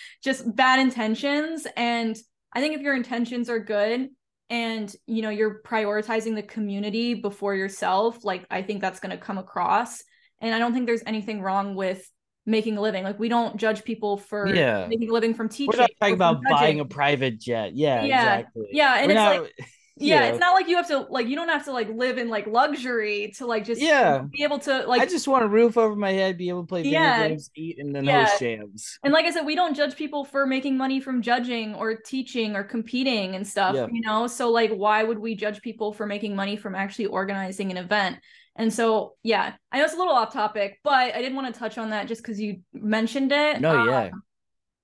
just 0.24 0.54
bad 0.54 0.80
intentions. 0.80 1.66
And 1.76 2.16
I 2.52 2.60
think 2.60 2.74
if 2.74 2.82
your 2.82 2.94
intentions 2.94 3.48
are 3.48 3.58
good 3.58 4.08
and 4.50 4.94
you 5.06 5.22
know 5.22 5.30
you're 5.30 5.62
prioritizing 5.62 6.34
the 6.34 6.42
community 6.42 7.14
before 7.14 7.54
yourself, 7.54 8.24
like 8.24 8.44
I 8.50 8.62
think 8.62 8.80
that's 8.80 9.00
gonna 9.00 9.18
come 9.18 9.38
across 9.38 10.02
and 10.44 10.54
I 10.54 10.58
don't 10.58 10.74
think 10.74 10.86
there's 10.86 11.02
anything 11.06 11.40
wrong 11.40 11.74
with 11.74 12.08
making 12.46 12.76
a 12.76 12.80
living. 12.80 13.04
Like 13.04 13.18
we 13.18 13.28
don't 13.28 13.56
judge 13.56 13.84
people 13.84 14.18
for 14.18 14.46
yeah. 14.46 14.86
making 14.86 15.08
a 15.10 15.12
living 15.12 15.34
from 15.34 15.48
teaching. 15.48 15.72
We're 15.72 15.80
not 15.80 15.90
talking 16.00 16.14
about 16.14 16.42
buying 16.48 16.80
a 16.80 16.84
private 16.84 17.40
jet. 17.40 17.74
Yeah, 17.74 18.04
yeah, 18.04 18.36
exactly. 18.36 18.68
Yeah, 18.70 18.96
and 18.98 19.06
We're 19.06 19.12
it's 19.12 19.16
not, 19.16 19.42
like 19.42 19.52
yeah, 19.96 20.24
it's 20.24 20.40
not 20.40 20.52
like 20.52 20.68
you 20.68 20.76
have 20.76 20.88
to 20.88 21.06
like 21.08 21.28
you 21.28 21.36
don't 21.36 21.48
have 21.48 21.64
to 21.64 21.72
like 21.72 21.88
live 21.88 22.18
in 22.18 22.28
like 22.28 22.46
luxury 22.46 23.32
to 23.38 23.46
like 23.46 23.64
just 23.64 23.80
yeah 23.80 24.22
be 24.30 24.42
able 24.42 24.58
to 24.58 24.86
like 24.86 25.00
I 25.00 25.06
just 25.06 25.26
want 25.26 25.44
a 25.44 25.48
roof 25.48 25.78
over 25.78 25.96
my 25.96 26.12
head, 26.12 26.36
be 26.36 26.48
able 26.48 26.62
to 26.62 26.66
play 26.66 26.82
video 26.82 27.00
yeah, 27.00 27.28
games, 27.28 27.50
eat, 27.56 27.78
and 27.78 27.94
then 27.94 28.04
yeah. 28.04 28.26
host 28.26 28.40
jams. 28.40 28.98
And 29.02 29.12
like 29.12 29.24
I 29.24 29.30
said, 29.30 29.46
we 29.46 29.54
don't 29.54 29.74
judge 29.74 29.96
people 29.96 30.24
for 30.24 30.46
making 30.46 30.76
money 30.76 31.00
from 31.00 31.22
judging 31.22 31.74
or 31.74 31.96
teaching 31.96 32.56
or 32.56 32.64
competing 32.64 33.34
and 33.34 33.46
stuff, 33.46 33.74
yeah. 33.74 33.86
you 33.90 34.02
know. 34.02 34.26
So 34.26 34.50
like, 34.50 34.72
why 34.72 35.04
would 35.04 35.18
we 35.18 35.34
judge 35.34 35.62
people 35.62 35.92
for 35.92 36.06
making 36.06 36.36
money 36.36 36.56
from 36.56 36.74
actually 36.74 37.06
organizing 37.06 37.70
an 37.70 37.78
event? 37.78 38.18
And 38.56 38.72
so, 38.72 39.14
yeah, 39.22 39.54
I 39.72 39.78
know 39.78 39.84
it's 39.84 39.94
a 39.94 39.96
little 39.96 40.14
off 40.14 40.32
topic, 40.32 40.78
but 40.84 40.92
I 40.92 41.20
didn't 41.20 41.34
want 41.34 41.52
to 41.52 41.58
touch 41.58 41.76
on 41.76 41.90
that 41.90 42.06
just 42.06 42.22
because 42.22 42.40
you 42.40 42.60
mentioned 42.72 43.32
it. 43.32 43.60
No, 43.60 43.78
um, 43.80 43.88
yeah. 43.88 44.10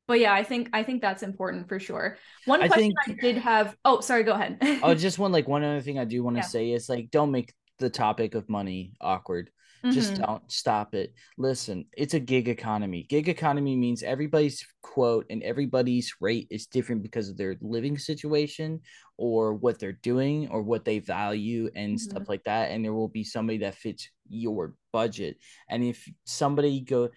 But 0.09 0.19
yeah, 0.19 0.35
I 0.35 0.43
think 0.43 0.71
I 0.73 0.83
think 0.83 1.03
that's 1.03 1.23
important 1.23 1.69
for 1.69 1.79
sure. 1.79 2.19
One 2.45 2.59
question 2.67 2.93
I, 3.01 3.05
think, 3.07 3.19
I 3.19 3.23
did 3.23 3.37
have. 3.37 3.77
Oh, 3.85 4.01
sorry. 4.01 4.25
Go 4.25 4.33
ahead. 4.33 4.59
oh, 4.83 4.93
just 4.97 5.21
one 5.21 5.31
like 5.31 5.47
one 5.47 5.63
other 5.63 5.81
thing 5.81 6.01
I 6.01 6.05
do 6.05 6.25
want 6.25 6.37
to 6.37 6.41
yeah. 6.41 6.47
say 6.47 6.73
is 6.73 6.89
like 6.89 7.13
don't 7.13 7.31
make 7.31 7.55
the 7.79 7.91
topic 7.91 8.35
of 8.35 8.49
money 8.49 8.93
awkward. 9.01 9.51
Mm-hmm. 9.85 9.93
Just 9.93 10.17
don't 10.17 10.43
stop 10.51 10.95
it. 10.95 11.15
Listen, 11.39 11.87
it's 11.97 12.15
a 12.15 12.21
gig 12.21 12.49
economy. 12.49 13.07
Gig 13.09 13.29
economy 13.29 13.77
means 13.77 14.03
everybody's 14.03 14.67
quote 14.83 15.27
and 15.31 15.43
everybody's 15.43 16.15
rate 16.21 16.49
is 16.51 16.67
different 16.67 17.03
because 17.03 17.29
of 17.29 17.37
their 17.37 17.57
living 17.61 17.97
situation 17.97 18.81
or 19.17 19.55
what 19.55 19.79
they're 19.79 19.93
doing 19.93 20.49
or 20.49 20.63
what 20.63 20.85
they 20.85 20.99
value 20.99 21.71
and 21.75 21.95
mm-hmm. 21.95 22.11
stuff 22.11 22.29
like 22.29 22.45
that. 22.45 22.71
And 22.71 22.85
there 22.85 22.93
will 22.93 23.09
be 23.09 23.25
somebody 23.25 23.59
that 23.59 23.75
fits 23.75 24.09
your 24.29 24.75
budget. 24.93 25.39
And 25.69 25.83
if 25.83 26.07
somebody 26.25 26.81
go, 26.81 27.09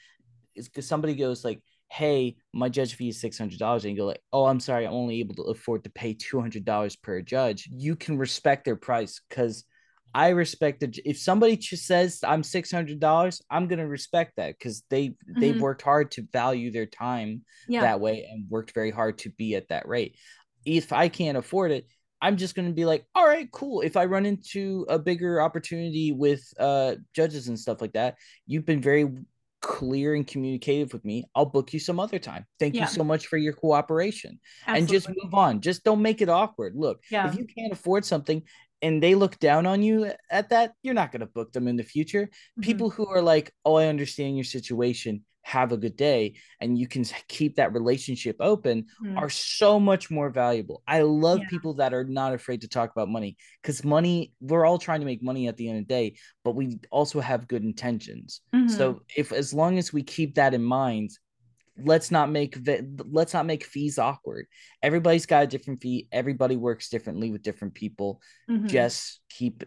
because 0.55 0.87
somebody 0.87 1.15
goes 1.15 1.43
like, 1.43 1.61
hey, 1.89 2.37
my 2.53 2.69
judge 2.69 2.95
fee 2.95 3.09
is 3.09 3.21
six 3.21 3.37
hundred 3.37 3.59
dollars, 3.59 3.83
and 3.83 3.91
you 3.91 3.97
go 3.97 4.05
like, 4.05 4.21
oh, 4.31 4.45
I'm 4.45 4.59
sorry, 4.59 4.87
I'm 4.87 4.93
only 4.93 5.19
able 5.19 5.35
to 5.35 5.43
afford 5.43 5.83
to 5.83 5.89
pay 5.91 6.13
two 6.13 6.39
hundred 6.39 6.65
dollars 6.65 6.95
per 6.95 7.21
judge. 7.21 7.67
You 7.71 7.95
can 7.95 8.17
respect 8.17 8.65
their 8.65 8.75
price 8.75 9.21
because 9.29 9.63
I 10.13 10.29
respect 10.29 10.83
it. 10.83 10.99
If 11.05 11.17
somebody 11.17 11.57
just 11.57 11.85
says 11.85 12.19
I'm 12.23 12.43
six 12.43 12.71
hundred 12.71 12.99
dollars, 12.99 13.41
I'm 13.49 13.67
gonna 13.67 13.87
respect 13.87 14.33
that 14.37 14.57
because 14.57 14.83
they 14.89 15.09
mm-hmm. 15.09 15.39
they've 15.39 15.59
worked 15.59 15.81
hard 15.81 16.11
to 16.11 16.27
value 16.31 16.71
their 16.71 16.85
time 16.85 17.43
yeah. 17.67 17.81
that 17.81 17.99
way 17.99 18.27
and 18.29 18.49
worked 18.49 18.73
very 18.73 18.91
hard 18.91 19.17
to 19.19 19.29
be 19.29 19.55
at 19.55 19.69
that 19.69 19.87
rate. 19.87 20.17
If 20.65 20.93
I 20.93 21.09
can't 21.09 21.37
afford 21.37 21.71
it, 21.71 21.87
I'm 22.21 22.37
just 22.37 22.55
gonna 22.55 22.71
be 22.71 22.85
like, 22.85 23.05
all 23.15 23.27
right, 23.27 23.51
cool. 23.51 23.81
If 23.81 23.97
I 23.97 24.05
run 24.05 24.25
into 24.25 24.85
a 24.87 24.99
bigger 24.99 25.41
opportunity 25.41 26.11
with 26.11 26.43
uh 26.59 26.95
judges 27.15 27.47
and 27.47 27.59
stuff 27.59 27.81
like 27.81 27.93
that, 27.93 28.15
you've 28.45 28.65
been 28.65 28.81
very 28.81 29.09
clear 29.63 30.13
and 30.13 30.27
communicative 30.27 30.91
with 30.93 31.03
me, 31.05 31.23
I'll 31.33 31.45
book 31.45 31.73
you 31.73 31.79
some 31.79 31.99
other 31.99 32.19
time. 32.19 32.45
Thank 32.59 32.75
yeah. 32.75 32.81
you 32.81 32.87
so 32.87 33.03
much 33.03 33.27
for 33.27 33.37
your 33.37 33.53
cooperation. 33.53 34.39
Absolutely. 34.67 34.79
And 34.79 34.89
just 34.89 35.23
move 35.23 35.33
on. 35.33 35.61
Just 35.61 35.83
don't 35.85 36.01
make 36.01 36.21
it 36.21 36.29
awkward. 36.29 36.75
Look, 36.75 37.01
yeah. 37.09 37.29
if 37.29 37.37
you 37.37 37.45
can't 37.45 37.71
afford 37.71 38.03
something, 38.03 38.43
and 38.83 39.01
they 39.01 39.15
look 39.15 39.39
down 39.39 39.65
on 39.65 39.81
you 39.81 40.11
at 40.29 40.49
that, 40.49 40.73
you're 40.83 40.93
not 40.93 41.11
going 41.11 41.21
to 41.21 41.25
book 41.25 41.53
them 41.53 41.67
in 41.67 41.77
the 41.77 41.83
future. 41.83 42.25
Mm-hmm. 42.25 42.61
People 42.61 42.89
who 42.91 43.07
are 43.07 43.21
like, 43.21 43.51
"Oh, 43.65 43.75
I 43.75 43.87
understand 43.87 44.37
your 44.37 44.43
situation. 44.43 45.23
Have 45.45 45.71
a 45.71 45.77
good 45.77 45.95
day," 45.95 46.35
and 46.61 46.77
you 46.77 46.87
can 46.87 47.03
keep 47.27 47.55
that 47.55 47.73
relationship 47.73 48.35
open 48.39 48.85
mm-hmm. 49.03 49.17
are 49.17 49.29
so 49.29 49.79
much 49.79 50.11
more 50.11 50.29
valuable. 50.29 50.83
I 50.87 51.01
love 51.01 51.39
yeah. 51.39 51.49
people 51.49 51.73
that 51.75 51.93
are 51.93 52.03
not 52.03 52.33
afraid 52.33 52.61
to 52.61 52.67
talk 52.67 52.91
about 52.91 53.09
money 53.09 53.37
because 53.61 53.83
money, 53.83 54.33
we're 54.39 54.65
all 54.65 54.77
trying 54.77 54.99
to 54.99 55.05
make 55.05 55.23
money 55.23 55.47
at 55.47 55.57
the 55.57 55.69
end 55.69 55.79
of 55.79 55.87
the 55.87 55.93
day, 55.93 56.15
but 56.43 56.55
we 56.55 56.79
also 56.91 57.19
have 57.19 57.47
good 57.47 57.63
intentions. 57.63 58.41
Mm-hmm. 58.53 58.69
So 58.69 59.01
if 59.15 59.31
as 59.31 59.53
long 59.53 59.77
as 59.77 59.91
we 59.91 60.03
keep 60.03 60.35
that 60.35 60.53
in 60.53 60.63
mind, 60.63 61.11
let's 61.81 62.11
not 62.11 62.29
make 62.29 62.57
let's 63.11 63.33
not 63.33 63.45
make 63.45 63.63
fees 63.63 63.97
awkward 63.97 64.45
everybody's 64.83 65.25
got 65.25 65.43
a 65.43 65.47
different 65.47 65.81
fee 65.81 66.07
everybody 66.11 66.55
works 66.55 66.89
differently 66.89 67.31
with 67.31 67.41
different 67.41 67.73
people 67.73 68.21
mm-hmm. 68.49 68.67
just 68.67 69.21
keep 69.29 69.63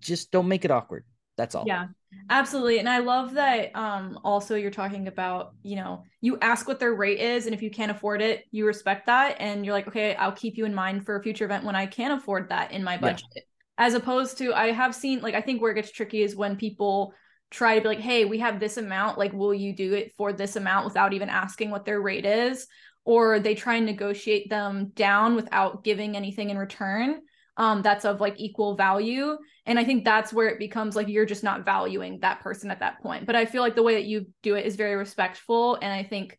just 0.00 0.30
don't 0.30 0.48
make 0.48 0.64
it 0.64 0.70
awkward 0.70 1.04
That's 1.36 1.54
all. 1.54 1.64
Yeah, 1.66 1.88
absolutely. 2.30 2.78
And 2.78 2.88
I 2.88 2.98
love 2.98 3.34
that 3.34 3.70
um 3.76 4.18
also 4.24 4.54
you're 4.56 4.70
talking 4.70 5.06
about, 5.06 5.52
you 5.62 5.76
know, 5.76 6.02
you 6.20 6.38
ask 6.40 6.66
what 6.66 6.80
their 6.80 6.94
rate 6.94 7.20
is 7.20 7.46
and 7.46 7.54
if 7.54 7.62
you 7.62 7.70
can't 7.70 7.90
afford 7.90 8.22
it, 8.22 8.44
you 8.50 8.66
respect 8.66 9.06
that 9.06 9.36
and 9.38 9.64
you're 9.64 9.74
like, 9.74 9.88
okay, 9.88 10.14
I'll 10.14 10.32
keep 10.32 10.56
you 10.56 10.64
in 10.64 10.74
mind 10.74 11.04
for 11.04 11.16
a 11.16 11.22
future 11.22 11.44
event 11.44 11.64
when 11.64 11.76
I 11.76 11.86
can 11.86 12.12
afford 12.12 12.48
that 12.48 12.72
in 12.72 12.82
my 12.82 12.96
budget. 12.96 13.28
Yeah. 13.34 13.42
As 13.78 13.94
opposed 13.94 14.38
to 14.38 14.54
I 14.54 14.72
have 14.72 14.94
seen 14.94 15.20
like 15.20 15.34
I 15.34 15.42
think 15.42 15.60
where 15.60 15.72
it 15.72 15.74
gets 15.74 15.92
tricky 15.92 16.22
is 16.22 16.34
when 16.34 16.56
people 16.56 17.12
try 17.50 17.76
to 17.76 17.80
be 17.80 17.88
like, 17.88 18.00
hey, 18.00 18.24
we 18.24 18.38
have 18.38 18.60
this 18.60 18.76
amount, 18.76 19.18
like 19.18 19.32
will 19.32 19.54
you 19.54 19.72
do 19.72 19.94
it 19.94 20.12
for 20.16 20.32
this 20.32 20.56
amount 20.56 20.84
without 20.84 21.12
even 21.12 21.28
asking 21.28 21.70
what 21.70 21.84
their 21.84 22.00
rate 22.00 22.26
is? 22.26 22.66
Or 23.04 23.38
they 23.38 23.54
try 23.54 23.76
and 23.76 23.86
negotiate 23.86 24.50
them 24.50 24.92
down 24.94 25.36
without 25.36 25.84
giving 25.84 26.16
anything 26.16 26.50
in 26.50 26.58
return 26.58 27.20
um, 27.56 27.82
that's 27.82 28.04
of 28.04 28.20
like 28.20 28.34
equal 28.36 28.76
value. 28.76 29.36
And 29.64 29.78
I 29.78 29.84
think 29.84 30.04
that's 30.04 30.32
where 30.32 30.48
it 30.48 30.58
becomes 30.58 30.94
like 30.94 31.08
you're 31.08 31.26
just 31.26 31.44
not 31.44 31.64
valuing 31.64 32.20
that 32.20 32.40
person 32.40 32.70
at 32.70 32.80
that 32.80 33.00
point. 33.02 33.26
But 33.26 33.36
I 33.36 33.46
feel 33.46 33.62
like 33.62 33.74
the 33.74 33.82
way 33.82 33.94
that 33.94 34.04
you 34.04 34.26
do 34.42 34.54
it 34.54 34.66
is 34.66 34.76
very 34.76 34.96
respectful. 34.96 35.76
And 35.76 35.92
I 35.92 36.02
think 36.02 36.38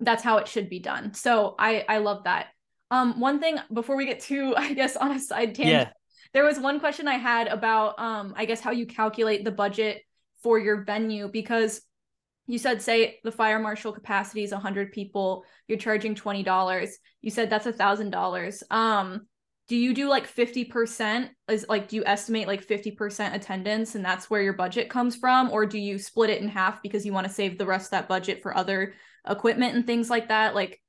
that's 0.00 0.22
how 0.22 0.38
it 0.38 0.48
should 0.48 0.68
be 0.68 0.78
done. 0.78 1.14
So 1.14 1.54
I 1.58 1.84
I 1.88 1.98
love 1.98 2.24
that. 2.24 2.48
Um, 2.90 3.20
one 3.20 3.40
thing 3.40 3.58
before 3.72 3.96
we 3.96 4.06
get 4.06 4.20
to, 4.20 4.54
I 4.56 4.72
guess, 4.72 4.96
on 4.96 5.12
a 5.12 5.18
side 5.18 5.54
tangent, 5.54 5.88
yeah. 5.88 5.90
there 6.32 6.44
was 6.44 6.58
one 6.58 6.80
question 6.80 7.06
I 7.06 7.18
had 7.18 7.48
about 7.48 7.98
um, 7.98 8.34
I 8.36 8.46
guess 8.46 8.60
how 8.60 8.70
you 8.70 8.86
calculate 8.86 9.44
the 9.44 9.52
budget 9.52 10.02
for 10.46 10.60
your 10.60 10.84
venue 10.84 11.26
because 11.26 11.80
you 12.46 12.56
said 12.56 12.80
say 12.80 13.18
the 13.24 13.32
fire 13.32 13.58
marshal 13.58 13.90
capacity 13.90 14.44
is 14.44 14.52
100 14.52 14.92
people 14.92 15.44
you're 15.66 15.76
charging 15.76 16.14
$20 16.14 16.88
you 17.20 17.32
said 17.32 17.50
that's 17.50 17.66
a 17.66 17.72
thousand 17.72 18.10
dollars. 18.10 18.62
Um 18.70 19.26
do 19.66 19.74
you 19.74 19.92
do 19.92 20.08
like 20.08 20.28
50% 20.32 21.30
is 21.48 21.66
like 21.68 21.88
do 21.88 21.96
you 21.96 22.04
estimate 22.06 22.46
like 22.46 22.64
50% 22.64 23.34
attendance 23.34 23.96
and 23.96 24.04
that's 24.04 24.30
where 24.30 24.40
your 24.40 24.52
budget 24.52 24.88
comes 24.88 25.16
from? 25.16 25.50
Or 25.50 25.66
do 25.66 25.80
you 25.80 25.98
split 25.98 26.30
it 26.30 26.40
in 26.40 26.46
half 26.46 26.80
because 26.80 27.04
you 27.04 27.12
want 27.12 27.26
to 27.26 27.32
save 27.32 27.58
the 27.58 27.66
rest 27.66 27.86
of 27.86 27.90
that 27.90 28.08
budget 28.08 28.40
for 28.40 28.56
other 28.56 28.94
equipment 29.28 29.74
and 29.74 29.84
things 29.84 30.08
like 30.08 30.28
that? 30.28 30.54
Like 30.54 30.80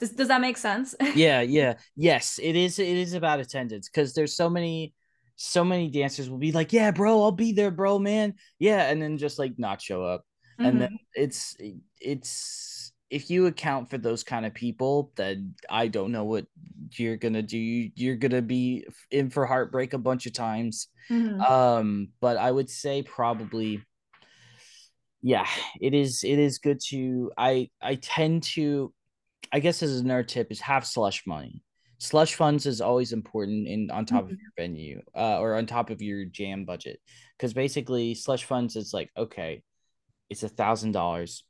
does, 0.00 0.10
does 0.10 0.26
that 0.26 0.40
make 0.40 0.56
sense? 0.56 0.96
Yeah 1.14 1.42
yeah. 1.42 1.74
Yes 1.94 2.40
it 2.42 2.56
is 2.56 2.80
it 2.80 2.88
is 2.88 3.14
about 3.14 3.38
attendance 3.38 3.88
because 3.88 4.14
there's 4.14 4.34
so 4.34 4.50
many 4.50 4.94
so 5.42 5.64
many 5.64 5.88
dancers 5.88 6.28
will 6.28 6.38
be 6.38 6.52
like 6.52 6.72
yeah 6.72 6.90
bro 6.90 7.22
i'll 7.22 7.32
be 7.32 7.52
there 7.52 7.70
bro 7.70 7.98
man 7.98 8.34
yeah 8.58 8.90
and 8.90 9.00
then 9.00 9.16
just 9.16 9.38
like 9.38 9.58
not 9.58 9.80
show 9.80 10.04
up 10.04 10.20
mm-hmm. 10.58 10.68
and 10.68 10.80
then 10.80 10.88
mm-hmm. 10.90 11.22
it's 11.22 11.56
it's 12.00 12.80
if 13.10 13.28
you 13.28 13.46
account 13.46 13.90
for 13.90 13.98
those 13.98 14.22
kind 14.22 14.46
of 14.46 14.54
people, 14.54 15.12
then 15.16 15.54
I 15.68 15.88
don't 15.88 16.12
know 16.12 16.24
what 16.24 16.46
you're 16.92 17.16
gonna 17.16 17.42
do. 17.42 17.58
You're 17.58 18.16
gonna 18.16 18.40
be 18.40 18.86
in 19.10 19.30
for 19.30 19.46
heartbreak 19.46 19.92
a 19.92 19.98
bunch 19.98 20.26
of 20.26 20.32
times. 20.32 20.88
Mm-hmm. 21.10 21.40
Um, 21.40 22.08
but 22.20 22.36
I 22.36 22.50
would 22.50 22.70
say 22.70 23.02
probably, 23.02 23.82
yeah, 25.22 25.46
it 25.80 25.92
is. 25.92 26.22
It 26.22 26.38
is 26.38 26.58
good 26.58 26.80
to. 26.90 27.32
I 27.36 27.70
I 27.82 27.96
tend 27.96 28.44
to, 28.54 28.92
I 29.52 29.58
guess 29.58 29.82
as 29.82 29.98
another 29.98 30.22
tip 30.22 30.52
is 30.52 30.60
have 30.60 30.86
slush 30.86 31.26
money. 31.26 31.62
Slush 32.00 32.34
funds 32.34 32.66
is 32.66 32.80
always 32.80 33.12
important 33.12 33.68
in 33.68 33.90
on 33.90 34.06
top 34.06 34.24
mm-hmm. 34.24 34.32
of 34.32 34.38
your 34.40 34.52
venue, 34.56 35.02
uh, 35.14 35.38
or 35.38 35.54
on 35.54 35.66
top 35.66 35.90
of 35.90 36.02
your 36.02 36.24
jam 36.24 36.64
budget, 36.64 36.98
because 37.36 37.54
basically 37.54 38.14
slush 38.14 38.44
funds 38.44 38.74
is 38.74 38.92
like 38.92 39.10
okay, 39.16 39.62
it's 40.28 40.42
a 40.42 40.48
thousand 40.48 40.92
dollars 40.92 41.44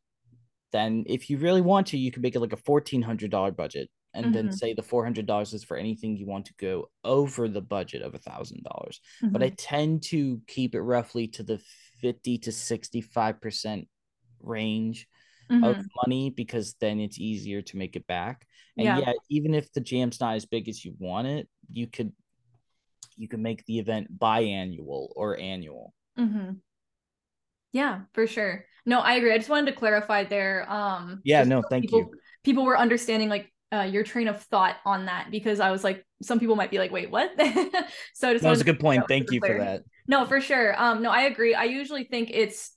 then 0.72 1.05
if 1.07 1.30
you 1.30 1.38
really 1.38 1.61
want 1.61 1.88
to, 1.88 1.98
you 1.98 2.11
can 2.11 2.22
make 2.22 2.34
it 2.34 2.40
like 2.40 2.53
a 2.53 2.57
fourteen 2.59 3.03
hundred 3.03 3.30
dollar 3.30 3.51
budget, 3.51 3.88
and 4.14 4.26
mm-hmm. 4.26 4.34
then 4.34 4.53
say 4.53 4.72
the 4.72 4.82
four 4.82 5.05
hundred 5.05 5.26
dollars 5.26 5.53
is 5.53 5.64
for 5.64 5.76
anything 5.76 6.16
you 6.16 6.26
want 6.26 6.46
to 6.46 6.55
go 6.59 6.90
over 7.05 7.48
the 7.48 7.61
budget 7.61 8.03
of 8.03 8.14
a 8.14 8.18
thousand 8.18 8.62
dollars. 8.62 9.01
But 9.22 9.42
I 9.42 9.46
mm-hmm. 9.46 9.55
tend 9.57 10.03
to 10.05 10.40
keep 10.46 10.74
it 10.74 10.82
roughly 10.82 11.28
to 11.28 11.42
the 11.42 11.61
fifty 12.01 12.38
to 12.38 12.53
sixty 12.53 13.01
five 13.01 13.40
percent 13.40 13.88
range 14.40 15.07
mm-hmm. 15.51 15.64
of 15.64 15.84
money 16.07 16.30
because 16.30 16.74
then 16.80 17.01
it's 17.01 17.18
easier 17.18 17.62
to 17.62 17.76
make 17.76 17.96
it 17.96 18.07
back. 18.07 18.46
And 18.81 18.87
yeah. 18.87 18.99
yeah, 18.99 19.12
even 19.28 19.55
if 19.55 19.70
the 19.72 19.81
jam's 19.81 20.20
not 20.20 20.37
as 20.37 20.47
big 20.47 20.68
as 20.68 20.83
you 20.83 20.95
want 20.99 21.26
it, 21.26 21.49
you 21.70 21.87
could 21.87 22.12
you 23.16 23.28
can 23.28 23.43
make 23.43 23.64
the 23.66 23.78
event 23.78 24.18
biannual 24.18 25.09
or 25.14 25.39
annual. 25.39 25.93
Mm-hmm. 26.18 26.53
Yeah, 27.72 28.01
for 28.14 28.26
sure. 28.26 28.64
No, 28.87 29.01
I 29.01 29.14
agree. 29.14 29.33
I 29.33 29.37
just 29.37 29.51
wanted 29.51 29.70
to 29.70 29.76
clarify 29.76 30.24
there. 30.24 30.64
Um, 30.70 31.20
yeah, 31.22 31.45
no, 31.45 31.61
thank 31.61 31.85
people, 31.85 31.99
you. 31.99 32.11
People 32.43 32.64
were 32.64 32.78
understanding 32.78 33.28
like 33.28 33.53
uh, 33.70 33.83
your 33.83 34.03
train 34.03 34.26
of 34.26 34.43
thought 34.45 34.76
on 34.87 35.05
that 35.05 35.31
because 35.31 35.61
I 35.61 35.70
was 35.70 35.85
like, 35.85 36.05
some 36.22 36.41
people 36.41 36.57
might 36.57 36.70
be 36.70 36.78
like, 36.78 36.91
wait, 36.91 37.11
what? 37.11 37.31
so 38.14 38.33
that 38.33 38.43
was 38.43 38.62
a 38.62 38.64
good 38.64 38.81
point. 38.81 39.05
Thank 39.07 39.31
you 39.31 39.41
for 39.41 39.59
that. 39.59 39.83
No, 40.09 40.24
for 40.24 40.41
sure. 40.41 40.74
Um, 40.83 41.03
no, 41.03 41.11
I 41.11 41.22
agree. 41.24 41.55
I 41.55 41.64
usually 41.64 42.05
think 42.05 42.31
it's 42.33 42.72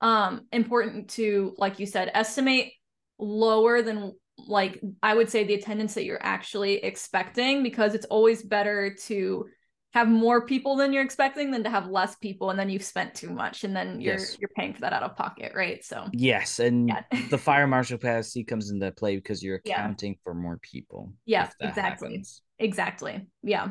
um 0.00 0.46
important 0.50 1.10
to, 1.10 1.54
like 1.56 1.78
you 1.78 1.86
said, 1.86 2.10
estimate 2.12 2.72
lower 3.18 3.80
than 3.80 4.12
like 4.38 4.80
I 5.02 5.14
would 5.14 5.30
say 5.30 5.44
the 5.44 5.54
attendance 5.54 5.94
that 5.94 6.04
you're 6.04 6.22
actually 6.22 6.76
expecting 6.76 7.62
because 7.62 7.94
it's 7.94 8.06
always 8.06 8.42
better 8.42 8.94
to 9.06 9.46
have 9.94 10.08
more 10.08 10.44
people 10.44 10.74
than 10.74 10.92
you're 10.92 11.04
expecting 11.04 11.52
than 11.52 11.62
to 11.62 11.70
have 11.70 11.86
less 11.86 12.16
people 12.16 12.50
and 12.50 12.58
then 12.58 12.68
you've 12.68 12.82
spent 12.82 13.14
too 13.14 13.30
much 13.30 13.62
and 13.62 13.76
then 13.76 14.00
you're 14.00 14.14
yes. 14.14 14.36
you're 14.40 14.50
paying 14.56 14.74
for 14.74 14.80
that 14.80 14.92
out 14.92 15.04
of 15.04 15.16
pocket 15.16 15.52
right 15.54 15.84
so 15.84 16.08
yes 16.12 16.58
and 16.58 16.88
yeah. 16.88 17.02
the 17.30 17.38
fire 17.38 17.66
marshal 17.68 17.96
capacity 17.96 18.42
comes 18.42 18.70
into 18.70 18.90
play 18.92 19.14
because 19.14 19.42
you're 19.42 19.56
accounting 19.64 20.12
yeah. 20.12 20.18
for 20.24 20.34
more 20.34 20.58
people 20.58 21.12
yeah 21.26 21.48
exactly 21.60 22.08
happens. 22.08 22.42
exactly 22.58 23.24
yeah 23.44 23.68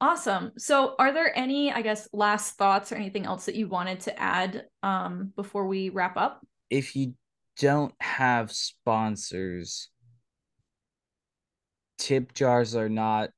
awesome 0.00 0.52
so 0.56 0.94
are 1.00 1.12
there 1.12 1.36
any 1.36 1.72
i 1.72 1.82
guess 1.82 2.08
last 2.12 2.56
thoughts 2.56 2.92
or 2.92 2.94
anything 2.94 3.26
else 3.26 3.46
that 3.46 3.56
you 3.56 3.66
wanted 3.66 3.98
to 3.98 4.16
add 4.20 4.66
um 4.84 5.32
before 5.34 5.66
we 5.66 5.88
wrap 5.88 6.16
up 6.16 6.46
if 6.70 6.94
you 6.94 7.12
don't 7.60 7.94
have 8.00 8.50
sponsors. 8.50 9.90
Tip 11.98 12.32
jars 12.34 12.74
are 12.74 12.88
not 12.88 13.30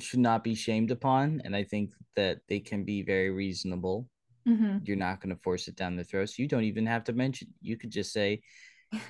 should 0.00 0.20
not 0.20 0.42
be 0.42 0.54
shamed 0.54 0.90
upon 0.90 1.42
and 1.44 1.54
i 1.54 1.62
think 1.62 1.90
that 2.16 2.38
they 2.48 2.58
can 2.58 2.82
be 2.82 3.02
very 3.02 3.30
reasonable. 3.30 4.08
Mm-hmm. 4.48 4.78
you're 4.82 4.96
not 4.96 5.20
going 5.20 5.32
to 5.32 5.40
force 5.40 5.68
it 5.68 5.76
down 5.76 5.94
the 5.94 6.02
throat 6.02 6.28
so 6.28 6.42
you 6.42 6.48
don't 6.48 6.64
even 6.64 6.84
have 6.86 7.04
to 7.04 7.12
mention 7.12 7.46
you 7.60 7.76
could 7.76 7.92
just 7.92 8.12
say 8.12 8.42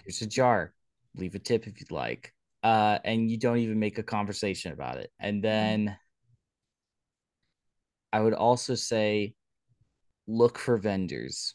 here's 0.05 0.20
a 0.20 0.26
jar. 0.26 0.74
Leave 1.16 1.34
a 1.34 1.38
tip 1.38 1.66
if 1.66 1.80
you'd 1.80 1.90
like. 1.90 2.34
Uh, 2.62 2.98
and 3.05 3.30
you 3.30 3.38
don't 3.38 3.59
even 3.59 3.78
make 3.78 3.96
a 3.98 4.03
conversation 4.03 4.72
about 4.72 4.98
it. 4.98 5.11
And 5.18 5.36
mm-hmm. 5.36 5.42
then 5.42 5.96
i 8.12 8.20
would 8.20 8.34
also 8.34 8.74
say 8.74 9.32
look 10.26 10.59
for 10.59 10.76
vendors 10.76 11.55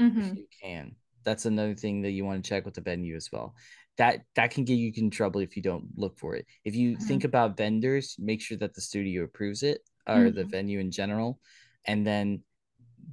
mm-hmm. 0.00 0.20
if 0.20 0.36
you 0.36 0.46
can 0.62 0.96
that's 1.24 1.46
another 1.46 1.74
thing 1.74 2.02
that 2.02 2.10
you 2.10 2.24
want 2.24 2.42
to 2.42 2.48
check 2.48 2.64
with 2.64 2.74
the 2.74 2.80
venue 2.80 3.16
as 3.16 3.30
well 3.32 3.54
that 3.98 4.20
that 4.36 4.52
can 4.52 4.64
get 4.64 4.74
you 4.74 4.92
in 4.96 5.10
trouble 5.10 5.40
if 5.40 5.56
you 5.56 5.62
don't 5.62 5.86
look 5.96 6.16
for 6.16 6.34
it. 6.36 6.46
If 6.64 6.74
you 6.74 6.92
mm-hmm. 6.92 7.04
think 7.04 7.24
about 7.24 7.56
vendors, 7.56 8.16
make 8.18 8.40
sure 8.40 8.56
that 8.58 8.74
the 8.74 8.80
studio 8.80 9.24
approves 9.24 9.62
it 9.62 9.80
or 10.06 10.14
mm-hmm. 10.14 10.36
the 10.36 10.44
venue 10.44 10.78
in 10.78 10.90
general, 10.90 11.40
and 11.84 12.06
then 12.06 12.42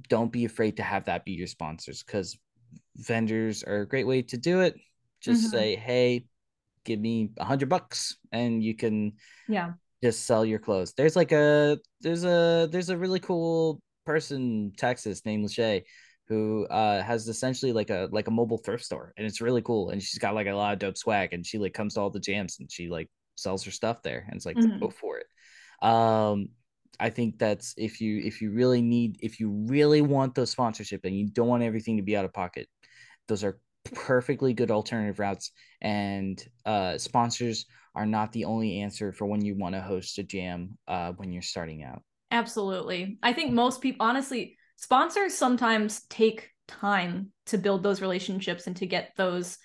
don't 0.08 0.32
be 0.32 0.44
afraid 0.44 0.76
to 0.76 0.82
have 0.82 1.04
that 1.06 1.24
be 1.24 1.32
your 1.32 1.48
sponsors 1.48 2.02
because 2.02 2.38
vendors 2.96 3.64
are 3.64 3.80
a 3.80 3.88
great 3.88 4.06
way 4.06 4.22
to 4.22 4.36
do 4.36 4.60
it. 4.60 4.76
Just 5.20 5.42
mm-hmm. 5.42 5.50
say, 5.50 5.76
hey, 5.76 6.24
give 6.84 7.00
me 7.00 7.30
a 7.36 7.44
hundred 7.44 7.68
bucks, 7.68 8.16
and 8.32 8.62
you 8.62 8.74
can 8.74 9.14
yeah 9.48 9.72
just 10.02 10.24
sell 10.24 10.44
your 10.44 10.60
clothes. 10.60 10.94
There's 10.96 11.16
like 11.16 11.32
a 11.32 11.78
there's 12.00 12.24
a 12.24 12.68
there's 12.70 12.90
a 12.90 12.96
really 12.96 13.20
cool 13.20 13.80
person 14.04 14.72
Texas 14.76 15.24
named 15.24 15.48
Lachey 15.48 15.82
who 16.28 16.66
uh 16.66 17.02
has 17.02 17.28
essentially 17.28 17.72
like 17.72 17.90
a 17.90 18.08
like 18.10 18.28
a 18.28 18.30
mobile 18.30 18.58
thrift 18.58 18.84
store 18.84 19.12
and 19.16 19.26
it's 19.26 19.40
really 19.40 19.62
cool 19.62 19.90
and 19.90 20.02
she's 20.02 20.18
got 20.18 20.34
like 20.34 20.46
a 20.46 20.52
lot 20.52 20.72
of 20.72 20.78
dope 20.78 20.96
swag 20.96 21.32
and 21.32 21.46
she 21.46 21.58
like 21.58 21.72
comes 21.72 21.94
to 21.94 22.00
all 22.00 22.10
the 22.10 22.20
jams 22.20 22.56
and 22.58 22.70
she 22.70 22.88
like 22.88 23.08
sells 23.36 23.64
her 23.64 23.70
stuff 23.70 24.02
there 24.02 24.24
and 24.26 24.36
it's 24.36 24.46
like 24.46 24.56
mm-hmm. 24.56 24.78
go 24.78 24.90
for 24.90 25.18
it. 25.18 25.26
Um 25.86 26.48
i 26.98 27.10
think 27.10 27.38
that's 27.38 27.74
if 27.76 28.00
you 28.00 28.22
if 28.24 28.40
you 28.40 28.50
really 28.50 28.80
need 28.80 29.18
if 29.20 29.38
you 29.38 29.50
really 29.68 30.00
want 30.00 30.34
those 30.34 30.50
sponsorship 30.50 31.04
and 31.04 31.14
you 31.14 31.28
don't 31.28 31.48
want 31.48 31.62
everything 31.62 31.98
to 31.98 32.02
be 32.02 32.16
out 32.16 32.24
of 32.24 32.32
pocket 32.32 32.66
those 33.28 33.44
are 33.44 33.58
perfectly 33.92 34.54
good 34.54 34.70
alternative 34.70 35.18
routes 35.18 35.50
and 35.82 36.42
uh 36.64 36.96
sponsors 36.96 37.66
are 37.94 38.06
not 38.06 38.32
the 38.32 38.44
only 38.44 38.80
answer 38.80 39.12
for 39.12 39.26
when 39.26 39.44
you 39.44 39.56
want 39.56 39.74
to 39.74 39.80
host 39.80 40.18
a 40.18 40.22
jam 40.22 40.78
uh 40.86 41.12
when 41.12 41.32
you're 41.32 41.42
starting 41.42 41.82
out. 41.82 42.02
Absolutely. 42.30 43.18
I 43.22 43.32
think 43.32 43.52
most 43.52 43.80
people 43.80 44.04
honestly 44.04 44.56
sponsors 44.76 45.34
sometimes 45.34 46.02
take 46.06 46.50
time 46.68 47.32
to 47.46 47.58
build 47.58 47.82
those 47.82 48.00
relationships 48.00 48.66
and 48.66 48.76
to 48.76 48.86
get 48.86 49.12
those 49.16 49.58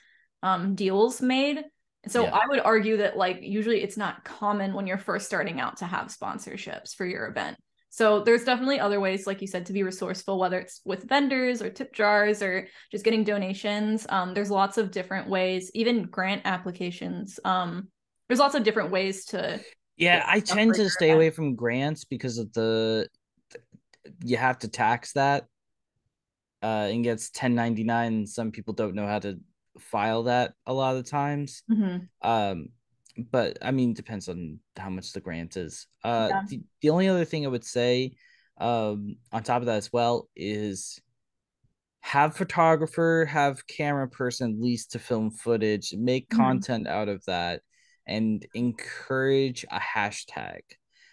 um, 0.43 0.75
deals 0.75 1.21
made. 1.21 1.63
So 2.07 2.23
yeah. 2.23 2.31
I 2.31 2.47
would 2.47 2.59
argue 2.59 2.97
that 2.97 3.15
like 3.15 3.39
usually 3.41 3.83
it's 3.83 3.97
not 3.97 4.23
common 4.23 4.73
when 4.73 4.87
you're 4.87 4.97
first 4.97 5.27
starting 5.27 5.59
out 5.59 5.77
to 5.77 5.85
have 5.85 6.07
sponsorships 6.07 6.95
for 6.95 7.05
your 7.05 7.27
event. 7.27 7.57
So 7.89 8.23
there's 8.23 8.45
definitely 8.45 8.79
other 8.79 9.01
ways, 9.01 9.27
like 9.27 9.41
you 9.41 9.47
said, 9.47 9.65
to 9.65 9.73
be 9.73 9.83
resourceful, 9.83 10.39
whether 10.39 10.57
it's 10.59 10.79
with 10.85 11.07
vendors 11.07 11.61
or 11.61 11.69
tip 11.69 11.93
jars 11.93 12.41
or 12.41 12.69
just 12.89 13.03
getting 13.03 13.25
donations. 13.25 14.07
Um, 14.07 14.33
there's 14.33 14.49
lots 14.49 14.77
of 14.77 14.91
different 14.91 15.29
ways, 15.29 15.69
even 15.73 16.03
grant 16.03 16.43
applications. 16.45 17.37
Um, 17.43 17.89
there's 18.29 18.39
lots 18.39 18.55
of 18.55 18.63
different 18.63 18.91
ways 18.91 19.25
to. 19.25 19.59
Yeah, 19.97 20.23
I 20.25 20.39
tend 20.39 20.73
to 20.75 20.89
stay 20.89 21.07
event. 21.07 21.17
away 21.17 21.29
from 21.31 21.55
grants 21.55 22.05
because 22.05 22.37
of 22.37 22.51
the 22.53 23.09
you 24.23 24.37
have 24.37 24.59
to 24.59 24.67
tax 24.67 25.13
that 25.13 25.45
uh 26.63 26.87
and 26.91 27.03
gets 27.03 27.29
1099 27.29 28.27
some 28.27 28.51
people 28.51 28.73
don't 28.73 28.95
know 28.95 29.07
how 29.07 29.19
to 29.19 29.39
file 29.79 30.23
that 30.23 30.53
a 30.65 30.73
lot 30.73 30.95
of 30.95 31.09
times 31.09 31.63
Mhm. 31.69 32.07
um 32.21 32.69
but 33.31 33.57
i 33.61 33.71
mean 33.71 33.93
depends 33.93 34.27
on 34.29 34.59
how 34.77 34.89
much 34.89 35.13
the 35.13 35.21
grant 35.21 35.57
is 35.57 35.87
uh 36.03 36.27
Yeah. 36.29 36.41
the, 36.49 36.61
the 36.81 36.89
only 36.89 37.07
other 37.07 37.25
thing 37.25 37.45
i 37.45 37.49
would 37.49 37.65
say 37.65 38.15
um 38.57 39.15
on 39.31 39.43
top 39.43 39.61
of 39.61 39.65
that 39.67 39.77
as 39.77 39.91
well 39.91 40.29
is 40.35 40.99
have 42.01 42.35
photographer 42.35 43.25
have 43.29 43.65
camera 43.67 44.07
person 44.07 44.53
at 44.53 44.59
least 44.61 44.91
to 44.91 44.99
film 44.99 45.31
footage 45.31 45.93
make 45.93 46.29
Mhm. 46.29 46.37
content 46.37 46.87
out 46.87 47.09
of 47.09 47.23
that 47.25 47.61
and 48.07 48.45
encourage 48.53 49.63
a 49.71 49.79
hashtag 49.79 50.61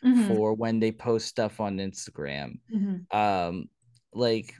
Mhm. 0.04 0.28
for 0.28 0.54
when 0.54 0.78
they 0.80 0.92
post 0.92 1.26
stuff 1.26 1.60
on 1.60 1.78
instagram 1.78 2.58
Mhm. 2.74 3.12
um 3.14 3.68
like 4.12 4.54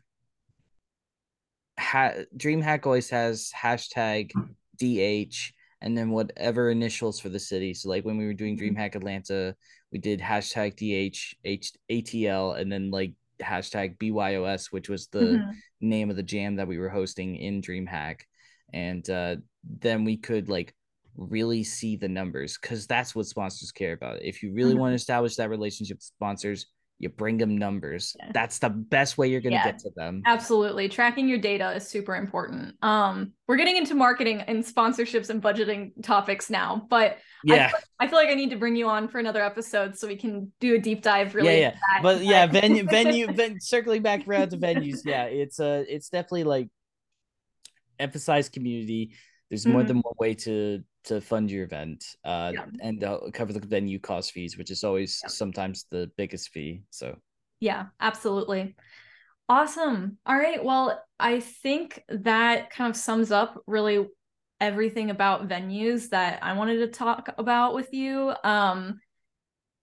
ha- 1.79 2.15
DreamHack 2.37 2.87
always 2.87 3.11
has 3.11 3.51
hashtag 3.57 4.33
DH 4.79 5.53
and 5.81 5.97
then 5.97 6.11
whatever 6.11 6.71
initials 6.71 7.21
for 7.21 7.29
the 7.29 7.39
city. 7.39 7.73
So 7.73 7.89
like 7.89 8.05
when 8.05 8.17
we 8.19 8.27
were 8.27 8.35
doing 8.35 8.57
Mhm. 8.57 8.77
DreamHack 8.77 8.95
Atlanta, 8.97 9.55
we 9.93 9.99
did 9.99 10.21
hashtag 10.21 10.75
DH 10.77 11.37
H- 11.45 11.73
ATL 11.89 12.53
and 12.53 12.71
then 12.71 12.91
like 12.91 13.15
hashtag 13.41 13.97
BYOS, 13.99 14.73
which 14.73 14.89
was 14.89 15.07
the 15.09 15.39
Mhm. 15.39 15.55
name 15.81 16.11
of 16.11 16.17
the 16.17 16.23
jam 16.25 16.57
that 16.57 16.67
we 16.67 16.79
were 16.79 16.89
hosting 16.89 17.37
in 17.37 17.63
DreamHack. 17.63 18.23
And 18.73 19.09
uh, 19.09 19.37
then 19.63 20.05
we 20.05 20.17
could 20.17 20.49
like 20.49 20.75
really 21.19 21.65
see 21.65 21.97
the 21.97 22.09
numbers 22.09 22.57
because 22.63 22.87
that's 22.87 23.15
what 23.15 23.27
sponsors 23.27 23.73
care 23.73 23.93
about. 23.93 24.23
If 24.23 24.43
you 24.43 24.53
really 24.55 24.75
Mhm. 24.75 24.79
want 24.79 24.91
to 24.93 24.95
establish 24.95 25.35
that 25.37 25.51
relationship 25.51 25.97
with 25.97 26.05
sponsors, 26.05 26.67
you 27.01 27.09
bring 27.09 27.37
them 27.39 27.57
numbers. 27.59 28.17
Yeah. 28.19 28.31
That's 28.33 28.59
the 28.61 28.71
best 28.71 29.19
way 29.19 29.29
you're 29.29 29.41
going 29.41 29.53
to 29.53 29.57
Yeah. 29.59 29.67
get 29.73 29.79
to 29.81 29.91
them. 29.95 30.23
Absolutely. 30.27 30.89
Tracking 30.89 31.29
your 31.29 31.39
data 31.39 31.71
is 31.73 31.87
super 31.87 32.17
important. 32.17 32.75
Um, 32.83 33.33
we're 33.47 33.57
getting 33.57 33.77
into 33.77 33.95
marketing 33.95 34.41
and 34.43 34.65
sponsorships 34.65 35.29
and 35.31 35.41
budgeting 35.43 35.93
topics 36.03 36.51
now, 36.51 36.87
but 36.91 37.19
Yeah. 37.45 37.71
I 38.01 38.07
feel 38.09 38.19
like 38.19 38.31
I 38.31 38.35
need 38.35 38.51
to 38.51 38.57
bring 38.57 38.75
you 38.77 38.89
on 38.89 39.07
for 39.09 39.19
another 39.21 39.43
episode 39.45 39.97
so 39.97 40.09
we 40.09 40.17
can 40.17 40.53
do 40.61 40.75
a 40.75 40.79
deep 40.79 41.03
dive 41.03 41.35
really. 41.37 41.61
yeah, 41.61 41.77
yeah. 41.95 42.03
But 42.03 42.25
yeah, 42.25 42.47
venue, 42.47 42.83
venue, 42.85 43.27
ven- 43.33 43.61
circling 43.61 44.03
back 44.03 44.27
around 44.27 44.51
to 44.51 44.57
venues. 44.57 45.03
Yeah, 45.05 45.25
it's 45.25 45.61
uh, 45.61 45.85
it's 45.89 46.09
definitely 46.09 46.45
like 46.45 46.69
emphasize 47.99 48.49
community. 48.49 49.13
There's 49.51 49.67
more 49.67 49.83
Mhm. 49.83 49.87
than 49.89 49.97
one 49.99 50.15
way 50.19 50.35
to 50.35 50.83
to 51.09 51.21
fund 51.21 51.51
your 51.51 51.65
event, 51.65 52.05
uh, 52.25 52.53
Yeah. 52.55 52.67
and 52.81 53.03
uh, 53.05 53.21
cover 53.33 53.53
the 53.53 53.61
venue 53.61 53.99
cost 53.99 54.33
fees, 54.33 54.57
which 54.57 54.71
is 54.71 54.85
always 54.85 55.21
Yeah. 55.23 55.29
sometimes 55.29 55.85
the 55.91 56.11
biggest 56.17 56.51
fee. 56.51 56.83
So 56.91 57.17
Yeah, 57.61 57.87
absolutely. 58.01 58.77
Awesome. 59.49 60.19
All 60.27 60.37
right. 60.37 60.63
Well, 60.63 61.03
I 61.19 61.41
think 61.41 62.03
that 62.09 62.71
kind 62.71 62.91
of 62.91 62.97
sums 62.97 63.33
up 63.33 63.63
really 63.67 64.07
everything 64.61 65.11
about 65.11 65.49
venues 65.49 66.11
that 66.11 66.43
I 66.43 66.53
wanted 66.53 66.79
to 66.79 66.89
talk 66.89 67.31
about 67.39 67.75
with 67.75 67.93
you. 67.93 68.35
Um, 68.45 69.01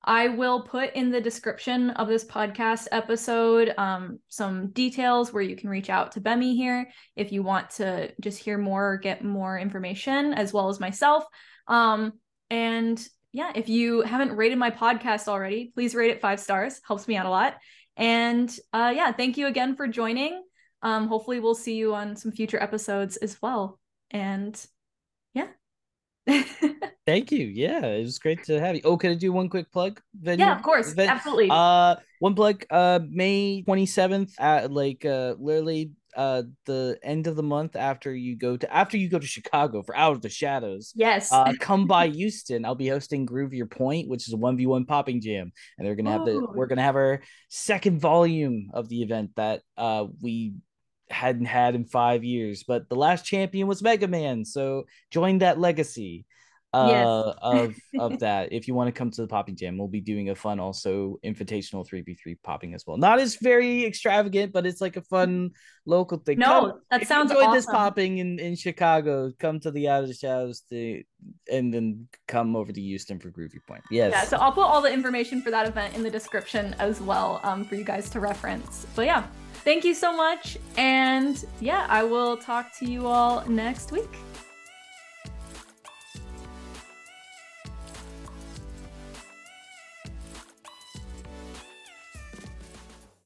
I 0.08 0.28
will 0.28 0.62
put 0.62 0.94
in 0.94 1.10
the 1.10 1.20
description 1.20 1.90
of 1.90 2.08
this 2.08 2.24
podcast 2.24 2.88
episode 2.92 3.74
um, 3.76 4.20
some 4.28 4.70
details 4.70 5.34
where 5.34 5.42
you 5.42 5.56
can 5.56 5.70
reach 5.70 5.90
out 5.90 6.12
to 6.12 6.22
Bemmie 6.22 6.56
here 6.56 6.88
if 7.16 7.32
you 7.32 7.42
want 7.42 7.72
to 7.72 8.14
just 8.22 8.38
hear 8.38 8.60
more 8.60 8.94
or 8.94 8.98
get 8.98 9.24
more 9.24 9.58
information, 9.58 10.34
as 10.34 10.54
well 10.54 10.70
as 10.70 10.80
myself. 10.80 11.26
Um, 11.68 12.14
and 12.52 13.04
yeah, 13.34 13.52
if 13.56 13.68
you 13.68 14.02
haven't 14.02 14.36
rated 14.36 14.60
my 14.60 14.70
podcast 14.70 15.28
already, 15.28 15.72
please 15.74 15.96
rate 15.96 16.12
it 16.12 16.22
five 16.22 16.40
stars. 16.40 16.80
Helps 16.88 17.08
me 17.08 17.18
out 17.18 17.26
a 17.26 17.30
lot. 17.30 17.56
And 17.98 18.56
uh, 18.74 18.94
yeah, 18.96 19.12
thank 19.12 19.38
you 19.38 19.48
again 19.48 19.76
for 19.76 19.88
joining. 19.88 20.44
Um, 20.84 21.08
hopefully, 21.08 21.40
we'll 21.40 21.56
see 21.56 21.76
you 21.76 21.96
on 21.96 22.16
some 22.16 22.32
future 22.32 22.62
episodes 22.62 23.18
as 23.18 23.42
well. 23.42 23.80
And 24.12 24.64
yeah. 25.34 25.48
thank 27.06 27.32
you. 27.32 27.46
Yeah, 27.48 27.86
it 27.86 28.04
was 28.04 28.20
great 28.20 28.44
to 28.46 28.60
have 28.60 28.76
you. 28.76 28.82
Oh, 28.84 28.98
could 28.98 29.12
I 29.12 29.16
do 29.16 29.32
one 29.32 29.50
quick 29.50 29.72
plug? 29.72 30.02
Venue? 30.20 30.46
yeah, 30.46 30.56
of 30.56 30.62
course. 30.64 30.94
Ven- 30.94 31.10
Absolutely. 31.10 31.50
Uh, 31.52 31.96
one 32.20 32.36
plug. 32.36 32.66
Uh, 32.70 33.00
May 33.10 33.62
twenty 33.64 33.86
seventh. 33.86 34.34
At 34.40 34.72
like 34.72 35.06
uh, 35.06 35.36
literally 35.40 35.92
uh, 36.16 36.44
the 36.66 36.98
end 37.04 37.28
of 37.28 37.36
the 37.36 37.44
month 37.44 37.76
after 37.76 38.16
you 38.16 38.38
go 38.38 38.56
to 38.58 38.74
after 38.74 38.98
you 38.98 39.10
go 39.10 39.20
to 39.20 39.28
Chicago 39.28 39.84
for 39.84 39.96
Out 39.96 40.14
of 40.14 40.22
the 40.22 40.30
Shadows. 40.30 40.94
yes. 40.96 41.32
Uh, 41.32 41.54
come 41.60 41.88
by 41.88 42.08
Houston. 42.08 42.66
I'll 42.66 42.74
be 42.76 42.88
hosting 42.88 43.26
Groove 43.26 43.54
Your 43.54 43.68
Point, 43.68 44.08
which 44.10 44.28
is 44.28 44.34
a 44.34 44.38
one 44.38 44.58
v 44.58 44.66
one 44.66 44.86
popping 44.86 45.22
jam, 45.22 45.52
and 45.78 45.86
they're 45.86 45.96
gonna 45.96 46.12
have 46.12 46.26
the 46.26 46.46
we're 46.56 46.68
gonna 46.68 46.82
have 46.82 46.96
our 46.96 47.22
second 47.50 48.00
volume 48.00 48.70
of 48.74 48.90
the 48.90 49.02
event 49.04 49.32
that 49.36 49.62
uh 49.78 50.06
we 50.22 50.54
hadn't 51.10 51.46
had 51.46 51.76
in 51.76 51.86
five 51.86 52.24
years. 52.24 52.64
But 52.64 52.90
the 52.90 52.96
last 52.96 53.26
champion 53.26 53.68
was 53.68 53.82
Mega 53.82 54.08
Man, 54.08 54.46
so 54.46 54.86
join 55.12 55.40
that 55.40 55.60
legacy 55.60 56.26
uh 56.74 56.88
Yes. 56.90 57.38
of 57.42 57.76
of 58.00 58.20
that 58.26 58.52
if 58.52 58.68
you 58.68 58.74
want 58.74 58.88
to 58.90 58.92
come 58.92 59.10
to 59.12 59.22
the 59.22 59.28
popping 59.28 59.56
jam 59.56 59.78
we'll 59.78 59.88
be 59.88 60.02
doing 60.02 60.30
a 60.32 60.36
fun 60.36 60.60
also 60.60 61.18
invitational 61.24 61.88
3v3 61.88 62.36
popping 62.44 62.74
as 62.74 62.84
well 62.86 62.98
not 62.98 63.18
as 63.20 63.38
very 63.38 63.86
extravagant 63.86 64.52
but 64.52 64.66
it's 64.66 64.82
like 64.82 64.98
a 64.98 65.02
fun 65.04 65.52
local 65.86 66.18
thing 66.18 66.38
no, 66.40 66.48
Come- 66.48 66.82
that 66.92 67.08
sounds 67.08 67.32
you 67.32 67.38
enjoyed 67.38 67.50
awesome. 67.50 67.56
this 67.58 67.66
popping 67.68 68.18
in 68.18 68.40
in 68.40 68.56
chicago 68.58 69.32
come 69.40 69.60
to 69.62 69.72
the 69.72 69.88
out 69.88 70.02
of 70.04 70.10
the 70.10 70.16
shadows 70.16 70.64
to 70.70 71.02
and 71.50 71.74
then 71.74 72.08
come 72.28 72.58
over 72.58 72.74
to 72.74 72.82
houston 72.82 73.20
for 73.20 73.30
groovy 73.30 73.60
point 73.66 73.84
yes 73.90 74.12
Yeah, 74.12 74.24
so 74.26 74.36
I'll 74.38 74.52
put 74.52 74.66
all 74.66 74.82
the 74.82 74.92
information 74.92 75.42
for 75.42 75.52
that 75.52 75.68
event 75.68 75.96
in 75.96 76.04
the 76.04 76.12
description 76.12 76.76
as 76.80 77.00
well 77.00 77.40
um, 77.44 77.64
for 77.64 77.76
you 77.76 77.86
guys 77.86 78.10
to 78.10 78.20
reference. 78.20 78.86
But 78.98 79.06
yeah, 79.06 79.28
thank 79.66 79.84
you 79.84 79.94
so 79.94 80.16
much. 80.16 80.58
And 80.78 81.44
yeah, 81.60 81.86
I 81.90 82.04
will 82.04 82.38
talk 82.38 82.74
to 82.80 82.86
you 82.86 83.08
all 83.08 83.46
next 83.50 83.92
week. 83.92 84.25